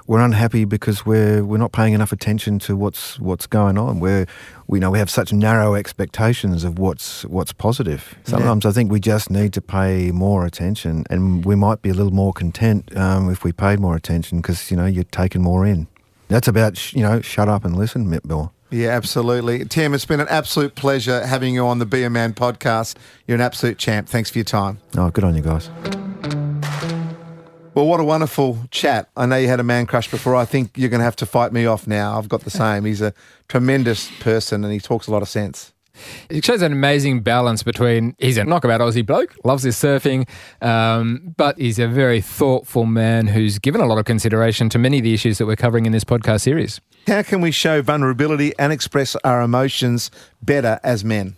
we're 0.05 0.19
unhappy 0.19 0.65
because 0.65 1.05
we're 1.05 1.43
we're 1.45 1.57
not 1.57 1.71
paying 1.71 1.93
enough 1.93 2.11
attention 2.11 2.59
to 2.59 2.75
what's 2.75 3.19
what's 3.19 3.47
going 3.47 3.77
on. 3.77 3.99
We're 3.99 4.25
we 4.67 4.79
know 4.79 4.91
we 4.91 4.99
have 4.99 5.09
such 5.09 5.31
narrow 5.31 5.75
expectations 5.75 6.63
of 6.63 6.77
what's 6.77 7.23
what's 7.25 7.53
positive. 7.53 8.15
Sometimes 8.23 8.65
I 8.65 8.71
think 8.71 8.91
we 8.91 8.99
just 8.99 9.29
need 9.29 9.53
to 9.53 9.61
pay 9.61 10.11
more 10.11 10.45
attention, 10.45 11.05
and 11.09 11.45
we 11.45 11.55
might 11.55 11.81
be 11.81 11.89
a 11.89 11.93
little 11.93 12.13
more 12.13 12.33
content 12.33 12.95
um, 12.97 13.29
if 13.29 13.43
we 13.43 13.51
paid 13.53 13.79
more 13.79 13.95
attention 13.95 14.41
because 14.41 14.69
you 14.71 14.77
know 14.77 14.85
you're 14.85 15.05
taking 15.05 15.41
more 15.41 15.65
in. 15.65 15.87
That's 16.27 16.47
about 16.47 16.77
sh- 16.77 16.93
you 16.95 17.03
know 17.03 17.21
shut 17.21 17.47
up 17.47 17.63
and 17.63 17.77
listen, 17.77 18.09
Mitt 18.09 18.27
Bill. 18.27 18.53
Yeah, 18.71 18.89
absolutely. 18.89 19.65
Tim, 19.65 19.93
it's 19.93 20.05
been 20.05 20.21
an 20.21 20.29
absolute 20.29 20.75
pleasure 20.75 21.25
having 21.25 21.53
you 21.53 21.67
on 21.67 21.79
the 21.79 21.85
Be 21.85 22.03
a 22.03 22.09
Man 22.09 22.33
podcast. 22.33 22.95
You're 23.27 23.35
an 23.35 23.41
absolute 23.41 23.77
champ. 23.77 24.07
Thanks 24.07 24.29
for 24.29 24.37
your 24.37 24.45
time. 24.45 24.79
Oh, 24.97 25.09
good 25.09 25.25
on 25.25 25.35
you 25.35 25.41
guys. 25.41 25.69
Well, 27.73 27.85
what 27.85 27.99
a 27.99 28.03
wonderful 28.03 28.59
chat. 28.71 29.09
I 29.15 29.25
know 29.25 29.35
you 29.37 29.47
had 29.47 29.59
a 29.59 29.63
man 29.63 29.85
crush 29.85 30.09
before. 30.09 30.35
I 30.35 30.45
think 30.45 30.71
you're 30.77 30.89
going 30.89 30.99
to 30.99 31.05
have 31.05 31.15
to 31.17 31.25
fight 31.25 31.51
me 31.51 31.65
off 31.65 31.85
now. 31.85 32.17
I've 32.17 32.29
got 32.29 32.41
the 32.41 32.49
same. 32.49 32.85
He's 32.85 33.01
a 33.01 33.13
tremendous 33.49 34.09
person 34.19 34.63
and 34.63 34.71
he 34.71 34.79
talks 34.79 35.07
a 35.07 35.11
lot 35.11 35.21
of 35.21 35.29
sense. 35.29 35.73
It 36.29 36.45
shows 36.45 36.61
an 36.61 36.71
amazing 36.71 37.21
balance 37.21 37.63
between 37.63 38.15
he's 38.19 38.37
a 38.37 38.43
knockabout 38.43 38.81
Aussie 38.81 39.05
bloke, 39.05 39.35
loves 39.43 39.63
his 39.63 39.75
surfing, 39.75 40.27
um, 40.61 41.33
but 41.37 41.57
he's 41.57 41.79
a 41.79 41.87
very 41.87 42.21
thoughtful 42.21 42.85
man 42.85 43.27
who's 43.27 43.59
given 43.59 43.81
a 43.81 43.85
lot 43.85 43.97
of 43.97 44.05
consideration 44.05 44.69
to 44.69 44.79
many 44.79 44.97
of 44.99 45.03
the 45.03 45.13
issues 45.13 45.37
that 45.37 45.45
we're 45.45 45.55
covering 45.55 45.85
in 45.85 45.91
this 45.91 46.03
podcast 46.03 46.41
series. 46.41 46.81
How 47.07 47.23
can 47.23 47.41
we 47.41 47.51
show 47.51 47.81
vulnerability 47.81 48.53
and 48.59 48.71
express 48.71 49.15
our 49.23 49.41
emotions 49.41 50.11
better 50.41 50.79
as 50.83 51.03
men? 51.03 51.35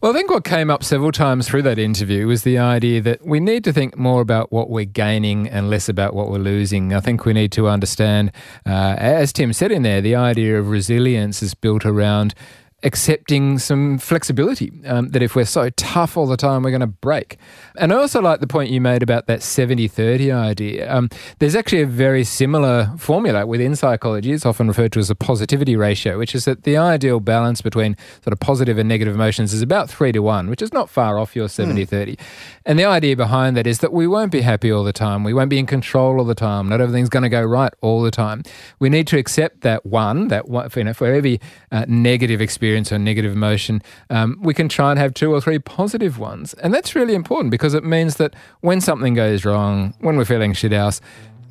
Well, 0.00 0.12
I 0.12 0.14
think 0.14 0.30
what 0.30 0.44
came 0.44 0.70
up 0.70 0.82
several 0.82 1.12
times 1.12 1.46
through 1.46 1.60
that 1.64 1.78
interview 1.78 2.26
was 2.26 2.42
the 2.42 2.56
idea 2.56 3.02
that 3.02 3.26
we 3.26 3.38
need 3.38 3.64
to 3.64 3.72
think 3.72 3.98
more 3.98 4.22
about 4.22 4.50
what 4.50 4.70
we're 4.70 4.86
gaining 4.86 5.46
and 5.46 5.68
less 5.68 5.90
about 5.90 6.14
what 6.14 6.30
we're 6.30 6.38
losing. 6.38 6.94
I 6.94 7.00
think 7.00 7.26
we 7.26 7.34
need 7.34 7.52
to 7.52 7.68
understand, 7.68 8.32
uh, 8.64 8.94
as 8.96 9.30
Tim 9.30 9.52
said 9.52 9.70
in 9.70 9.82
there, 9.82 10.00
the 10.00 10.14
idea 10.14 10.58
of 10.58 10.70
resilience 10.70 11.42
is 11.42 11.52
built 11.52 11.84
around 11.84 12.34
accepting 12.82 13.58
some 13.58 13.98
flexibility 13.98 14.72
um, 14.86 15.10
that 15.10 15.22
if 15.22 15.36
we're 15.36 15.44
so 15.44 15.70
tough 15.70 16.16
all 16.16 16.26
the 16.26 16.36
time, 16.36 16.62
we're 16.62 16.70
going 16.70 16.80
to 16.80 16.86
break. 16.86 17.36
And 17.76 17.92
I 17.92 17.96
also 17.96 18.20
like 18.20 18.40
the 18.40 18.46
point 18.46 18.70
you 18.70 18.80
made 18.80 19.02
about 19.02 19.26
that 19.26 19.42
70 19.42 19.88
30 19.88 20.32
idea. 20.32 20.92
Um, 20.92 21.08
there's 21.38 21.54
actually 21.54 21.82
a 21.82 21.86
very 21.86 22.24
similar 22.24 22.92
formula 22.96 23.46
within 23.46 23.76
psychology. 23.76 24.32
It's 24.32 24.46
often 24.46 24.68
referred 24.68 24.92
to 24.92 24.98
as 24.98 25.10
a 25.10 25.14
positivity 25.14 25.76
ratio, 25.76 26.18
which 26.18 26.34
is 26.34 26.46
that 26.46 26.62
the 26.62 26.76
ideal 26.76 27.20
balance 27.20 27.60
between 27.60 27.96
sort 28.22 28.32
of 28.32 28.40
positive 28.40 28.78
and 28.78 28.88
negative 28.88 29.14
emotions 29.14 29.52
is 29.52 29.62
about 29.62 29.90
three 29.90 30.12
to 30.12 30.20
one, 30.20 30.48
which 30.48 30.62
is 30.62 30.72
not 30.72 30.88
far 30.88 31.18
off 31.18 31.36
your 31.36 31.48
70 31.48 31.84
30. 31.84 32.16
And 32.64 32.78
the 32.78 32.84
idea 32.84 33.16
behind 33.16 33.56
that 33.56 33.66
is 33.66 33.80
that 33.80 33.92
we 33.92 34.06
won't 34.06 34.32
be 34.32 34.40
happy 34.40 34.72
all 34.72 34.84
the 34.84 34.92
time. 34.92 35.24
We 35.24 35.34
won't 35.34 35.50
be 35.50 35.58
in 35.58 35.66
control 35.66 36.18
all 36.18 36.24
the 36.24 36.34
time. 36.34 36.68
Not 36.68 36.80
everything's 36.80 37.08
going 37.08 37.22
to 37.24 37.28
go 37.28 37.42
right 37.42 37.72
all 37.80 38.02
the 38.02 38.10
time. 38.10 38.42
We 38.78 38.88
need 38.88 39.06
to 39.08 39.18
accept 39.18 39.62
that 39.62 39.84
one, 39.84 40.28
that 40.28 40.48
one, 40.48 40.68
you 40.76 40.84
know, 40.84 40.94
for 40.94 41.06
every 41.06 41.40
uh, 41.72 41.84
negative 41.88 42.40
experience, 42.40 42.69
experience 42.70 42.92
or 42.92 42.98
negative 42.98 43.32
emotion, 43.32 43.82
um, 44.10 44.38
we 44.40 44.54
can 44.54 44.68
try 44.68 44.90
and 44.90 44.98
have 44.98 45.12
two 45.12 45.32
or 45.32 45.40
three 45.40 45.58
positive 45.58 46.18
ones. 46.18 46.54
And 46.54 46.72
that's 46.72 46.94
really 46.94 47.14
important 47.14 47.50
because 47.50 47.74
it 47.74 47.84
means 47.84 48.16
that 48.16 48.34
when 48.60 48.80
something 48.80 49.14
goes 49.14 49.44
wrong, 49.44 49.94
when 50.00 50.16
we're 50.16 50.24
feeling 50.24 50.52
shit 50.52 50.72
house, 50.72 51.00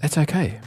that's 0.01 0.17
okay. 0.17 0.59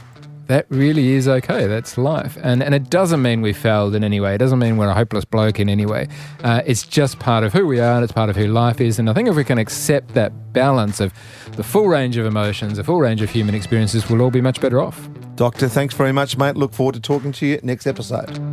That 0.47 0.67
really 0.69 1.13
is 1.13 1.27
okay. 1.27 1.65
That's 1.67 1.97
life. 1.97 2.37
And, 2.43 2.61
and 2.61 2.75
it 2.75 2.89
doesn't 2.89 3.21
mean 3.21 3.41
we 3.41 3.53
failed 3.53 3.95
in 3.95 4.03
any 4.03 4.19
way. 4.19 4.35
It 4.35 4.39
doesn't 4.39 4.59
mean 4.59 4.77
we're 4.77 4.89
a 4.89 4.93
hopeless 4.93 5.25
bloke 5.25 5.59
in 5.59 5.69
any 5.69 5.85
way. 5.85 6.07
Uh, 6.43 6.61
it's 6.65 6.85
just 6.85 7.17
part 7.17 7.43
of 7.43 7.53
who 7.53 7.65
we 7.65 7.79
are 7.79 7.95
and 7.95 8.03
it's 8.03 8.13
part 8.13 8.29
of 8.29 8.35
who 8.35 8.47
life 8.47 8.79
is. 8.79 8.99
And 8.99 9.09
I 9.09 9.13
think 9.13 9.29
if 9.29 9.35
we 9.35 9.45
can 9.45 9.57
accept 9.57 10.13
that 10.13 10.53
balance 10.53 10.99
of 10.99 11.13
the 11.55 11.63
full 11.63 11.87
range 11.87 12.17
of 12.17 12.25
emotions, 12.25 12.77
the 12.77 12.83
full 12.83 12.99
range 12.99 13.21
of 13.21 13.29
human 13.31 13.55
experiences, 13.55 14.07
we'll 14.09 14.21
all 14.21 14.31
be 14.31 14.41
much 14.41 14.61
better 14.61 14.81
off. 14.81 15.09
Doctor, 15.35 15.67
thanks 15.67 15.95
very 15.95 16.11
much, 16.11 16.37
mate. 16.37 16.55
Look 16.55 16.73
forward 16.73 16.93
to 16.95 17.01
talking 17.01 17.31
to 17.31 17.47
you 17.47 17.59
next 17.63 17.87
episode. 17.87 18.52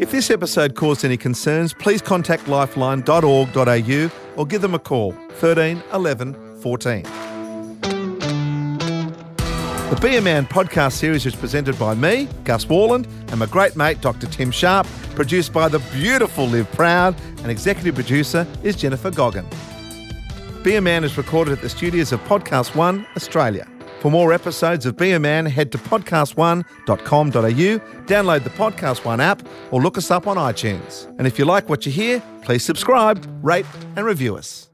If 0.00 0.10
this 0.10 0.30
episode 0.30 0.74
caused 0.76 1.04
any 1.04 1.18
concerns, 1.18 1.74
please 1.74 2.00
contact 2.00 2.48
lifeline.org.au 2.48 4.10
or 4.34 4.46
give 4.46 4.62
them 4.62 4.74
a 4.74 4.78
call 4.78 5.12
13 5.32 5.82
11 5.92 6.60
14. 6.62 7.02
The 9.90 9.98
Be 10.00 10.16
a 10.16 10.22
Man 10.22 10.46
podcast 10.46 10.92
series 10.92 11.26
is 11.26 11.36
presented 11.36 11.78
by 11.78 11.94
me, 11.94 12.28
Gus 12.44 12.64
Worland, 12.64 13.06
and 13.28 13.40
my 13.40 13.44
great 13.44 13.76
mate, 13.76 14.00
Dr. 14.00 14.26
Tim 14.28 14.50
Sharp, 14.50 14.86
produced 15.14 15.52
by 15.52 15.68
the 15.68 15.80
beautiful 15.92 16.46
Liv 16.46 16.72
Proud, 16.72 17.14
and 17.42 17.50
executive 17.50 17.94
producer 17.94 18.46
is 18.62 18.76
Jennifer 18.76 19.10
Goggin. 19.10 19.44
Be 20.62 20.76
a 20.76 20.80
Man 20.80 21.04
is 21.04 21.18
recorded 21.18 21.52
at 21.52 21.60
the 21.60 21.68
studios 21.68 22.10
of 22.10 22.20
Podcast 22.20 22.74
One, 22.74 23.06
Australia. 23.16 23.68
For 24.00 24.10
more 24.10 24.32
episodes 24.32 24.86
of 24.86 24.96
Be 24.96 25.12
a 25.12 25.20
Man, 25.20 25.44
head 25.44 25.70
to 25.72 25.78
podcastone.com.au, 25.78 27.34
download 28.06 28.44
the 28.44 28.50
Podcast 28.50 29.04
One 29.04 29.20
app, 29.20 29.46
or 29.70 29.82
look 29.82 29.98
us 29.98 30.10
up 30.10 30.26
on 30.26 30.38
iTunes. 30.38 31.06
And 31.18 31.26
if 31.26 31.38
you 31.38 31.44
like 31.44 31.68
what 31.68 31.84
you 31.84 31.92
hear, 31.92 32.22
please 32.40 32.64
subscribe, 32.64 33.26
rate, 33.42 33.66
and 33.96 34.06
review 34.06 34.36
us. 34.36 34.69